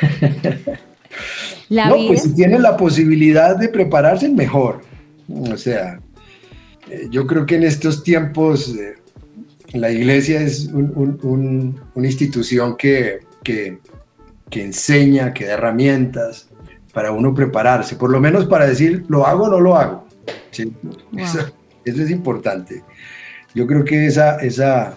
La 1.68 1.88
no, 1.88 1.96
vida, 1.96 2.08
pues 2.08 2.22
si 2.24 2.34
tiene 2.34 2.58
la 2.58 2.76
posibilidad 2.76 3.56
de 3.56 3.68
prepararse, 3.68 4.28
mejor. 4.28 4.82
O 5.28 5.56
sea, 5.56 6.00
eh, 6.90 7.06
yo 7.10 7.26
creo 7.26 7.46
que 7.46 7.56
en 7.56 7.62
estos 7.62 8.02
tiempos 8.02 8.74
eh, 8.76 8.94
la 9.72 9.90
iglesia 9.90 10.42
es 10.42 10.66
un- 10.66 10.92
un- 10.94 11.18
un- 11.22 11.80
una 11.94 12.06
institución 12.06 12.76
que, 12.76 13.20
que, 13.42 13.78
que 14.50 14.62
enseña, 14.62 15.32
que 15.32 15.46
da 15.46 15.54
herramientas 15.54 16.48
para 16.92 17.10
uno 17.12 17.32
prepararse, 17.34 17.96
por 17.96 18.10
lo 18.10 18.20
menos 18.20 18.44
para 18.44 18.66
decir, 18.66 19.04
lo 19.08 19.26
hago 19.26 19.44
o 19.44 19.48
no 19.50 19.60
lo 19.60 19.76
hago. 19.76 20.06
¿sí? 20.50 20.70
Eso, 21.16 21.38
eso 21.86 22.02
es 22.02 22.10
importante. 22.10 22.82
Yo 23.54 23.66
creo 23.66 23.82
que 23.84 24.06
esa, 24.06 24.36
esa, 24.36 24.94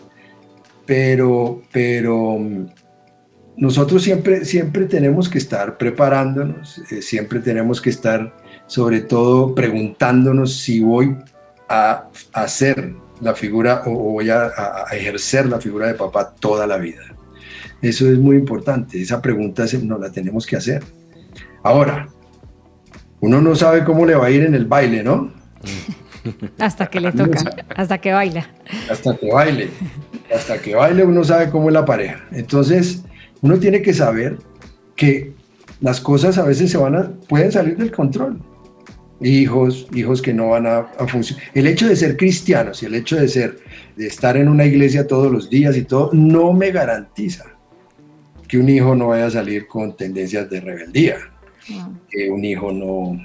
pero, 0.85 1.61
pero 1.71 2.37
mm, 2.39 2.65
nosotros 3.57 4.03
siempre, 4.03 4.45
siempre 4.45 4.85
tenemos 4.85 5.29
que 5.29 5.37
estar 5.37 5.77
preparándonos, 5.77 6.79
eh, 6.91 7.01
siempre 7.01 7.39
tenemos 7.39 7.81
que 7.81 7.89
estar, 7.89 8.35
sobre 8.67 9.01
todo, 9.01 9.55
preguntándonos 9.55 10.53
si 10.57 10.81
voy 10.81 11.15
a 11.69 12.07
hacer 12.33 12.93
la 13.21 13.33
figura 13.33 13.83
o, 13.85 13.91
voy 14.13 14.29
a, 14.29 14.43
a- 14.45 14.85
a 14.89 14.95
ejercer 14.95 15.45
la 15.47 15.59
figura 15.59 15.87
de 15.87 15.93
papá 15.93 16.33
toda 16.39 16.67
la 16.67 16.77
vida. 16.77 17.01
Eso 17.81 18.09
es 18.09 18.17
muy 18.17 18.35
importante, 18.37 19.01
esa 19.01 19.21
pregunta 19.21 19.67
se- 19.67 19.79
nos 19.83 19.99
la 19.99 20.11
tenemos 20.11 20.45
que 20.45 20.55
hacer. 20.57 20.83
Ahora, 21.63 22.09
uno 23.21 23.41
no 23.41 23.55
sabe 23.55 23.83
cómo 23.83 24.05
le 24.05 24.15
va 24.15 24.27
a 24.27 24.31
ir 24.31 24.43
en 24.43 24.53
el 24.53 24.65
baile, 24.65 25.03
¿no? 25.03 25.31
hasta 26.59 26.87
que 26.87 26.99
le 26.99 27.11
toca, 27.11 27.39
hasta 27.75 27.99
que 27.99 28.11
baila. 28.11 28.47
hasta 28.89 29.15
que 29.15 29.31
baile. 29.31 29.69
Hasta 30.35 30.61
que 30.61 30.75
baile 30.75 31.03
uno 31.03 31.23
sabe 31.23 31.49
cómo 31.49 31.69
es 31.69 31.73
la 31.73 31.85
pareja. 31.85 32.23
Entonces, 32.31 33.03
uno 33.41 33.57
tiene 33.57 33.81
que 33.81 33.93
saber 33.93 34.37
que 34.95 35.33
las 35.81 35.99
cosas 35.99 36.37
a 36.37 36.43
veces 36.43 36.71
se 36.71 36.77
van 36.77 36.95
a, 36.95 37.11
pueden 37.27 37.51
salir 37.51 37.77
del 37.77 37.91
control. 37.91 38.41
Hijos, 39.21 39.87
hijos 39.93 40.21
que 40.21 40.33
no 40.33 40.49
van 40.49 40.67
a, 40.67 40.77
a 40.77 41.07
funcionar. 41.07 41.43
El 41.53 41.67
hecho 41.67 41.87
de 41.87 41.95
ser 41.95 42.17
cristianos 42.17 42.83
y 42.83 42.85
el 42.85 42.95
hecho 42.95 43.15
de 43.15 43.27
ser, 43.27 43.59
de 43.95 44.07
estar 44.07 44.35
en 44.35 44.49
una 44.49 44.65
iglesia 44.65 45.07
todos 45.07 45.31
los 45.31 45.49
días 45.49 45.77
y 45.77 45.83
todo, 45.83 46.09
no 46.13 46.51
me 46.53 46.71
garantiza 46.71 47.45
que 48.47 48.57
un 48.57 48.69
hijo 48.69 48.95
no 48.95 49.07
vaya 49.07 49.27
a 49.27 49.31
salir 49.31 49.67
con 49.67 49.95
tendencias 49.95 50.49
de 50.49 50.59
rebeldía 50.59 51.17
que 52.09 52.29
un 52.29 52.43
hijo 52.43 52.71
no, 52.71 53.19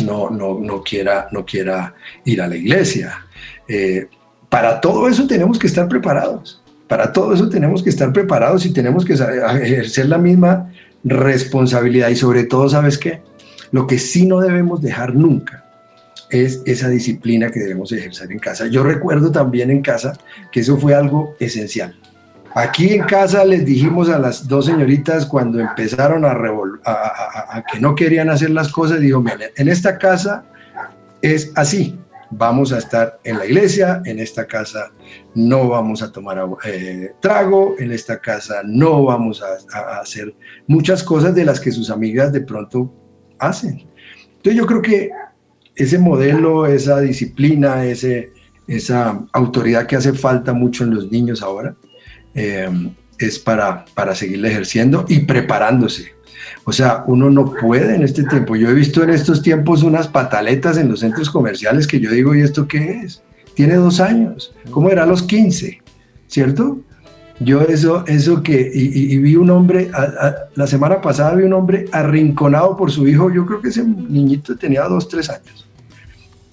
no, 0.00 0.30
no, 0.30 0.58
no, 0.60 0.82
quiera, 0.82 1.28
no 1.30 1.44
quiera 1.44 1.94
ir 2.24 2.40
a 2.40 2.48
la 2.48 2.56
iglesia. 2.56 3.26
Eh, 3.68 4.08
para 4.50 4.80
todo 4.80 5.08
eso 5.08 5.26
tenemos 5.26 5.58
que 5.58 5.68
estar 5.68 5.88
preparados. 5.88 6.60
Para 6.88 7.12
todo 7.12 7.32
eso 7.32 7.48
tenemos 7.48 7.82
que 7.84 7.90
estar 7.90 8.12
preparados 8.12 8.66
y 8.66 8.72
tenemos 8.72 9.04
que 9.04 9.14
ejercer 9.14 10.08
la 10.08 10.18
misma 10.18 10.72
responsabilidad. 11.04 12.08
Y 12.08 12.16
sobre 12.16 12.44
todo, 12.44 12.68
¿sabes 12.68 12.98
qué? 12.98 13.22
Lo 13.70 13.86
que 13.86 13.98
sí 13.98 14.26
no 14.26 14.40
debemos 14.40 14.82
dejar 14.82 15.14
nunca 15.14 15.64
es 16.30 16.62
esa 16.66 16.88
disciplina 16.88 17.48
que 17.50 17.60
debemos 17.60 17.92
ejercer 17.92 18.32
en 18.32 18.40
casa. 18.40 18.66
Yo 18.66 18.82
recuerdo 18.82 19.30
también 19.30 19.70
en 19.70 19.82
casa 19.82 20.14
que 20.50 20.60
eso 20.60 20.76
fue 20.76 20.94
algo 20.94 21.36
esencial. 21.38 21.96
Aquí 22.52 22.92
en 22.94 23.04
casa 23.04 23.44
les 23.44 23.64
dijimos 23.64 24.08
a 24.08 24.18
las 24.18 24.48
dos 24.48 24.66
señoritas 24.66 25.24
cuando 25.26 25.60
empezaron 25.60 26.24
a, 26.24 26.32
a, 26.32 27.64
que 27.72 27.78
no 27.78 27.94
querían 27.94 28.28
hacer 28.28 28.50
las 28.50 28.72
cosas, 28.72 28.98
digo, 28.98 29.22
en 29.56 29.68
esta 29.68 29.96
casa 29.98 30.44
es 31.22 31.52
así, 31.54 31.96
vamos 32.30 32.72
a 32.72 32.78
estar 32.78 33.20
en 33.24 33.38
la 33.38 33.46
iglesia, 33.46 34.02
en 34.04 34.18
esta 34.18 34.46
casa 34.46 34.92
no 35.34 35.68
vamos 35.68 36.02
a 36.02 36.12
tomar 36.12 36.38
eh, 36.64 37.12
trago, 37.20 37.74
en 37.78 37.92
esta 37.92 38.20
casa 38.20 38.62
no 38.64 39.04
vamos 39.04 39.42
a, 39.42 40.00
hacer 40.00 40.34
muchas 40.66 41.02
cosas 41.02 41.34
de 41.34 41.44
las 41.44 41.60
que 41.60 41.72
sus 41.72 41.90
amigas 41.90 42.32
de 42.32 42.40
pronto 42.40 42.92
hacen. 43.38 43.86
Entonces 44.36 44.54
yo 44.54 44.66
creo 44.66 44.82
que 44.82 45.10
ese 45.74 45.98
modelo, 45.98 46.66
esa 46.66 47.00
disciplina, 47.00 47.84
ese, 47.84 48.32
esa 48.66 49.26
autoridad 49.32 49.86
que 49.86 49.96
hace 49.96 50.12
falta 50.12 50.52
mucho 50.52 50.84
en 50.84 50.94
los 50.94 51.10
niños 51.10 51.42
ahora, 51.42 51.74
eh, 52.34 52.68
es 53.18 53.38
para, 53.38 53.84
para 53.94 54.14
seguirle 54.14 54.48
ejerciendo 54.48 55.04
y 55.08 55.20
preparándose. 55.20 56.19
O 56.64 56.72
sea, 56.72 57.04
uno 57.06 57.30
no 57.30 57.52
puede 57.52 57.94
en 57.94 58.02
este 58.02 58.24
tiempo. 58.24 58.54
Yo 58.56 58.68
he 58.68 58.74
visto 58.74 59.02
en 59.02 59.10
estos 59.10 59.42
tiempos 59.42 59.82
unas 59.82 60.08
pataletas 60.08 60.76
en 60.76 60.88
los 60.88 61.00
centros 61.00 61.30
comerciales 61.30 61.86
que 61.86 62.00
yo 62.00 62.10
digo, 62.10 62.34
¿y 62.34 62.42
esto 62.42 62.68
qué 62.68 63.00
es? 63.02 63.22
Tiene 63.54 63.74
dos 63.76 64.00
años. 64.00 64.54
¿Cómo 64.70 64.90
era 64.90 65.04
a 65.04 65.06
los 65.06 65.22
15? 65.22 65.80
¿Cierto? 66.26 66.78
Yo 67.40 67.62
eso, 67.62 68.04
eso 68.06 68.42
que, 68.42 68.70
y, 68.72 69.16
vi 69.16 69.34
un 69.34 69.48
hombre, 69.48 69.90
la 70.54 70.66
semana 70.66 71.00
pasada 71.00 71.34
vi 71.34 71.44
un 71.44 71.54
hombre 71.54 71.86
arrinconado 71.90 72.76
por 72.76 72.90
su 72.90 73.08
hijo, 73.08 73.32
yo 73.32 73.46
creo 73.46 73.62
que 73.62 73.68
ese 73.70 73.82
niñito 73.82 74.56
tenía 74.56 74.82
dos, 74.82 75.08
tres 75.08 75.30
años, 75.30 75.66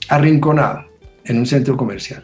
arrinconado 0.07 0.85
en 1.25 1.39
un 1.39 1.45
centro 1.45 1.75
comercial. 1.75 2.23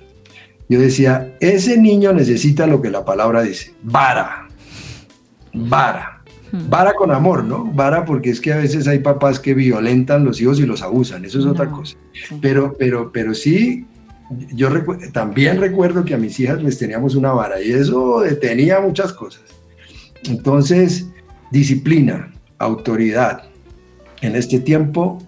Yo 0.70 0.80
decía, 0.80 1.36
ese 1.42 1.78
niño 1.78 2.14
necesita 2.14 2.66
lo 2.66 2.82
que 2.82 2.90
la 2.90 3.04
palabra 3.04 3.42
dice, 3.42 3.74
vara, 3.84 4.48
vara. 5.54 6.13
Vara 6.56 6.94
con 6.94 7.10
amor, 7.10 7.44
¿no? 7.44 7.66
Vara 7.66 8.06
porque 8.06 8.30
es 8.30 8.40
que 8.40 8.54
a 8.54 8.58
veces 8.58 8.88
hay 8.88 9.00
papás 9.00 9.40
que 9.40 9.56
violentan 9.56 10.24
los 10.24 10.40
hijos 10.40 10.60
y 10.60 10.68
los 10.68 10.84
abusan, 10.84 11.26
eso 11.26 11.40
es 11.40 11.46
otra 11.48 11.68
cosa. 11.68 11.98
Pero, 12.42 12.76
pero, 12.78 13.12
pero 13.12 13.34
sí, 13.34 13.88
yo 14.54 14.70
también 15.12 15.60
recuerdo 15.60 16.06
que 16.06 16.14
a 16.14 16.18
mis 16.18 16.40
hijas 16.40 16.62
les 16.62 16.78
teníamos 16.78 17.16
una 17.16 17.32
vara 17.32 17.60
y 17.60 17.72
eso 17.72 18.20
detenía 18.20 18.80
muchas 18.82 19.14
cosas. 19.14 19.42
Entonces, 20.26 21.08
disciplina, 21.50 22.32
autoridad, 22.60 23.46
en 24.22 24.36
este 24.36 24.60
tiempo 24.60 25.24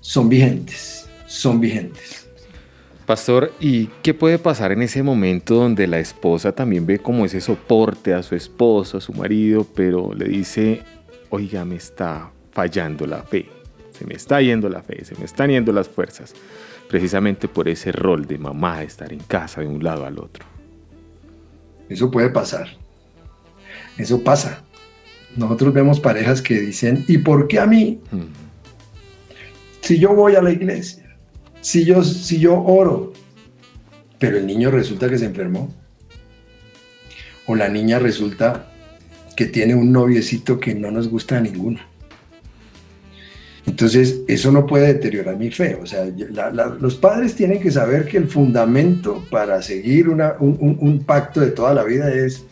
son 0.00 0.28
vigentes, 0.28 1.08
son 1.26 1.60
vigentes. 1.60 2.17
Pastor, 3.08 3.54
¿y 3.58 3.86
qué 4.02 4.12
puede 4.12 4.38
pasar 4.38 4.70
en 4.70 4.82
ese 4.82 5.02
momento 5.02 5.54
donde 5.54 5.86
la 5.86 5.98
esposa 5.98 6.52
también 6.52 6.84
ve 6.84 6.98
como 6.98 7.24
ese 7.24 7.40
soporte 7.40 8.12
a 8.12 8.22
su 8.22 8.34
esposo, 8.34 8.98
a 8.98 9.00
su 9.00 9.14
marido, 9.14 9.66
pero 9.74 10.12
le 10.12 10.26
dice, 10.26 10.82
oiga, 11.30 11.64
me 11.64 11.76
está 11.76 12.30
fallando 12.52 13.06
la 13.06 13.22
fe, 13.22 13.48
se 13.98 14.04
me 14.04 14.12
está 14.12 14.42
yendo 14.42 14.68
la 14.68 14.82
fe, 14.82 15.06
se 15.06 15.14
me 15.14 15.24
están 15.24 15.48
yendo 15.48 15.72
las 15.72 15.88
fuerzas, 15.88 16.34
precisamente 16.86 17.48
por 17.48 17.66
ese 17.70 17.92
rol 17.92 18.26
de 18.26 18.36
mamá, 18.36 18.82
estar 18.82 19.10
en 19.10 19.20
casa 19.20 19.62
de 19.62 19.68
un 19.68 19.82
lado 19.82 20.04
al 20.04 20.18
otro? 20.18 20.44
Eso 21.88 22.10
puede 22.10 22.28
pasar, 22.28 22.68
eso 23.96 24.22
pasa. 24.22 24.62
Nosotros 25.34 25.72
vemos 25.72 25.98
parejas 25.98 26.42
que 26.42 26.60
dicen, 26.60 27.06
¿y 27.08 27.16
por 27.16 27.48
qué 27.48 27.58
a 27.58 27.66
mí? 27.66 28.02
Si 29.80 29.98
yo 29.98 30.14
voy 30.14 30.34
a 30.34 30.42
la 30.42 30.50
iglesia 30.50 31.07
si 31.60 31.84
yo, 31.84 32.02
si 32.02 32.38
yo 32.38 32.62
oro, 32.62 33.12
pero 34.18 34.38
el 34.38 34.46
niño 34.46 34.70
resulta 34.70 35.08
que 35.08 35.18
se 35.18 35.26
enfermó, 35.26 35.72
o 37.46 37.54
la 37.54 37.68
niña 37.68 37.98
resulta 37.98 38.66
que 39.36 39.46
tiene 39.46 39.74
un 39.74 39.92
noviecito 39.92 40.58
que 40.58 40.74
no 40.74 40.90
nos 40.90 41.08
gusta 41.08 41.38
a 41.38 41.40
ninguno. 41.40 41.80
Entonces, 43.66 44.22
eso 44.26 44.50
no 44.50 44.66
puede 44.66 44.88
deteriorar 44.88 45.36
mi 45.36 45.50
fe. 45.50 45.78
O 45.80 45.86
sea, 45.86 46.06
los 46.80 46.96
padres 46.96 47.34
tienen 47.34 47.60
que 47.60 47.70
saber 47.70 48.06
que 48.06 48.16
el 48.16 48.26
fundamento 48.26 49.24
para 49.30 49.60
seguir 49.62 50.08
un, 50.08 50.20
un 50.40 51.04
pacto 51.04 51.40
de 51.40 51.50
toda 51.50 51.74
la 51.74 51.84
vida 51.84 52.12
es 52.12 52.44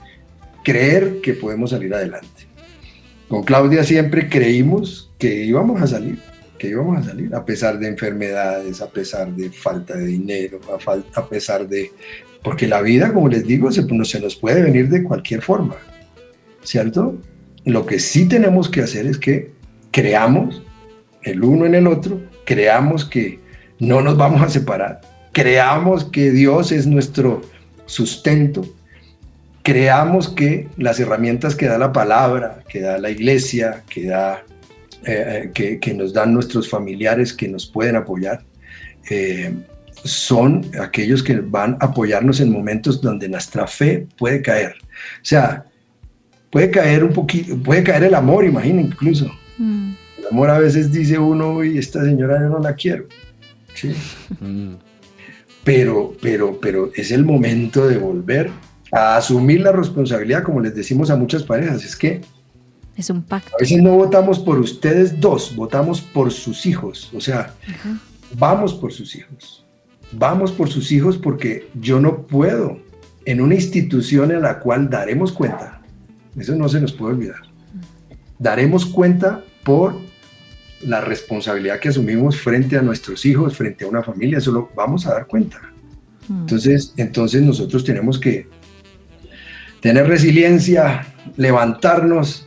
creer 0.62 1.20
que 1.22 1.32
podemos 1.32 1.70
salir 1.70 1.94
adelante. 1.94 2.46
Con 3.28 3.42
Claudia 3.42 3.82
siempre 3.82 4.28
creímos 4.28 5.10
que 5.18 5.44
íbamos 5.44 5.80
a 5.80 5.86
salir 5.86 6.18
que 6.66 6.72
íbamos 6.72 6.98
a 6.98 7.10
salir, 7.10 7.34
a 7.34 7.44
pesar 7.44 7.78
de 7.78 7.88
enfermedades, 7.88 8.80
a 8.80 8.90
pesar 8.90 9.32
de 9.32 9.50
falta 9.50 9.96
de 9.96 10.06
dinero, 10.06 10.60
a, 10.68 11.20
a 11.20 11.28
pesar 11.28 11.68
de... 11.68 11.92
Porque 12.42 12.66
la 12.66 12.82
vida, 12.82 13.12
como 13.12 13.28
les 13.28 13.46
digo, 13.46 13.70
se, 13.72 13.86
se 14.04 14.20
nos 14.20 14.36
puede 14.36 14.62
venir 14.62 14.88
de 14.88 15.02
cualquier 15.02 15.42
forma, 15.42 15.76
¿cierto? 16.62 17.18
Lo 17.64 17.86
que 17.86 17.98
sí 17.98 18.28
tenemos 18.28 18.68
que 18.68 18.82
hacer 18.82 19.06
es 19.06 19.18
que 19.18 19.52
creamos 19.90 20.62
el 21.22 21.42
uno 21.42 21.66
en 21.66 21.74
el 21.74 21.86
otro, 21.86 22.20
creamos 22.44 23.04
que 23.04 23.40
no 23.78 24.00
nos 24.00 24.16
vamos 24.16 24.42
a 24.42 24.48
separar, 24.48 25.00
creamos 25.32 26.04
que 26.04 26.30
Dios 26.30 26.70
es 26.70 26.86
nuestro 26.86 27.42
sustento, 27.86 28.64
creamos 29.62 30.28
que 30.28 30.68
las 30.76 31.00
herramientas 31.00 31.56
que 31.56 31.66
da 31.66 31.78
la 31.78 31.92
palabra, 31.92 32.62
que 32.68 32.80
da 32.80 32.98
la 32.98 33.10
iglesia, 33.10 33.82
que 33.88 34.06
da 34.06 34.44
eh, 35.06 35.50
que, 35.54 35.78
que, 35.78 35.94
nos 35.94 36.12
dan 36.12 36.34
nuestros 36.34 36.68
familiares 36.68 37.32
que 37.32 37.48
nos 37.48 37.66
pueden 37.66 37.96
apoyar, 37.96 38.44
eh, 39.08 39.54
son 40.04 40.66
aquellos 40.80 41.22
que 41.22 41.36
van 41.40 41.76
a 41.80 41.86
apoyarnos 41.86 42.40
en 42.40 42.50
momentos 42.50 43.00
donde 43.00 43.28
nuestra 43.28 43.66
fe 43.66 44.06
puede 44.18 44.42
caer. 44.42 44.74
O 44.80 45.24
sea, 45.24 45.64
puede 46.50 46.70
caer 46.70 47.04
un 47.04 47.12
poquito, 47.12 47.56
puede 47.58 47.82
caer 47.82 48.04
el 48.04 48.14
amor, 48.14 48.44
imagina 48.44 48.80
incluso. 48.80 49.30
Mm. 49.58 49.92
El 50.18 50.26
amor 50.30 50.50
a 50.50 50.58
veces 50.58 50.92
dice 50.92 51.18
uno, 51.18 51.64
y 51.64 51.78
esta 51.78 52.04
señora 52.04 52.40
yo 52.40 52.48
no 52.48 52.58
la 52.58 52.74
quiero. 52.74 53.06
¿sí? 53.74 53.94
Mm. 54.40 54.74
Pero, 55.64 56.14
pero, 56.20 56.58
pero 56.60 56.90
es 56.94 57.10
el 57.10 57.24
momento 57.24 57.86
de 57.88 57.98
volver 57.98 58.50
a 58.92 59.16
asumir 59.16 59.60
la 59.60 59.72
responsabilidad, 59.72 60.42
como 60.42 60.60
les 60.60 60.74
decimos 60.74 61.10
a 61.10 61.16
muchas 61.16 61.42
parejas, 61.42 61.84
es 61.84 61.96
que 61.96 62.20
es 62.96 63.10
un 63.10 63.22
pacto. 63.22 63.54
A 63.54 63.60
veces 63.60 63.82
no 63.82 63.92
votamos 63.92 64.38
por 64.38 64.58
ustedes 64.58 65.20
dos, 65.20 65.54
votamos 65.54 66.00
por 66.00 66.32
sus 66.32 66.64
hijos. 66.66 67.10
O 67.14 67.20
sea, 67.20 67.54
vamos 68.38 68.72
por 68.74 68.92
sus 68.92 69.14
hijos. 69.14 69.64
Vamos 70.12 70.52
por 70.52 70.68
sus 70.68 70.90
hijos 70.92 71.18
porque 71.18 71.68
yo 71.74 72.00
no 72.00 72.26
puedo 72.26 72.78
en 73.24 73.40
una 73.40 73.54
institución 73.54 74.30
en 74.30 74.42
la 74.42 74.60
cual 74.60 74.88
daremos 74.88 75.32
cuenta. 75.32 75.82
Eso 76.38 76.54
no 76.54 76.68
se 76.68 76.80
nos 76.80 76.92
puede 76.92 77.14
olvidar. 77.14 77.40
Daremos 78.38 78.86
cuenta 78.86 79.42
por 79.62 79.94
la 80.82 81.00
responsabilidad 81.00 81.80
que 81.80 81.88
asumimos 81.88 82.38
frente 82.38 82.76
a 82.76 82.82
nuestros 82.82 83.24
hijos, 83.24 83.56
frente 83.56 83.84
a 83.84 83.88
una 83.88 84.02
familia, 84.02 84.38
eso 84.38 84.52
lo 84.52 84.70
vamos 84.74 85.06
a 85.06 85.14
dar 85.14 85.26
cuenta. 85.26 85.60
Hmm. 86.28 86.40
Entonces, 86.40 86.94
entonces 86.96 87.42
nosotros 87.42 87.82
tenemos 87.84 88.18
que 88.18 88.46
tener 89.80 90.06
resiliencia, 90.06 91.06
levantarnos, 91.36 92.45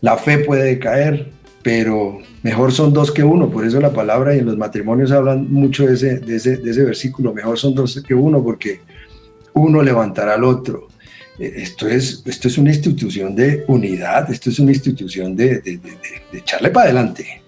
la 0.00 0.16
fe 0.16 0.38
puede 0.38 0.78
caer, 0.78 1.30
pero 1.62 2.18
mejor 2.42 2.72
son 2.72 2.92
dos 2.92 3.10
que 3.10 3.22
uno. 3.22 3.50
Por 3.50 3.66
eso 3.66 3.80
la 3.80 3.92
palabra 3.92 4.34
y 4.34 4.38
en 4.38 4.46
los 4.46 4.56
matrimonios 4.56 5.12
hablan 5.12 5.52
mucho 5.52 5.86
de 5.86 5.94
ese, 5.94 6.18
de 6.18 6.36
ese, 6.36 6.84
versículo. 6.84 7.34
Mejor 7.34 7.58
son 7.58 7.74
dos 7.74 8.02
que 8.06 8.14
uno 8.14 8.42
porque 8.42 8.80
uno 9.52 9.82
levantará 9.82 10.34
al 10.34 10.44
otro. 10.44 10.88
E, 11.38 11.62
esto 11.62 11.86
es, 11.86 12.22
esto 12.24 12.48
es 12.48 12.58
una 12.58 12.70
institución 12.70 13.34
de 13.34 13.64
unidad, 13.68 14.30
esto 14.30 14.50
es 14.50 14.58
una 14.58 14.72
institución 14.72 15.36
de, 15.36 15.60
de, 15.60 15.78
de 15.78 16.38
echarle 16.38 16.70
para 16.70 16.86
adelante. 16.86 17.42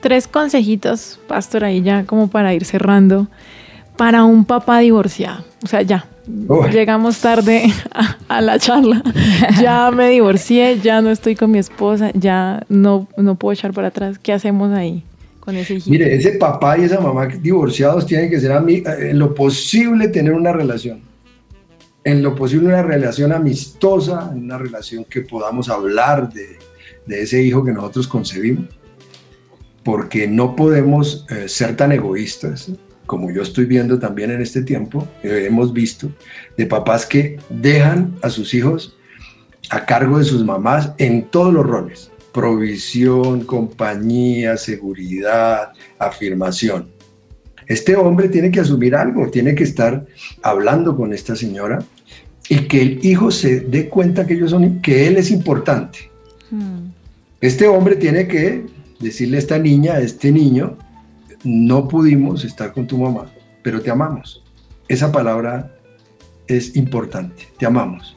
Tres 0.00 0.28
consejitos, 0.28 1.18
pastor, 1.28 1.64
ahí 1.64 1.82
ya 1.82 2.04
como 2.04 2.28
para 2.28 2.52
ir 2.52 2.64
cerrando, 2.64 3.28
para 3.96 4.24
un 4.24 4.44
papá 4.44 4.80
divorciado. 4.80 5.44
O 5.62 5.66
sea, 5.66 5.80
ya, 5.82 6.06
Llegamos 6.26 7.20
tarde 7.20 7.72
a, 8.28 8.40
la 8.40 8.58
charla. 8.58 9.02
Ya 9.60 9.90
me 9.90 10.10
divorcié, 10.10 10.78
ya 10.80 11.00
no 11.02 11.10
estoy 11.10 11.34
con 11.34 11.50
mi 11.50 11.58
esposa, 11.58 12.10
ya 12.14 12.64
no, 12.68 13.08
no 13.16 13.34
puedo 13.36 13.52
echar 13.52 13.72
para 13.72 13.88
atrás. 13.88 14.18
¿Qué 14.18 14.32
hacemos 14.32 14.72
ahí 14.72 15.04
con 15.40 15.56
ese 15.56 15.74
hijo? 15.74 15.90
Mire, 15.90 16.14
ese 16.14 16.32
papá 16.32 16.78
y 16.78 16.84
esa 16.84 17.00
mamá 17.00 17.26
divorciados 17.26 18.06
tienen 18.06 18.30
que 18.30 18.40
ser 18.40 18.52
en 18.52 19.18
lo 19.18 19.34
posible 19.34 20.08
tener 20.08 20.32
una 20.32 20.52
relación. 20.52 21.00
En 22.04 22.22
lo 22.22 22.34
posible 22.34 22.68
una 22.68 22.82
relación 22.82 23.32
amistosa, 23.32 24.30
una 24.34 24.58
relación 24.58 25.04
que 25.04 25.22
podamos 25.22 25.68
hablar 25.68 26.32
de, 26.32 26.58
de 27.06 27.22
ese 27.22 27.42
hijo 27.42 27.64
que 27.64 27.72
nosotros 27.72 28.08
concebimos. 28.08 28.66
Porque 29.82 30.26
no 30.26 30.56
podemos 30.56 31.26
eh, 31.28 31.48
ser 31.48 31.76
tan 31.76 31.92
egoístas 31.92 32.70
como 33.06 33.30
yo 33.30 33.42
estoy 33.42 33.64
viendo 33.66 33.98
también 33.98 34.30
en 34.30 34.40
este 34.40 34.62
tiempo, 34.62 35.06
eh, 35.22 35.44
hemos 35.46 35.72
visto, 35.72 36.10
de 36.56 36.66
papás 36.66 37.06
que 37.06 37.38
dejan 37.48 38.14
a 38.22 38.30
sus 38.30 38.54
hijos 38.54 38.96
a 39.70 39.84
cargo 39.86 40.18
de 40.18 40.24
sus 40.24 40.44
mamás 40.44 40.92
en 40.98 41.24
todos 41.24 41.52
los 41.52 41.66
roles, 41.66 42.10
provisión, 42.32 43.44
compañía, 43.44 44.56
seguridad, 44.56 45.72
afirmación. 45.98 46.88
Este 47.66 47.96
hombre 47.96 48.28
tiene 48.28 48.50
que 48.50 48.60
asumir 48.60 48.94
algo, 48.94 49.30
tiene 49.30 49.54
que 49.54 49.64
estar 49.64 50.06
hablando 50.42 50.96
con 50.96 51.12
esta 51.12 51.34
señora 51.34 51.78
y 52.48 52.68
que 52.68 52.82
el 52.82 53.04
hijo 53.04 53.30
se 53.30 53.60
dé 53.60 53.88
cuenta 53.88 54.26
que 54.26 54.34
ellos 54.34 54.50
son, 54.50 54.82
que 54.82 55.06
él 55.06 55.16
es 55.16 55.30
importante. 55.30 56.10
Mm. 56.50 56.88
Este 57.40 57.66
hombre 57.66 57.96
tiene 57.96 58.28
que 58.28 58.66
decirle 59.00 59.36
a 59.36 59.40
esta 59.40 59.58
niña, 59.58 59.94
a 59.94 60.00
este 60.00 60.30
niño, 60.30 60.76
no 61.44 61.86
pudimos 61.88 62.44
estar 62.44 62.72
con 62.72 62.86
tu 62.86 62.98
mamá, 62.98 63.30
pero 63.62 63.80
te 63.80 63.90
amamos. 63.90 64.42
Esa 64.88 65.12
palabra 65.12 65.74
es 66.46 66.74
importante, 66.76 67.48
te 67.58 67.66
amamos. 67.66 68.16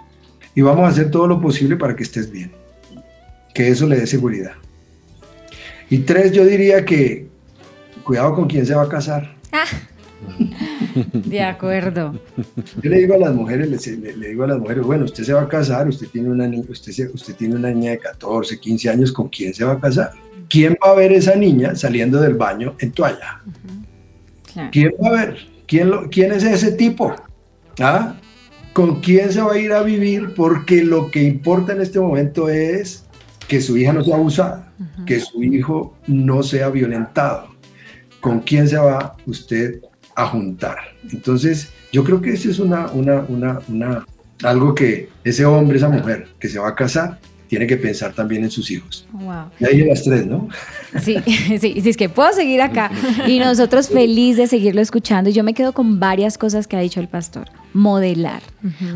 Y 0.55 0.61
vamos 0.61 0.85
a 0.85 0.87
hacer 0.87 1.11
todo 1.11 1.27
lo 1.27 1.39
posible 1.39 1.77
para 1.77 1.95
que 1.95 2.03
estés 2.03 2.31
bien, 2.31 2.51
que 3.53 3.69
eso 3.69 3.85
le 3.85 3.97
dé 3.97 4.07
seguridad. 4.07 4.53
Y 5.89 5.99
tres, 5.99 6.31
yo 6.31 6.45
diría 6.45 6.83
que 6.83 7.27
cuidado 8.03 8.33
con 8.33 8.47
quién 8.47 8.65
se 8.65 8.73
va 8.73 8.83
a 8.83 8.89
casar. 8.89 9.35
De 11.13 11.41
acuerdo. 11.41 12.19
Yo 12.81 12.89
le 12.89 12.99
digo 12.99 13.13
a 13.13 13.17
las 13.17 13.35
mujeres, 13.35 13.87
le, 13.87 14.17
le 14.17 14.29
digo 14.29 14.43
a 14.43 14.47
las 14.47 14.59
mujeres, 14.59 14.83
bueno, 14.83 15.05
usted 15.05 15.23
se 15.23 15.33
va 15.33 15.43
a 15.43 15.47
casar, 15.47 15.87
usted 15.87 16.07
tiene 16.07 16.29
una 16.29 16.47
niña, 16.47 16.65
usted, 16.69 17.13
usted 17.13 17.35
tiene 17.35 17.55
una 17.55 17.69
niña 17.69 17.91
de 17.91 17.99
14, 17.99 18.59
15 18.59 18.89
años, 18.89 19.11
¿con 19.11 19.29
quién 19.29 19.53
se 19.53 19.63
va 19.63 19.73
a 19.73 19.79
casar? 19.79 20.11
¿Quién 20.49 20.77
va 20.83 20.91
a 20.91 20.95
ver 20.95 21.11
esa 21.11 21.35
niña 21.35 21.75
saliendo 21.75 22.19
del 22.21 22.35
baño 22.35 22.75
en 22.79 22.91
toalla? 22.91 23.41
Claro. 24.53 24.69
¿Quién 24.71 24.91
va 25.03 25.07
a 25.09 25.11
ver? 25.11 25.37
¿Quién, 25.67 25.89
lo- 25.89 26.09
quién 26.09 26.31
es 26.31 26.43
ese 26.43 26.71
tipo? 26.71 27.13
¿Ah? 27.79 28.15
¿Con 28.73 29.01
quién 29.01 29.31
se 29.31 29.41
va 29.41 29.53
a 29.53 29.57
ir 29.57 29.73
a 29.73 29.81
vivir? 29.83 30.33
Porque 30.35 30.83
lo 30.83 31.11
que 31.11 31.23
importa 31.23 31.73
en 31.73 31.81
este 31.81 31.99
momento 31.99 32.47
es 32.49 33.05
que 33.47 33.61
su 33.61 33.77
hija 33.77 33.93
no 33.93 34.03
sea 34.03 34.15
abusada, 34.15 34.71
que 35.05 35.19
su 35.19 35.41
hijo 35.43 35.95
no 36.07 36.43
sea 36.43 36.69
violentado. 36.69 37.47
¿Con 38.21 38.39
quién 38.41 38.67
se 38.67 38.77
va 38.77 39.15
usted 39.25 39.81
a 40.15 40.27
juntar? 40.27 40.77
Entonces, 41.11 41.69
yo 41.91 42.03
creo 42.03 42.21
que 42.21 42.31
eso 42.33 42.49
es 42.49 42.59
una, 42.59 42.87
una, 42.91 43.21
una, 43.29 43.59
una, 43.67 44.05
algo 44.43 44.73
que 44.75 45.09
ese 45.23 45.45
hombre, 45.45 45.77
esa 45.77 45.89
mujer 45.89 46.27
que 46.39 46.47
se 46.49 46.59
va 46.59 46.69
a 46.69 46.75
casar, 46.75 47.19
tiene 47.47 47.67
que 47.67 47.77
pensar 47.77 48.13
también 48.13 48.43
en 48.43 48.51
sus 48.51 48.69
hijos. 48.71 49.07
Wow. 49.11 49.45
Y 49.59 49.65
ahí 49.65 49.85
las 49.85 50.03
tres, 50.03 50.25
¿no? 50.25 50.47
Sí, 51.01 51.17
sí, 51.25 51.81
sí, 51.81 51.89
es 51.89 51.97
que 51.97 52.09
puedo 52.09 52.31
seguir 52.33 52.61
acá. 52.61 52.91
Y 53.27 53.39
nosotros 53.39 53.89
feliz 53.89 54.37
de 54.37 54.47
seguirlo 54.47 54.81
escuchando. 54.81 55.29
Y 55.29 55.33
yo 55.33 55.43
me 55.43 55.53
quedo 55.53 55.73
con 55.73 55.99
varias 55.99 56.37
cosas 56.37 56.67
que 56.67 56.75
ha 56.75 56.79
dicho 56.79 56.99
el 56.99 57.07
pastor. 57.07 57.49
Modelar. 57.73 58.41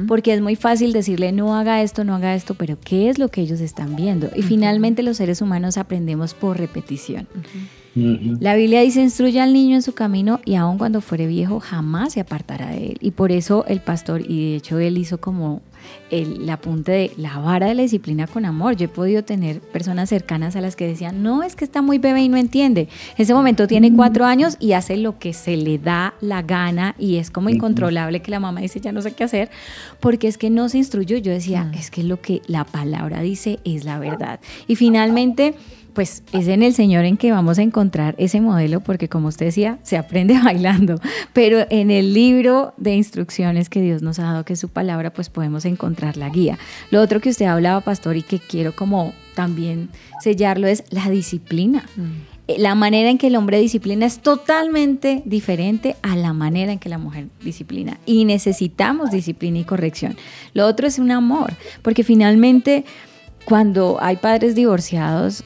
Porque 0.08 0.34
es 0.34 0.42
muy 0.42 0.56
fácil 0.56 0.92
decirle, 0.92 1.32
no 1.32 1.56
haga 1.56 1.82
esto, 1.82 2.04
no 2.04 2.16
haga 2.16 2.36
esto, 2.36 2.56
pero 2.56 2.78
¿qué 2.84 3.10
es 3.10 3.20
lo 3.20 3.30
que 3.30 3.42
ellos 3.42 3.62
están 3.62 3.96
viendo? 3.96 4.30
Y 4.36 4.42
finalmente 4.42 5.04
los 5.04 5.18
seres 5.18 5.42
humanos 5.42 5.78
aprendemos 5.78 6.34
por 6.34 6.58
repetición. 6.58 7.28
La 7.94 8.56
Biblia 8.56 8.82
dice, 8.82 9.02
instruye 9.02 9.42
al 9.42 9.54
niño 9.54 9.76
en 9.76 9.82
su 9.82 9.94
camino 9.94 10.40
y 10.46 10.56
aun 10.56 10.78
cuando 10.78 11.02
fuere 11.02 11.28
viejo 11.28 11.60
jamás 11.60 12.14
se 12.14 12.22
apartará 12.22 12.70
de 12.70 12.88
él. 12.88 12.98
Y 13.02 13.12
por 13.12 13.32
eso 13.32 13.66
el 13.68 13.82
pastor, 13.82 14.22
y 14.22 14.52
de 14.52 14.56
hecho 14.58 14.80
él 14.80 14.98
hizo 14.98 15.20
como 15.20 15.62
el, 16.10 16.46
la 16.46 16.54
apunte 16.54 16.92
de 16.92 17.12
la 17.18 17.40
vara 17.40 17.68
de 17.68 17.76
la 17.76 17.82
disciplina 17.82 18.28
con 18.28 18.46
amor. 18.46 18.76
Yo 18.76 18.86
he 18.86 18.90
podido 18.90 19.24
tener 19.24 19.60
personas 19.60 20.10
cercanas 20.10 20.56
a 20.56 20.62
las 20.62 20.76
que 20.76 20.88
decían, 20.88 21.24
no, 21.24 21.44
es 21.44 21.56
que 21.56 21.66
está 21.66 21.82
muy 21.82 21.98
bebé 21.98 22.22
y 22.22 22.30
no 22.30 22.38
entiende. 22.38 22.82
En 22.82 23.24
ese 23.24 23.34
momento 23.34 23.68
tiene 23.68 23.94
cuatro 23.94 24.26
años 24.26 24.56
y 24.60 24.74
hace 24.74 24.96
lo 24.98 25.20
que 25.20 25.34
se 25.34 25.58
le 25.58 25.78
da 25.78 26.14
la 26.22 26.42
gana 26.42 26.96
y 26.98 27.18
es 27.18 27.30
como 27.30 27.50
incontrolable 27.50 28.22
que 28.22 28.32
la 28.32 28.40
mamá 28.40 28.62
dice, 28.62 28.80
ya 28.80 28.92
no 28.92 29.02
sé 29.02 29.14
qué 29.14 29.24
hacer, 29.24 29.50
porque 30.00 30.28
es 30.28 30.38
que 30.38 30.50
no 30.50 30.70
se 30.70 30.78
instruyó. 30.78 31.18
Yo 31.18 31.32
decía, 31.32 31.70
es 31.78 31.92
que 31.92 32.04
lo 32.04 32.22
que 32.22 32.42
la 32.48 32.64
palabra 32.64 33.22
dice 33.22 33.60
es 33.64 33.84
la 33.84 34.00
verdad. 34.00 34.40
Y 34.68 34.76
finalmente 34.76 35.56
pues 35.94 36.24
es 36.32 36.48
en 36.48 36.64
el 36.64 36.74
Señor 36.74 37.06
en 37.06 37.18
que 37.18 37.32
vamos 37.32 37.60
a 37.60 37.62
encontrar 37.62 38.16
ese 38.18 38.42
modelo, 38.42 38.80
porque 38.80 39.10
como 39.10 39.28
usted 39.28 39.48
decía, 39.48 39.80
se 39.84 39.98
aprende 39.98 40.40
bailando, 40.44 41.00
pero 41.34 41.66
en 41.70 41.92
el 41.92 42.14
libro 42.14 42.74
de 42.78 42.96
instrucciones 42.96 43.70
que 43.70 43.82
Dios 43.82 44.02
nos 44.02 44.20
ha 44.20 44.24
dado, 44.24 44.46
que 44.46 44.54
es 44.54 44.60
su 44.60 44.70
palabra, 44.70 45.14
pues 45.14 45.30
podemos 45.30 45.66
encontrar 45.66 46.18
la 46.18 46.30
guía. 46.30 46.58
Lo 46.90 47.02
otro 47.02 47.20
que 47.20 47.30
usted 47.30 47.46
hablaba, 47.46 47.82
pastor, 47.82 48.18
y 48.18 48.24
que 48.24 48.40
quiero 48.40 48.76
como 48.76 49.14
también 49.36 49.90
sellarlo 50.22 50.68
es 50.68 50.84
la 50.90 51.10
disciplina. 51.10 51.86
Eh, 52.48 52.56
La 52.60 52.76
manera 52.76 53.10
en 53.10 53.18
que 53.18 53.28
el 53.28 53.36
hombre 53.36 53.60
disciplina 53.60 54.06
es 54.06 54.20
totalmente 54.20 55.22
diferente 55.26 55.96
a 56.02 56.16
la 56.16 56.34
manera 56.34 56.72
en 56.72 56.80
que 56.80 56.90
la 56.90 56.98
mujer 56.98 57.28
disciplina. 57.44 57.98
Y 58.06 58.26
necesitamos 58.26 59.12
disciplina 59.12 59.60
y 59.60 59.64
corrección. 59.64 60.18
Lo 60.54 60.68
otro 60.68 60.88
es 60.88 61.00
un 61.00 61.12
amor, 61.12 61.54
porque 61.82 62.04
finalmente 62.04 62.84
cuando 63.46 63.98
hay 64.02 64.18
padres 64.18 64.54
divorciados, 64.56 65.44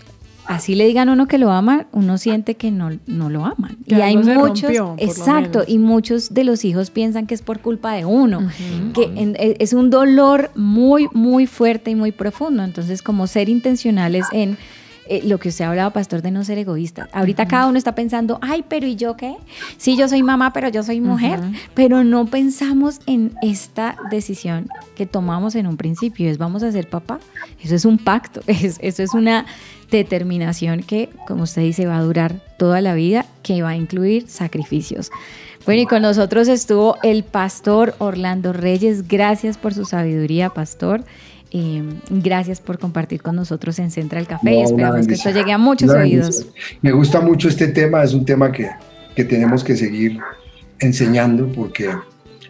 así 0.48 0.76
le 0.76 0.86
digan 0.86 1.10
a 1.10 1.14
uno 1.14 1.28
que 1.28 1.38
lo 1.38 1.52
aman, 1.52 1.88
uno 1.92 2.18
siente 2.18 2.56
que 2.56 2.72
no, 2.72 2.92
no 3.08 3.30
lo 3.30 3.46
aman. 3.46 3.78
Que 3.88 3.96
y 3.96 4.02
hay 4.02 4.16
muchos, 4.18 4.62
rompió, 4.64 4.96
exacto, 4.98 5.64
y 5.68 5.78
muchos 5.80 6.34
de 6.34 6.44
los 6.44 6.66
hijos 6.66 6.90
piensan 6.92 7.28
que 7.28 7.34
es 7.36 7.42
por 7.42 7.60
culpa 7.60 7.94
de 7.94 8.06
uno, 8.06 8.48
que 8.94 9.04
en- 9.16 9.36
e- 9.38 9.58
es 9.60 9.74
un 9.74 9.90
dolor 9.90 10.52
muy, 10.56 11.08
muy 11.14 11.48
fuerte 11.48 11.92
y 11.92 11.96
muy 11.96 12.12
profundo. 12.12 12.64
Entonces, 12.64 13.02
como 13.02 13.28
ser 13.28 13.50
intencionales 13.50 14.26
en 14.32 14.58
eh, 15.08 15.22
lo 15.24 15.38
que 15.40 15.50
usted 15.50 15.66
hablaba, 15.66 15.92
pastor, 15.92 16.22
de 16.22 16.32
no 16.32 16.44
ser 16.44 16.58
egoísta. 16.58 17.08
Ahorita 17.14 17.48
cada 17.48 17.68
uno 17.68 17.78
está 17.78 17.94
pensando, 17.96 18.40
ay, 18.42 18.64
pero 18.68 18.88
¿y 18.88 18.96
yo 18.96 19.16
qué? 19.18 19.36
Sí, 19.78 19.96
yo 19.98 20.08
soy 20.08 20.24
mamá, 20.24 20.52
pero 20.54 20.70
yo 20.70 20.84
soy 20.84 21.02
mujer. 21.02 21.40
Pero 21.74 22.04
no 22.04 22.26
pensamos 22.26 23.00
en 23.06 23.34
esta 23.42 23.98
decisión 24.10 24.68
que 24.96 25.06
tomamos 25.06 25.56
en 25.56 25.68
un 25.68 25.78
principio, 25.78 26.30
es 26.30 26.38
vamos 26.38 26.64
a 26.64 26.72
ser 26.72 26.90
papá. 26.90 27.20
Eso 27.62 27.76
es 27.76 27.86
un 27.86 27.98
pacto, 27.98 28.42
es- 28.48 28.78
eso 28.82 29.04
es 29.04 29.14
una 29.14 29.46
determinación 29.92 30.82
que, 30.84 31.10
como 31.28 31.44
usted 31.44 31.62
dice, 31.62 31.86
va 31.86 31.98
a 31.98 32.02
durar 32.02 32.42
toda 32.58 32.82
la 32.82 32.94
vida, 32.96 33.26
que 33.44 33.62
va 33.62 33.70
a 33.70 33.76
incluir 33.76 34.28
sacrificios. 34.28 35.10
Bueno, 35.66 35.82
y 35.82 35.86
con 35.86 36.02
nosotros 36.04 36.48
estuvo 36.48 36.98
el 37.02 37.24
pastor 37.24 37.96
Orlando 38.00 38.54
Reyes. 38.54 39.08
Gracias 39.08 39.58
por 39.58 39.74
su 39.74 39.86
sabiduría, 39.86 40.50
pastor. 40.50 41.04
Eh, 41.58 41.82
gracias 42.10 42.60
por 42.60 42.78
compartir 42.80 43.22
con 43.22 43.38
nosotros 43.38 43.80
en 43.80 43.90
Central 43.90 44.28
Café 44.28 44.52
y 44.54 44.58
No, 44.62 44.66
esperamos 44.66 45.08
que 45.08 45.14
esto 45.14 45.30
llegue 45.30 45.54
a 45.54 45.58
muchos 45.58 45.90
oídos. 45.90 46.48
Me 46.82 46.92
gusta 46.92 47.22
mucho 47.22 47.48
este 47.48 47.70
tema, 47.70 48.04
es 48.04 48.14
un 48.14 48.26
tema 48.26 48.52
que, 48.52 48.70
que 49.16 49.24
tenemos 49.24 49.64
que 49.64 49.78
seguir 49.78 50.20
enseñando 50.80 51.50
porque 51.54 51.90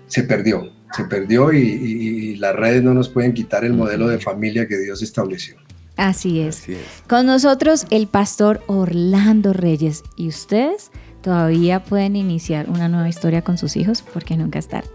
se 0.08 0.24
perdió, 0.24 0.72
se 0.96 1.04
perdió 1.06 1.54
y, 1.54 1.60
y- 1.60 2.32
y 2.32 2.36
las 2.38 2.56
redes 2.56 2.82
no 2.82 2.96
nos 2.96 3.08
pueden 3.10 3.34
quitar 3.34 3.64
el 3.64 3.74
modelo 3.74 4.08
de 4.08 4.18
familia 4.18 4.68
que 4.68 4.78
Dios 4.80 5.04
estableció. 5.04 5.56
Así 5.98 6.40
es. 6.40 6.62
Así 6.64 6.72
es. 6.74 6.80
Con 7.08 7.28
nosotros 7.28 7.86
el 7.92 8.08
pastor 8.08 8.62
Orlando 8.66 9.54
Reyes. 9.54 10.02
Y 10.18 10.28
ustedes 10.30 10.90
todavía 11.22 11.84
pueden 11.84 12.16
iniciar 12.16 12.70
una 12.72 12.90
nueva 12.90 13.08
historia 13.08 13.44
con 13.44 13.58
sus 13.60 13.76
hijos 13.78 14.04
porque 14.14 14.36
nunca 14.36 14.58
es 14.58 14.68
tarde. 14.68 14.90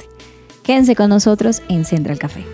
Quédense 0.65 0.97
con 0.97 1.09
nosotros 1.11 1.63
en 1.69 1.85
Central 1.85 2.19
Café. 2.19 2.45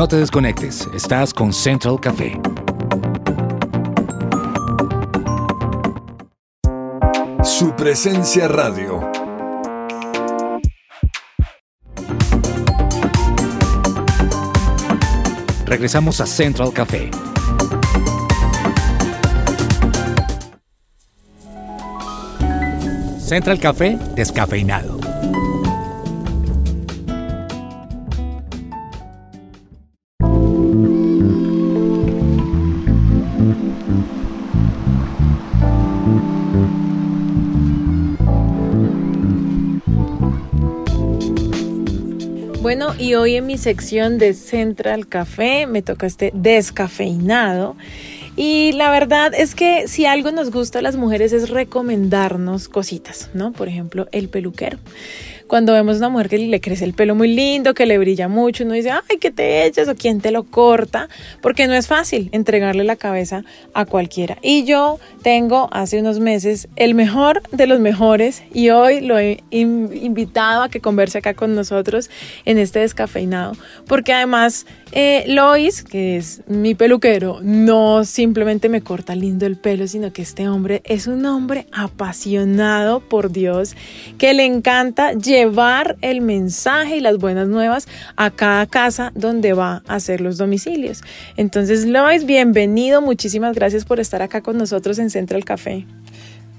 No 0.00 0.08
te 0.08 0.16
desconectes, 0.16 0.88
estás 0.94 1.34
con 1.34 1.52
Central 1.52 2.00
Café. 2.00 2.40
Su 7.44 7.76
presencia 7.76 8.48
radio. 8.48 9.06
Regresamos 15.66 16.22
a 16.22 16.26
Central 16.26 16.72
Café. 16.72 17.10
Central 23.18 23.60
Café 23.60 23.98
descafeinado. 24.16 24.99
Hoy 43.14 43.36
en 43.36 43.46
mi 43.46 43.58
sección 43.58 44.18
de 44.18 44.34
Central 44.34 45.06
Café 45.06 45.66
me 45.66 45.82
toca 45.82 46.06
este 46.06 46.30
descafeinado. 46.34 47.76
Y 48.36 48.72
la 48.72 48.90
verdad 48.90 49.32
es 49.34 49.54
que 49.54 49.88
si 49.88 50.06
algo 50.06 50.30
nos 50.32 50.50
gusta 50.50 50.78
a 50.78 50.82
las 50.82 50.96
mujeres 50.96 51.32
es 51.32 51.50
recomendarnos 51.50 52.68
cositas, 52.68 53.30
¿no? 53.34 53.52
Por 53.52 53.68
ejemplo, 53.68 54.08
el 54.12 54.28
peluquero. 54.28 54.78
Cuando 55.50 55.72
vemos 55.72 55.96
una 55.96 56.08
mujer 56.08 56.28
que 56.28 56.38
le 56.38 56.60
crece 56.60 56.84
el 56.84 56.94
pelo 56.94 57.16
muy 57.16 57.26
lindo, 57.26 57.74
que 57.74 57.84
le 57.84 57.98
brilla 57.98 58.28
mucho, 58.28 58.62
uno 58.62 58.74
dice, 58.74 58.92
ay, 58.92 59.18
¿qué 59.20 59.32
te 59.32 59.66
echas? 59.66 59.88
o 59.88 59.96
quién 59.96 60.20
te 60.20 60.30
lo 60.30 60.44
corta, 60.44 61.08
porque 61.40 61.66
no 61.66 61.74
es 61.74 61.88
fácil 61.88 62.28
entregarle 62.30 62.84
la 62.84 62.94
cabeza 62.94 63.42
a 63.74 63.84
cualquiera. 63.84 64.38
Y 64.42 64.62
yo 64.62 65.00
tengo 65.22 65.68
hace 65.72 65.98
unos 65.98 66.20
meses 66.20 66.68
el 66.76 66.94
mejor 66.94 67.42
de 67.50 67.66
los 67.66 67.80
mejores 67.80 68.44
y 68.54 68.70
hoy 68.70 69.00
lo 69.00 69.18
he 69.18 69.42
invitado 69.50 70.62
a 70.62 70.68
que 70.68 70.78
converse 70.78 71.18
acá 71.18 71.34
con 71.34 71.56
nosotros 71.56 72.10
en 72.44 72.58
este 72.58 72.78
descafeinado, 72.78 73.54
porque 73.88 74.12
además 74.12 74.66
eh, 74.92 75.24
Lois, 75.26 75.82
que 75.82 76.16
es 76.16 76.42
mi 76.46 76.76
peluquero, 76.76 77.40
no 77.42 78.04
simplemente 78.04 78.68
me 78.68 78.82
corta 78.82 79.16
lindo 79.16 79.46
el 79.46 79.56
pelo, 79.56 79.88
sino 79.88 80.12
que 80.12 80.22
este 80.22 80.48
hombre 80.48 80.80
es 80.84 81.08
un 81.08 81.26
hombre 81.26 81.66
apasionado 81.72 83.00
por 83.00 83.32
Dios, 83.32 83.74
que 84.16 84.32
le 84.32 84.44
encanta 84.44 85.12
llevar 85.14 85.39
el 86.00 86.20
mensaje 86.20 86.96
y 86.96 87.00
las 87.00 87.18
buenas 87.18 87.48
nuevas 87.48 87.88
a 88.16 88.30
cada 88.30 88.66
casa 88.66 89.12
donde 89.14 89.52
va 89.52 89.82
a 89.86 89.94
hacer 89.96 90.20
los 90.20 90.38
domicilios. 90.38 91.02
Entonces, 91.36 91.86
Lois, 91.86 92.24
bienvenido, 92.24 93.00
muchísimas 93.02 93.54
gracias 93.54 93.84
por 93.84 94.00
estar 94.00 94.22
acá 94.22 94.40
con 94.42 94.58
nosotros 94.58 94.98
en 94.98 95.10
Central 95.10 95.44
Café. 95.44 95.86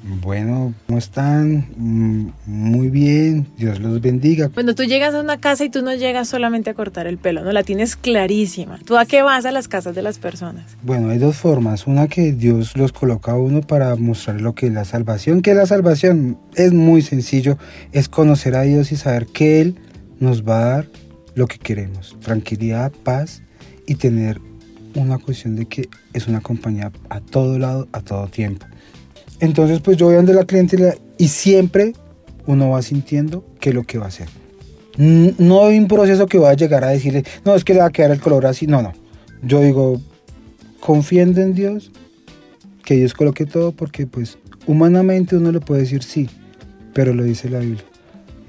Bueno, 0.03 0.73
¿cómo 0.87 0.97
están? 0.97 1.67
Mm, 1.77 2.31
muy 2.45 2.89
bien, 2.89 3.47
Dios 3.57 3.79
los 3.79 4.01
bendiga. 4.01 4.49
Cuando 4.49 4.73
tú 4.73 4.83
llegas 4.83 5.13
a 5.13 5.19
una 5.19 5.37
casa 5.37 5.63
y 5.63 5.69
tú 5.69 5.81
no 5.81 5.93
llegas 5.93 6.27
solamente 6.27 6.71
a 6.71 6.73
cortar 6.73 7.05
el 7.07 7.17
pelo, 7.17 7.43
no 7.43 7.51
la 7.51 7.63
tienes 7.63 7.95
clarísima. 7.95 8.79
¿Tú 8.83 8.97
a 8.97 9.05
qué 9.05 9.21
vas 9.21 9.45
a 9.45 9.51
las 9.51 9.67
casas 9.67 9.93
de 9.93 10.01
las 10.01 10.17
personas? 10.17 10.77
Bueno, 10.81 11.09
hay 11.09 11.19
dos 11.19 11.37
formas. 11.37 11.85
Una 11.85 12.07
que 12.07 12.33
Dios 12.33 12.75
los 12.75 12.91
coloca 12.91 13.33
a 13.33 13.37
uno 13.37 13.61
para 13.61 13.95
mostrar 13.95 14.41
lo 14.41 14.55
que 14.55 14.67
es 14.67 14.73
la 14.73 14.85
salvación. 14.85 15.41
Que 15.41 15.53
la 15.53 15.67
salvación 15.67 16.37
es 16.55 16.73
muy 16.73 17.01
sencillo, 17.01 17.57
es 17.91 18.09
conocer 18.09 18.55
a 18.55 18.63
Dios 18.63 18.91
y 18.91 18.95
saber 18.95 19.27
que 19.27 19.61
Él 19.61 19.75
nos 20.19 20.47
va 20.47 20.61
a 20.61 20.65
dar 20.65 20.87
lo 21.35 21.47
que 21.47 21.59
queremos. 21.59 22.17
Tranquilidad, 22.21 22.91
paz 23.03 23.43
y 23.85 23.95
tener 23.95 24.41
una 24.95 25.17
cuestión 25.19 25.55
de 25.55 25.65
que 25.65 25.89
es 26.13 26.27
una 26.27 26.41
compañía 26.41 26.91
a 27.09 27.19
todo 27.21 27.59
lado, 27.59 27.87
a 27.91 28.01
todo 28.01 28.27
tiempo. 28.27 28.65
Entonces, 29.41 29.81
pues 29.81 29.97
yo 29.97 30.05
voy 30.05 30.15
donde 30.15 30.33
la 30.33 30.45
cliente 30.45 30.97
y 31.17 31.27
siempre 31.27 31.93
uno 32.45 32.69
va 32.69 32.81
sintiendo 32.81 33.43
qué 33.59 33.69
es 33.69 33.75
lo 33.75 33.83
que 33.83 33.97
va 33.97 34.05
a 34.05 34.07
hacer. 34.07 34.29
No 34.97 35.65
hay 35.65 35.79
un 35.79 35.87
proceso 35.87 36.27
que 36.27 36.37
va 36.37 36.51
a 36.51 36.53
llegar 36.53 36.83
a 36.83 36.89
decirle, 36.89 37.23
no, 37.43 37.55
es 37.55 37.63
que 37.63 37.73
le 37.73 37.79
va 37.79 37.87
a 37.87 37.91
quedar 37.91 38.11
el 38.11 38.19
color 38.19 38.45
así. 38.45 38.67
No, 38.67 38.81
no. 38.81 38.93
Yo 39.41 39.61
digo, 39.61 39.99
confiando 40.79 41.41
en 41.41 41.55
Dios, 41.55 41.91
que 42.85 42.95
Dios 42.95 43.13
coloque 43.13 43.45
todo, 43.45 43.71
porque 43.71 44.05
pues 44.05 44.37
humanamente 44.67 45.35
uno 45.35 45.51
le 45.51 45.59
puede 45.59 45.81
decir 45.81 46.03
sí, 46.03 46.29
pero 46.93 47.13
lo 47.13 47.23
dice 47.23 47.49
la 47.49 47.59
Biblia. 47.59 47.83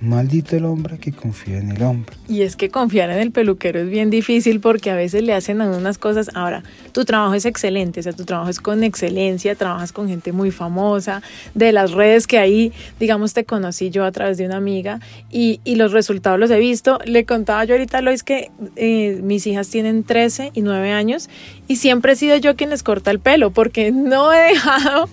Maldito 0.03 0.57
el 0.57 0.65
hombre 0.65 0.99
que 0.99 1.13
confía 1.13 1.59
en 1.59 1.71
el 1.71 1.81
hombre. 1.83 2.17
Y 2.29 2.43
es 2.43 2.57
que 2.57 2.71
confiar 2.71 3.09
en 3.11 3.19
el 3.19 3.31
peluquero 3.31 3.79
es 3.79 3.89
bien 3.89 4.11
difícil 4.11 4.59
porque 4.59 4.91
a 4.91 4.97
veces 4.97 5.23
le 5.23 5.33
hacen 5.33 5.61
algunas 5.61 5.97
cosas. 5.97 6.31
Ahora, 6.35 6.65
tu 6.91 7.05
trabajo 7.05 7.35
es 7.35 7.45
excelente, 7.45 8.01
o 8.01 8.03
sea, 8.03 8.13
tu 8.13 8.25
trabajo 8.25 8.51
es 8.51 8.59
con 8.59 8.83
excelencia, 8.83 9.55
trabajas 9.55 9.93
con 9.93 10.09
gente 10.09 10.33
muy 10.33 10.51
famosa, 10.51 11.23
de 11.55 11.71
las 11.71 11.93
redes 11.93 12.27
que 12.27 12.39
ahí, 12.39 12.73
digamos, 12.99 13.33
te 13.33 13.45
conocí 13.45 13.91
yo 13.91 14.05
a 14.05 14.11
través 14.11 14.39
de 14.39 14.47
una 14.47 14.57
amiga 14.57 14.99
y, 15.31 15.61
y 15.63 15.77
los 15.77 15.93
resultados 15.93 16.41
los 16.41 16.51
he 16.51 16.59
visto. 16.59 16.99
Le 17.05 17.25
contaba 17.25 17.65
yo 17.65 17.75
ahorita 17.75 17.99
a 17.99 18.03
Lois 18.03 18.25
que 18.25 18.51
eh, 18.75 19.21
mis 19.23 19.47
hijas 19.47 19.69
tienen 19.69 20.03
13 20.03 20.51
y 20.53 20.63
9 20.63 20.91
años 20.91 21.31
y 21.69 21.77
siempre 21.77 22.15
he 22.15 22.17
sido 22.17 22.37
yo 22.39 22.57
quien 22.57 22.71
les 22.71 22.83
corta 22.83 23.13
el 23.13 23.21
pelo 23.21 23.53
porque 23.53 23.93
no 23.93 24.33
he 24.33 24.49
dejado 24.49 25.09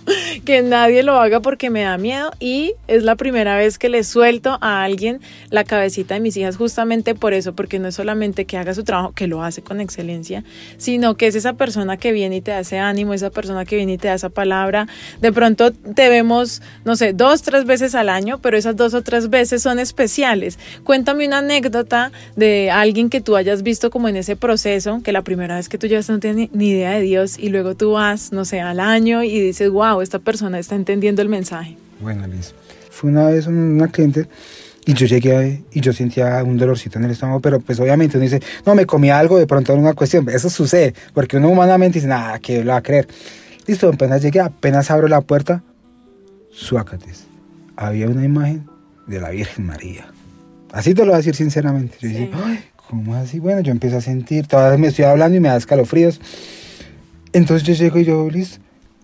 que 0.46 0.64
nadie 0.64 1.04
lo 1.04 1.20
haga 1.20 1.42
porque 1.42 1.70
me 1.70 1.84
da 1.84 2.00
miedo 2.00 2.32
y 2.40 2.74
es 2.88 3.04
la 3.04 3.16
primera 3.16 3.56
vez 3.56 3.78
que 3.78 3.90
les 3.90 4.08
suelto 4.08 4.58
a 4.62 4.79
alguien 4.84 5.20
la 5.50 5.64
cabecita 5.64 6.14
de 6.16 6.20
mis 6.20 6.38
hijas 6.38 6.58
justamente 6.58 7.16
por 7.16 7.34
eso, 7.34 7.54
porque 7.54 7.80
no 7.80 7.88
es 7.88 7.96
solamente 7.96 8.46
que 8.46 8.58
haga 8.58 8.74
su 8.74 8.84
trabajo, 8.84 9.14
que 9.14 9.28
lo 9.28 9.44
hace 9.44 9.62
con 9.62 9.82
excelencia, 9.82 10.44
sino 10.78 11.16
que 11.16 11.28
es 11.28 11.36
esa 11.36 11.54
persona 11.54 11.98
que 11.98 12.12
viene 12.12 12.38
y 12.38 12.42
te 12.42 12.52
hace 12.52 12.80
ánimo, 12.80 13.14
esa 13.14 13.30
persona 13.30 13.66
que 13.66 13.76
viene 13.76 13.94
y 13.94 13.98
te 13.98 14.08
da 14.08 14.16
esa 14.16 14.30
palabra. 14.30 14.88
De 15.22 15.32
pronto 15.32 15.72
te 15.72 16.10
vemos, 16.10 16.62
no 16.86 16.96
sé, 16.96 17.14
dos, 17.14 17.42
tres 17.42 17.66
veces 17.66 17.96
al 17.96 18.10
año, 18.10 18.40
pero 18.40 18.58
esas 18.58 18.76
dos 18.76 18.94
o 18.94 19.02
tres 19.02 19.30
veces 19.30 19.62
son 19.62 19.80
especiales. 19.80 20.60
Cuéntame 20.84 21.28
una 21.28 21.40
anécdota 21.40 22.12
de 22.36 22.72
alguien 22.72 23.10
que 23.10 23.22
tú 23.22 23.36
hayas 23.36 23.64
visto 23.64 23.90
como 23.90 24.08
en 24.08 24.16
ese 24.16 24.36
proceso, 24.36 25.02
que 25.04 25.12
la 25.12 25.24
primera 25.24 25.56
vez 25.56 25.70
que 25.70 25.78
tú 25.78 25.88
llevas 25.88 26.10
no 26.10 26.20
tienes 26.20 26.50
ni 26.54 26.70
idea 26.70 26.92
de 26.92 27.02
Dios 27.02 27.38
y 27.38 27.50
luego 27.50 27.76
tú 27.76 27.92
vas, 27.92 28.32
no 28.32 28.46
sé, 28.46 28.62
al 28.62 28.80
año 28.80 29.24
y 29.24 29.40
dices, 29.40 29.70
wow, 29.70 30.02
esta 30.02 30.20
persona 30.20 30.60
está 30.60 30.76
entendiendo 30.76 31.22
el 31.22 31.30
mensaje. 31.30 31.78
Bueno, 32.00 32.28
Liz, 32.28 32.54
fue 32.90 33.10
una 33.10 33.28
vez 33.28 33.48
una 33.48 33.88
cliente 33.88 34.28
y 34.90 34.96
yo 34.96 35.06
llegué 35.06 35.62
y 35.72 35.82
yo 35.82 35.94
sentía 35.94 36.44
un 36.44 36.58
dolorcito 36.58 36.98
en 36.98 37.06
el 37.06 37.12
estómago, 37.12 37.40
pero 37.42 37.60
pues 37.60 37.80
obviamente 37.80 38.18
uno 38.18 38.24
dice, 38.24 38.42
no, 38.66 38.74
me 38.74 38.88
comí 38.88 39.12
algo, 39.12 39.38
de 39.38 39.46
pronto 39.46 39.72
era 39.72 39.80
una 39.80 39.94
cuestión. 39.94 40.28
Eso 40.30 40.50
sucede, 40.50 40.96
porque 41.14 41.38
uno 41.38 41.50
humanamente 41.50 42.00
dice, 42.00 42.08
nada, 42.08 42.40
que 42.40 42.64
lo 42.64 42.72
va 42.72 42.78
a 42.78 42.82
creer. 42.82 43.08
Listo, 43.68 43.88
apenas 43.88 44.24
llegué, 44.24 44.40
apenas 44.40 44.90
abro 44.90 45.08
la 45.08 45.22
puerta, 45.22 45.62
suácates. 46.50 47.28
Había 47.76 48.08
una 48.08 48.26
imagen 48.26 48.66
de 49.06 49.22
la 49.22 49.30
Virgen 49.30 49.68
María. 49.68 50.08
Así 50.72 50.96
te 50.96 51.02
lo 51.02 51.10
voy 51.10 51.14
a 51.14 51.18
decir 51.18 51.36
sinceramente. 51.36 51.96
Yo 52.00 52.10
dije, 52.10 52.32
Ay, 52.44 52.60
¿cómo 52.76 53.14
así? 53.14 53.38
Bueno, 53.38 53.62
yo 53.62 53.72
empiezo 53.72 53.98
a 53.98 54.02
sentir, 54.02 54.48
todavía 54.48 54.80
me 54.80 54.88
estoy 54.88 55.06
hablando 55.06 55.38
y 55.38 55.40
me 55.40 55.50
da 55.50 55.58
escalofríos. 55.58 56.20
Entonces 57.32 57.68
yo 57.68 57.76
llego 57.76 58.00
y 58.00 58.06
yo, 58.06 58.28
listo, 58.28 58.58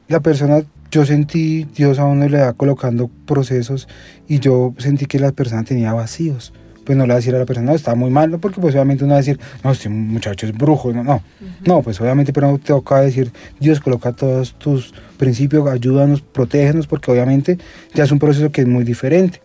la 0.07 0.19
persona 0.19 0.63
yo 0.91 1.05
sentí, 1.05 1.67
Dios 1.75 1.99
a 1.99 2.05
uno 2.05 2.27
le 2.29 2.39
va 2.39 2.53
colocando 2.53 3.09
procesos 3.25 3.87
y 4.27 4.39
yo 4.39 4.73
sentí 4.77 5.05
que 5.05 5.19
la 5.19 5.31
persona 5.31 5.63
tenía 5.63 5.93
vacíos. 5.93 6.53
Pues 6.85 6.95
no 6.97 7.05
le 7.05 7.09
va 7.09 7.13
a 7.15 7.17
decir 7.17 7.33
a 7.33 7.39
la 7.39 7.45
persona, 7.45 7.71
no, 7.71 7.75
está 7.75 7.95
muy 7.95 8.11
mal, 8.11 8.39
porque 8.39 8.61
pues 8.61 8.75
obviamente 8.75 9.03
uno 9.03 9.13
va 9.13 9.17
a 9.17 9.21
decir, 9.21 9.39
no, 9.63 9.71
este 9.71 9.89
muchacho 9.89 10.45
es 10.45 10.53
brujo, 10.53 10.93
no, 10.93 11.03
no. 11.03 11.21
No, 11.65 11.81
pues 11.81 11.99
obviamente, 11.99 12.31
pero 12.31 12.57
te 12.59 12.67
toca 12.67 13.01
decir, 13.01 13.31
Dios 13.59 13.79
coloca 13.79 14.13
todos 14.13 14.53
tus 14.53 14.93
principios, 15.17 15.67
ayúdanos, 15.67 16.21
protégenos, 16.21 16.85
porque 16.85 17.11
obviamente 17.11 17.57
ya 17.95 18.03
es 18.03 18.11
un 18.11 18.19
proceso 18.19 18.51
que 18.51 18.61
es 18.61 18.67
muy 18.67 18.83
diferente. 18.83 19.41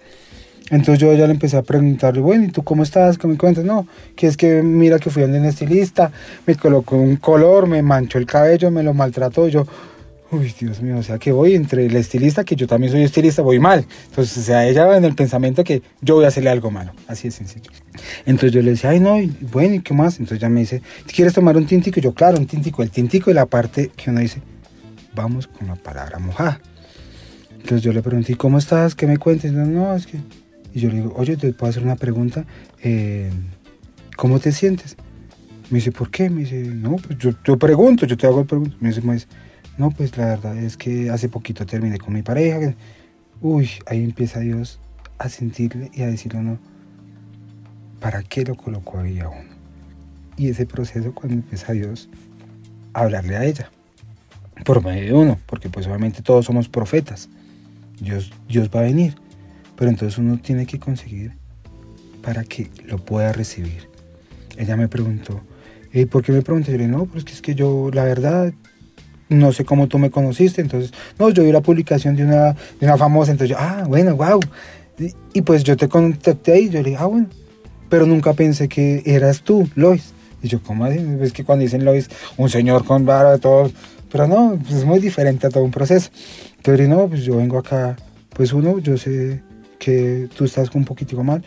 Entonces 0.70 1.00
yo 1.00 1.12
ya 1.14 1.26
le 1.26 1.32
empecé 1.32 1.56
a 1.56 1.62
preguntarle, 1.62 2.20
bueno, 2.20 2.44
¿y 2.44 2.48
tú 2.48 2.62
cómo 2.62 2.84
estás? 2.84 3.18
¿Qué 3.18 3.26
me 3.26 3.36
cuentas? 3.36 3.64
No, 3.64 3.88
que 4.14 4.28
es 4.28 4.36
que 4.36 4.62
mira 4.62 4.98
que 4.98 5.10
fui 5.10 5.24
a 5.24 5.26
un 5.26 5.34
estilista, 5.34 6.12
me 6.46 6.54
colocó 6.54 6.96
un 6.96 7.16
color, 7.16 7.66
me 7.66 7.82
manchó 7.82 8.18
el 8.18 8.26
cabello, 8.26 8.70
me 8.70 8.84
lo 8.84 8.94
maltrató. 8.94 9.48
Yo, 9.48 9.66
uy, 10.32 10.54
Dios 10.58 10.80
mío, 10.80 10.98
o 10.98 11.02
sea 11.02 11.18
que 11.18 11.32
voy 11.32 11.54
entre 11.54 11.86
el 11.86 11.96
estilista, 11.96 12.44
que 12.44 12.56
yo 12.56 12.66
también 12.66 12.92
soy 12.92 13.02
estilista, 13.02 13.42
voy 13.42 13.58
mal. 13.58 13.86
Entonces, 14.08 14.38
o 14.38 14.42
sea, 14.42 14.66
ella 14.68 14.86
va 14.86 14.96
en 14.96 15.04
el 15.04 15.14
pensamiento 15.14 15.64
que 15.64 15.82
yo 16.00 16.14
voy 16.16 16.24
a 16.24 16.28
hacerle 16.28 16.50
algo 16.50 16.70
malo, 16.70 16.92
así 17.06 17.28
de 17.28 17.32
sencillo. 17.32 17.70
Entonces 18.26 18.52
yo 18.52 18.62
le 18.62 18.70
decía, 18.70 18.90
ay, 18.90 19.00
no, 19.00 19.18
bueno, 19.50 19.74
¿y 19.74 19.80
qué 19.80 19.94
más? 19.94 20.14
Entonces 20.18 20.38
ella 20.38 20.48
me 20.48 20.60
dice, 20.60 20.82
¿quieres 21.12 21.34
tomar 21.34 21.56
un 21.56 21.66
tintico? 21.66 22.00
Y 22.00 22.02
yo, 22.02 22.14
claro, 22.14 22.38
un 22.38 22.46
tintico. 22.46 22.82
El 22.82 22.90
tintico 22.90 23.30
y 23.30 23.34
la 23.34 23.46
parte 23.46 23.90
que 23.96 24.10
uno 24.10 24.20
dice, 24.20 24.40
vamos 25.14 25.46
con 25.46 25.68
la 25.68 25.76
palabra 25.76 26.18
mojada. 26.18 26.60
Entonces 27.52 27.82
yo 27.82 27.92
le 27.92 28.02
pregunté, 28.02 28.36
¿cómo 28.36 28.58
estás? 28.58 28.94
¿Qué 28.94 29.06
me 29.06 29.18
cuentes? 29.18 29.52
No, 29.52 29.66
no, 29.66 29.94
es 29.94 30.06
que... 30.06 30.18
Y 30.72 30.80
yo 30.80 30.88
le 30.88 30.96
digo, 30.96 31.12
oye, 31.16 31.36
te 31.36 31.52
puedo 31.52 31.70
hacer 31.70 31.82
una 31.82 31.96
pregunta. 31.96 32.44
Eh, 32.82 33.30
¿Cómo 34.16 34.38
te 34.38 34.52
sientes? 34.52 34.96
Me 35.68 35.78
dice, 35.78 35.92
¿por 35.92 36.10
qué? 36.10 36.30
Me 36.30 36.40
dice, 36.40 36.62
no, 36.62 36.96
pues 36.96 37.18
yo, 37.18 37.32
yo 37.44 37.58
pregunto, 37.58 38.06
yo 38.06 38.16
te 38.16 38.26
hago 38.26 38.40
el 38.40 38.46
pregunta. 38.46 38.76
Me 38.80 38.88
dice, 38.88 39.02
pues, 39.02 39.26
no, 39.80 39.90
pues 39.90 40.14
la 40.18 40.26
verdad 40.26 40.58
es 40.58 40.76
que 40.76 41.08
hace 41.08 41.30
poquito 41.30 41.64
terminé 41.64 41.96
con 41.96 42.12
mi 42.12 42.20
pareja. 42.20 42.74
Uy, 43.40 43.70
ahí 43.86 44.04
empieza 44.04 44.38
Dios 44.40 44.78
a 45.16 45.30
sentirle 45.30 45.90
y 45.94 46.02
a 46.02 46.06
decirle 46.06 46.42
no, 46.42 46.58
¿para 47.98 48.22
qué 48.22 48.44
lo 48.44 48.56
colocó 48.56 48.98
ahí 48.98 49.20
a 49.20 49.30
uno? 49.30 49.48
Y 50.36 50.50
ese 50.50 50.66
proceso 50.66 51.14
cuando 51.14 51.36
empieza 51.36 51.72
Dios 51.72 52.10
a 52.92 53.00
hablarle 53.00 53.38
a 53.38 53.44
ella, 53.46 53.70
por 54.66 54.84
medio 54.84 55.02
de 55.02 55.12
uno, 55.14 55.38
porque 55.46 55.70
pues 55.70 55.86
obviamente 55.86 56.20
todos 56.20 56.44
somos 56.44 56.68
profetas, 56.68 57.30
Dios, 58.02 58.30
Dios 58.50 58.68
va 58.68 58.80
a 58.80 58.82
venir, 58.82 59.14
pero 59.76 59.90
entonces 59.90 60.18
uno 60.18 60.38
tiene 60.38 60.66
que 60.66 60.78
conseguir 60.78 61.32
para 62.20 62.44
que 62.44 62.70
lo 62.84 62.98
pueda 62.98 63.32
recibir. 63.32 63.88
Ella 64.58 64.76
me 64.76 64.88
preguntó, 64.88 65.40
¿y 65.90 66.04
por 66.04 66.22
qué 66.22 66.32
me 66.32 66.42
pregunté? 66.42 66.70
Yo 66.70 66.76
le 66.76 66.84
dije, 66.84 66.94
no, 66.98 67.06
pues 67.06 67.24
es 67.32 67.40
que 67.40 67.54
yo, 67.54 67.90
la 67.94 68.04
verdad, 68.04 68.52
no 69.30 69.52
sé 69.52 69.64
cómo 69.64 69.86
tú 69.86 69.98
me 69.98 70.10
conociste, 70.10 70.60
entonces, 70.60 70.92
no, 71.18 71.30
yo 71.30 71.44
vi 71.44 71.52
la 71.52 71.62
publicación 71.62 72.16
de 72.16 72.24
una, 72.24 72.52
de 72.52 72.86
una 72.86 72.98
famosa, 72.98 73.30
entonces 73.30 73.56
yo, 73.56 73.62
ah, 73.62 73.84
bueno, 73.88 74.16
wow. 74.16 74.40
Y, 75.32 75.40
pues 75.42 75.64
yo 75.64 75.76
te 75.76 75.88
contacté 75.88 76.52
ahí, 76.52 76.68
yo 76.68 76.82
le 76.82 76.90
dije, 76.90 76.98
ah, 77.00 77.06
bueno, 77.06 77.28
pero 77.88 78.04
nunca 78.04 78.34
pensé 78.34 78.68
que 78.68 79.02
eras 79.06 79.40
tú, 79.42 79.68
Lois. 79.74 80.12
Y 80.42 80.48
yo, 80.48 80.62
¿cómo 80.62 80.84
así? 80.84 80.98
Es 81.22 81.32
que 81.32 81.44
cuando 81.44 81.62
dicen 81.62 81.84
Lois, 81.84 82.10
un 82.36 82.50
señor 82.50 82.84
con 82.84 83.06
vara, 83.06 83.38
todo, 83.38 83.70
pero 84.10 84.26
no, 84.26 84.58
pues 84.60 84.74
es 84.74 84.84
muy 84.84 84.98
diferente 84.98 85.46
a 85.46 85.50
todo 85.50 85.64
un 85.64 85.70
proceso. 85.70 86.10
Entonces, 86.56 86.88
no, 86.88 87.08
pues 87.08 87.22
yo 87.22 87.36
vengo 87.36 87.58
acá, 87.58 87.96
pues 88.34 88.52
uno, 88.52 88.78
yo 88.78 88.98
sé 88.98 89.42
que 89.78 90.28
tú 90.36 90.44
estás 90.44 90.74
un 90.74 90.84
poquitico 90.84 91.24
mal, 91.24 91.42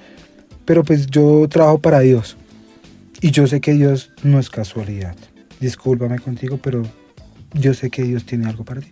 pero 0.65 0.83
pues 0.83 1.07
yo 1.07 1.47
trabajo 1.49 1.79
para 1.79 1.99
Dios. 1.99 2.37
Y 3.21 3.31
yo 3.31 3.45
sé 3.47 3.61
que 3.61 3.73
Dios 3.73 4.11
no 4.23 4.39
es 4.39 4.49
casualidad. 4.49 5.15
Discúlpame 5.59 6.19
contigo, 6.19 6.59
pero 6.61 6.83
yo 7.53 7.73
sé 7.73 7.89
que 7.89 8.03
Dios 8.03 8.25
tiene 8.25 8.47
algo 8.47 8.63
para 8.63 8.81
ti. 8.81 8.91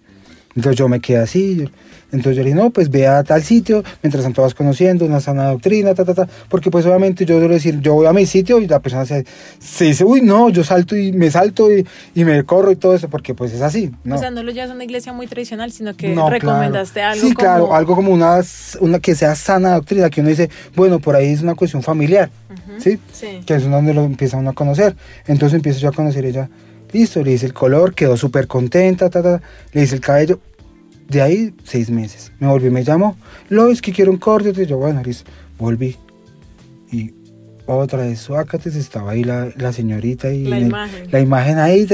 Entonces 0.54 0.78
yo 0.78 0.90
me 0.90 1.00
quedé 1.00 1.20
así, 1.20 1.70
entonces 2.12 2.36
yo 2.36 2.44
le 2.44 2.50
dije, 2.50 2.62
no, 2.62 2.72
pues 2.72 2.90
ve 2.92 3.08
a 3.08 3.24
tal 3.24 3.42
sitio, 3.42 3.86
mientras 4.04 4.22
tanto 4.26 4.42
vas 4.42 4.54
conociendo 4.54 5.06
una 5.06 5.22
sana 5.22 5.46
doctrina, 5.48 5.96
ta, 5.96 6.04
ta, 6.04 6.14
ta, 6.14 6.28
porque 6.50 6.70
pues 6.70 6.86
obviamente 6.86 7.26
yo 7.26 7.40
debo 7.40 7.54
decir, 7.54 7.80
yo 7.80 7.94
voy 7.94 8.06
a 8.06 8.12
mi 8.12 8.26
sitio 8.26 8.60
y 8.60 8.68
la 8.68 8.82
persona 8.82 9.06
se, 9.06 9.26
se 9.60 9.86
dice, 9.86 10.04
uy, 10.04 10.20
no, 10.22 10.50
yo 10.50 10.66
salto 10.66 10.98
y 10.98 11.14
me 11.14 11.32
salto 11.32 11.72
y, 11.72 11.88
y 12.16 12.26
me 12.26 12.44
corro 12.44 12.70
y 12.70 12.76
todo 12.76 12.94
eso, 12.96 13.08
porque 13.08 13.34
pues 13.34 13.54
es 13.54 13.62
así, 13.62 13.92
¿no? 14.04 14.16
O 14.16 14.18
sea, 14.18 14.30
no 14.30 14.44
lo 14.44 14.52
llevas 14.52 14.72
a 14.72 14.74
una 14.74 14.84
iglesia 14.84 15.14
muy 15.14 15.26
tradicional, 15.26 15.72
sino 15.72 15.96
que 15.96 16.10
No, 16.10 16.30
recomendaste 16.30 16.96
claro. 16.96 17.14
algo 17.14 17.28
Sí, 17.30 17.34
como... 17.34 17.46
claro, 17.48 17.74
algo 17.74 17.96
como 17.96 18.12
una, 18.12 18.42
una 18.82 19.00
que 19.00 19.16
sea 19.16 19.36
sana 19.36 19.76
doctrina, 19.76 20.10
que 20.10 20.20
uno 20.20 20.32
dice, 20.32 20.50
bueno, 20.76 21.00
por 21.00 21.16
ahí 21.16 21.32
es 21.32 21.42
una 21.42 21.56
cuestión 21.56 21.82
familiar, 21.82 22.30
¿sí? 22.78 23.00
Sí. 23.14 23.40
Que 23.46 23.54
es 23.56 23.64
donde 23.70 23.94
lo 23.94 24.04
empieza 24.04 24.36
uno 24.36 24.50
a 24.50 24.54
conocer. 24.54 24.98
Entonces 25.28 25.56
empiezo 25.56 25.80
yo 25.80 25.88
a 25.88 25.94
conocer 25.94 26.26
ella, 26.26 26.50
listo, 26.94 27.24
le 27.24 27.32
hice 27.34 27.46
el 27.46 27.54
color, 27.54 27.94
quedó 27.94 28.18
súper 28.18 28.48
contenta, 28.48 29.10
ta, 29.10 29.22
ta, 29.22 29.42
le 29.74 29.84
hice 29.84 29.96
el 29.96 30.02
cabello. 30.02 30.40
De 31.08 31.22
ahí, 31.22 31.54
seis 31.64 31.90
meses. 31.90 32.32
Me 32.40 32.48
volví, 32.48 32.70
me 32.70 32.84
llamó, 32.84 33.18
Lois, 33.50 33.82
que 33.82 33.92
quiero 33.92 34.12
un 34.12 34.18
corte. 34.18 34.54
Y 34.56 34.66
yo, 34.66 34.78
bueno, 34.78 35.02
listo, 35.04 35.30
volví. 35.60 35.98
Y 36.92 37.14
otra 37.66 38.00
vez, 38.04 38.20
Suácates, 38.20 38.76
estaba 38.76 39.12
ahí 39.12 39.24
la, 39.24 39.50
la 39.58 39.74
señorita 39.74 40.32
y 40.32 40.46
La 40.46 40.58
el- 40.58 40.68
imagen. 40.68 41.12
la 41.12 41.20
imagen 41.20 41.58
ahí 41.58 41.86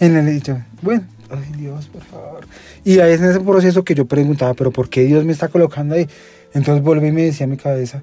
en 0.00 0.16
el 0.16 0.42
yo, 0.42 0.58
bueno, 0.80 1.04
ay 1.30 1.52
Dios, 1.58 1.86
por 1.88 2.02
favor. 2.02 2.46
Y 2.84 2.98
ahí 3.00 3.12
es 3.12 3.20
en 3.20 3.30
ese 3.30 3.40
proceso 3.40 3.84
que 3.84 3.94
yo 3.94 4.04
preguntaba, 4.06 4.54
pero 4.54 4.70
¿por 4.70 4.88
qué 4.88 5.02
Dios 5.04 5.24
me 5.24 5.32
está 5.32 5.48
colocando 5.48 5.94
ahí? 5.94 6.08
Entonces 6.54 6.82
volví 6.84 7.08
y 7.08 7.12
me 7.12 7.22
decía 7.22 7.44
en 7.44 7.50
mi 7.50 7.56
cabeza, 7.56 8.02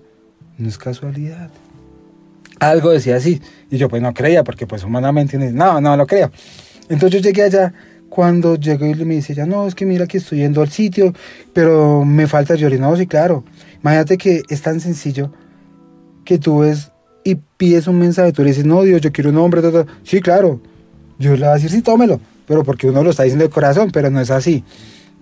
no 0.58 0.68
es 0.70 0.78
casualidad. 0.78 1.50
Algo 2.60 2.92
decía 2.92 3.16
así. 3.16 3.42
Y 3.70 3.78
yo 3.78 3.90
pues 3.90 4.02
no 4.02 4.14
creía, 4.14 4.44
porque 4.44 4.68
pues 4.68 4.84
humanamente 4.84 5.38
no, 5.38 5.80
no 5.82 5.98
lo 5.98 6.08
creo. 6.08 6.32
Entonces 6.90 7.22
yo 7.22 7.28
llegué 7.28 7.44
allá, 7.44 7.74
cuando 8.10 8.56
llegó 8.56 8.86
y 8.86 8.96
me 9.06 9.16
dice, 9.16 9.34
ya 9.34 9.46
no, 9.46 9.68
es 9.68 9.76
que 9.76 9.86
mira 9.86 10.08
que 10.08 10.18
estoy 10.18 10.40
yendo 10.40 10.62
al 10.62 10.70
sitio, 10.70 11.14
pero 11.54 12.04
me 12.04 12.28
falta 12.28 12.56
dije, 12.56 12.78
no, 12.78 12.96
sí, 12.98 13.08
claro. 13.08 13.44
Imagínate 13.82 14.18
que 14.18 14.42
es 14.50 14.62
tan 14.62 14.80
sencillo 14.80 15.32
que 16.26 16.38
tú 16.38 16.60
ves 16.60 16.92
y 17.24 17.36
pides 17.36 17.88
un 17.88 18.00
mensaje, 18.00 18.34
tú 18.34 18.44
le 18.44 18.50
dices, 18.50 18.66
no, 18.66 18.82
Dios, 18.84 19.02
yo 19.02 19.12
quiero 19.12 19.30
un 19.30 19.38
hombre, 19.38 19.62
ta". 19.62 19.86
sí, 20.04 20.20
claro, 20.22 20.60
Dios 21.18 21.40
le 21.40 21.46
va 21.46 21.54
a 21.54 21.56
decir, 21.56 21.70
sí, 21.70 21.82
tómelo, 21.82 22.20
pero 22.48 22.64
porque 22.64 22.90
uno 22.90 23.04
lo 23.04 23.12
está 23.12 23.24
diciendo 23.24 23.46
de 23.46 23.52
corazón, 23.52 23.92
pero 23.92 24.10
no 24.10 24.20
es 24.20 24.32
así. 24.32 24.64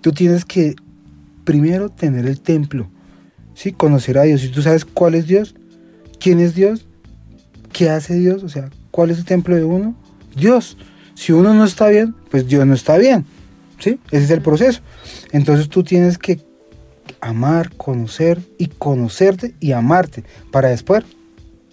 Tú 0.00 0.12
tienes 0.12 0.44
que 0.44 0.74
primero 1.44 1.90
tener 1.90 2.26
el 2.26 2.40
templo, 2.40 2.88
¿sí? 3.54 3.72
Conocer 3.72 4.18
a 4.18 4.22
Dios. 4.22 4.40
Si 4.40 4.48
tú 4.48 4.62
sabes 4.62 4.84
cuál 4.84 5.14
es 5.14 5.26
Dios, 5.26 5.54
quién 6.18 6.40
es 6.40 6.54
Dios, 6.54 6.87
qué 7.72 7.90
hace 7.90 8.14
Dios, 8.14 8.42
o 8.42 8.48
sea, 8.48 8.70
cuál 8.90 9.10
es 9.10 9.18
el 9.18 9.24
templo 9.24 9.56
de 9.56 9.64
uno, 9.64 9.94
Dios. 10.36 10.76
Si 11.14 11.32
uno 11.32 11.54
no 11.54 11.64
está 11.64 11.88
bien, 11.88 12.14
pues 12.30 12.46
Dios 12.46 12.64
no 12.66 12.74
está 12.74 12.96
bien, 12.96 13.24
¿sí? 13.78 13.98
Ese 14.10 14.24
es 14.24 14.30
el 14.30 14.40
proceso. 14.40 14.80
Entonces 15.32 15.68
tú 15.68 15.82
tienes 15.82 16.18
que 16.18 16.40
amar, 17.20 17.70
conocer 17.76 18.40
y 18.58 18.66
conocerte 18.66 19.54
y 19.60 19.72
amarte 19.72 20.24
para 20.50 20.68
después 20.68 21.04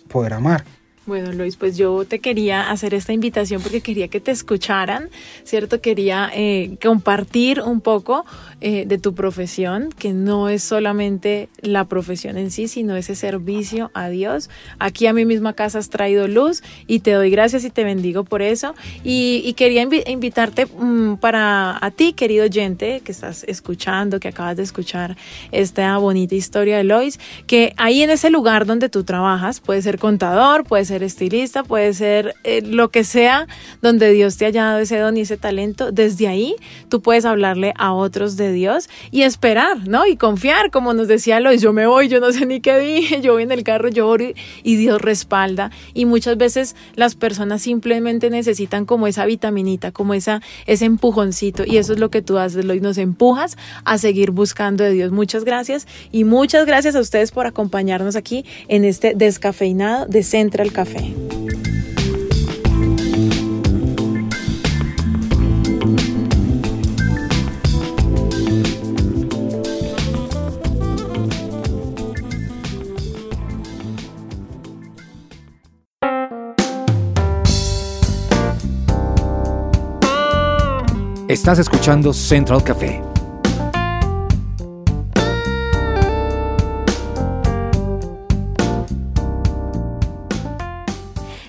poder 0.08 0.34
amar. 0.34 0.64
Bueno, 1.06 1.32
Luis, 1.34 1.56
pues 1.56 1.78
yo 1.78 2.04
te 2.04 2.18
quería 2.18 2.72
hacer 2.72 2.96
esta 2.96 3.14
invitación 3.14 3.62
porque 3.62 3.82
quería 3.82 4.08
que 4.08 4.20
te 4.20 4.32
escucharan, 4.32 5.10
¿cierto? 5.44 5.80
Quería 5.80 6.32
eh, 6.34 6.78
compartir 6.82 7.62
un 7.62 7.80
poco 7.80 8.26
eh, 8.60 8.86
de 8.88 8.98
tu 8.98 9.14
profesión, 9.14 9.90
que 10.00 10.14
no 10.14 10.50
es 10.50 10.64
solamente 10.64 11.48
la 11.62 11.84
profesión 11.86 12.40
en 12.40 12.50
sí, 12.50 12.68
sino 12.68 12.96
ese 12.96 13.14
servicio 13.14 13.92
a 13.94 14.10
Dios. 14.10 14.50
Aquí 14.80 15.06
a 15.06 15.14
mi 15.14 15.26
misma 15.26 15.54
casa 15.54 15.78
has 15.78 15.92
traído 15.92 16.28
luz 16.28 16.64
y 16.88 17.02
te 17.02 17.12
doy 17.12 17.30
gracias 17.30 17.66
y 17.66 17.70
te 17.70 17.84
bendigo 17.84 18.24
por 18.24 18.42
eso. 18.42 18.74
Y, 19.04 19.54
quería 19.54 19.84
invi- 19.84 20.10
invitarte 20.10 20.66
mm, 20.66 21.18
para 21.18 21.78
a 21.86 21.92
ti, 21.92 22.14
querido 22.14 22.46
oyente, 22.46 23.02
que 23.06 23.12
estás 23.12 23.44
escuchando, 23.44 24.20
que 24.20 24.30
acabas 24.30 24.58
de 24.58 24.64
escuchar 24.64 25.18
esta 25.52 25.96
bonita 26.00 26.34
historia 26.34 26.78
de 26.78 26.84
Lois, 26.84 27.20
que 27.46 27.74
ahí 27.78 28.02
en 28.02 28.10
ese 28.10 28.32
lugar 28.32 28.66
donde 28.66 28.90
tú 28.90 29.04
trabajas, 29.04 29.60
puede 29.60 29.84
ser 29.84 30.00
contador, 30.00 30.64
puede 30.64 30.84
ser 30.84 30.95
estilista, 31.04 31.64
puede 31.64 31.94
ser 31.94 32.36
eh, 32.44 32.62
lo 32.62 32.90
que 32.90 33.04
sea 33.04 33.48
donde 33.82 34.12
Dios 34.12 34.38
te 34.38 34.46
haya 34.46 34.66
dado 34.66 34.80
ese 34.80 34.98
don 34.98 35.18
y 35.18 35.22
ese 35.22 35.38
talento, 35.38 35.92
desde 35.92 36.28
ahí 36.28 36.56
tú 36.90 37.02
puedes 37.02 37.26
hablarle 37.26 37.74
a 37.78 37.94
otros 37.94 38.38
de 38.38 38.52
Dios 38.52 38.90
y 39.12 39.24
esperar, 39.24 39.88
¿no? 39.88 40.08
Y 40.08 40.16
confiar, 40.18 40.72
como 40.72 40.94
nos 40.94 41.08
decía 41.08 41.40
Lois, 41.40 41.62
yo 41.62 41.74
me 41.74 41.88
voy, 41.88 42.08
yo 42.08 42.20
no 42.20 42.32
sé 42.32 42.46
ni 42.46 42.60
qué 42.62 42.78
dije, 42.80 43.22
yo 43.24 43.34
voy 43.34 43.44
en 43.44 43.52
el 43.52 43.64
carro, 43.64 43.90
yo 43.90 44.08
oro 44.08 44.24
y- 44.24 44.36
y 44.64 44.76
Dios 44.76 45.02
respalda. 45.02 45.72
Y 45.94 46.06
muchas 46.06 46.38
veces 46.38 46.76
las 46.96 47.16
personas 47.16 47.62
simplemente 47.62 48.30
necesitan 48.30 48.86
como 48.86 49.08
esa 49.08 49.26
vitaminita, 49.26 49.92
como 49.92 50.14
esa, 50.14 50.42
ese 50.66 50.86
empujoncito 50.86 51.64
y 51.66 51.78
eso 51.78 51.94
es 51.94 52.00
lo 52.00 52.10
que 52.10 52.22
tú 52.22 52.38
haces, 52.38 52.66
Lois, 52.66 52.82
nos 52.82 52.98
empujas 52.98 53.58
a 53.84 53.98
seguir 53.98 54.32
buscando 54.32 54.84
de 54.84 54.92
Dios. 54.92 55.12
Muchas 55.12 55.44
gracias 55.46 55.88
y 56.12 56.24
muchas 56.24 56.66
gracias 56.66 56.96
a 56.96 57.00
ustedes 57.00 57.32
por 57.32 57.46
acompañarnos 57.48 58.16
aquí 58.16 58.46
en 58.68 58.86
este 58.86 59.14
descafeinado 59.16 60.06
de 60.06 60.24
Central 60.24 60.72
Café. 60.72 60.85
Estás 81.36 81.60
escuchando 81.60 82.12
Central 82.12 82.64
Café. 82.64 83.15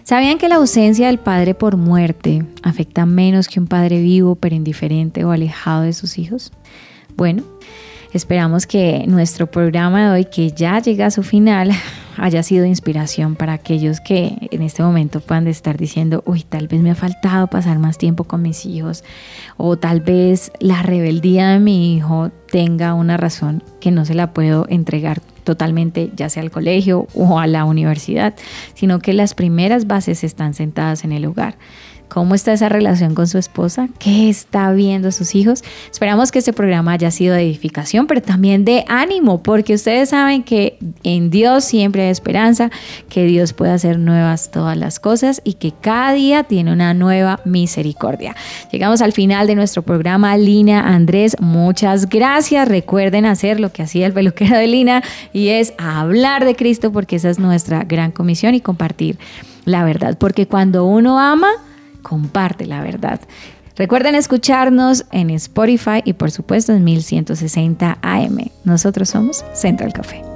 ¿Sabían 0.06 0.38
que 0.38 0.48
la 0.48 0.54
ausencia 0.54 1.08
del 1.08 1.18
padre 1.18 1.54
por 1.54 1.76
muerte 1.76 2.46
afecta 2.62 3.06
menos 3.06 3.48
que 3.48 3.58
un 3.58 3.66
padre 3.66 4.00
vivo 4.00 4.36
pero 4.36 4.54
indiferente 4.54 5.24
o 5.24 5.32
alejado 5.32 5.82
de 5.82 5.92
sus 5.92 6.16
hijos? 6.16 6.52
Bueno, 7.16 7.42
esperamos 8.12 8.68
que 8.68 9.02
nuestro 9.08 9.50
programa 9.50 10.04
de 10.04 10.10
hoy, 10.12 10.24
que 10.26 10.52
ya 10.52 10.78
llega 10.78 11.06
a 11.06 11.10
su 11.10 11.24
final, 11.24 11.72
haya 12.18 12.44
sido 12.44 12.64
inspiración 12.66 13.34
para 13.34 13.54
aquellos 13.54 13.98
que 13.98 14.48
en 14.52 14.62
este 14.62 14.84
momento 14.84 15.18
puedan 15.18 15.48
estar 15.48 15.76
diciendo, 15.76 16.22
uy, 16.24 16.44
tal 16.48 16.68
vez 16.68 16.82
me 16.82 16.92
ha 16.92 16.94
faltado 16.94 17.48
pasar 17.48 17.80
más 17.80 17.98
tiempo 17.98 18.22
con 18.22 18.42
mis 18.42 18.64
hijos, 18.64 19.02
o 19.56 19.76
tal 19.76 20.02
vez 20.02 20.52
la 20.60 20.84
rebeldía 20.84 21.48
de 21.48 21.58
mi 21.58 21.96
hijo 21.96 22.30
tenga 22.52 22.94
una 22.94 23.16
razón 23.16 23.60
que 23.80 23.90
no 23.90 24.04
se 24.04 24.14
la 24.14 24.32
puedo 24.32 24.66
entregar 24.68 25.20
totalmente, 25.46 26.10
ya 26.16 26.28
sea 26.28 26.42
al 26.42 26.50
colegio 26.50 27.06
o 27.14 27.38
a 27.38 27.46
la 27.46 27.64
universidad, 27.64 28.34
sino 28.74 28.98
que 28.98 29.12
las 29.12 29.32
primeras 29.32 29.86
bases 29.86 30.24
están 30.24 30.54
sentadas 30.54 31.04
en 31.04 31.12
el 31.12 31.24
hogar. 31.24 31.56
¿Cómo 32.08 32.34
está 32.34 32.52
esa 32.52 32.68
relación 32.68 33.14
con 33.14 33.26
su 33.26 33.36
esposa? 33.36 33.88
¿Qué 33.98 34.28
está 34.28 34.72
viendo 34.72 35.12
sus 35.12 35.34
hijos? 35.34 35.62
Esperamos 35.90 36.30
que 36.30 36.38
este 36.38 36.52
programa 36.52 36.92
haya 36.92 37.10
sido 37.10 37.34
de 37.34 37.42
edificación, 37.42 38.06
pero 38.06 38.22
también 38.22 38.64
de 38.64 38.84
ánimo, 38.88 39.42
porque 39.42 39.74
ustedes 39.74 40.10
saben 40.10 40.42
que 40.42 40.78
en 41.02 41.30
Dios 41.30 41.64
siempre 41.64 42.04
hay 42.04 42.10
esperanza, 42.10 42.70
que 43.08 43.24
Dios 43.24 43.52
puede 43.52 43.72
hacer 43.72 43.98
nuevas 43.98 44.50
todas 44.50 44.76
las 44.76 45.00
cosas 45.00 45.42
y 45.44 45.54
que 45.54 45.72
cada 45.72 46.12
día 46.12 46.44
tiene 46.44 46.72
una 46.72 46.94
nueva 46.94 47.40
misericordia. 47.44 48.34
Llegamos 48.70 49.02
al 49.02 49.12
final 49.12 49.46
de 49.46 49.54
nuestro 49.56 49.82
programa. 49.82 50.36
Lina, 50.36 50.94
Andrés, 50.94 51.36
muchas 51.40 52.08
gracias. 52.08 52.68
Recuerden 52.68 53.26
hacer 53.26 53.60
lo 53.60 53.72
que 53.72 53.82
hacía 53.82 54.06
el 54.06 54.12
peluquero 54.12 54.56
de 54.56 54.66
Lina 54.66 55.02
y 55.32 55.48
es 55.48 55.74
hablar 55.78 56.44
de 56.44 56.54
Cristo, 56.54 56.92
porque 56.92 57.16
esa 57.16 57.30
es 57.30 57.38
nuestra 57.38 57.84
gran 57.84 58.12
comisión 58.12 58.54
y 58.54 58.60
compartir 58.60 59.18
la 59.66 59.84
verdad, 59.84 60.16
porque 60.16 60.46
cuando 60.46 60.86
uno 60.86 61.18
ama, 61.18 61.48
comparte 62.06 62.66
la 62.66 62.82
verdad. 62.82 63.20
Recuerden 63.74 64.14
escucharnos 64.14 65.04
en 65.10 65.30
Spotify 65.30 66.02
y 66.04 66.12
por 66.12 66.30
supuesto 66.30 66.72
en 66.72 66.84
1160 66.84 67.98
AM. 68.00 68.38
Nosotros 68.64 69.08
somos 69.08 69.44
Central 69.54 69.92
Café. 69.92 70.35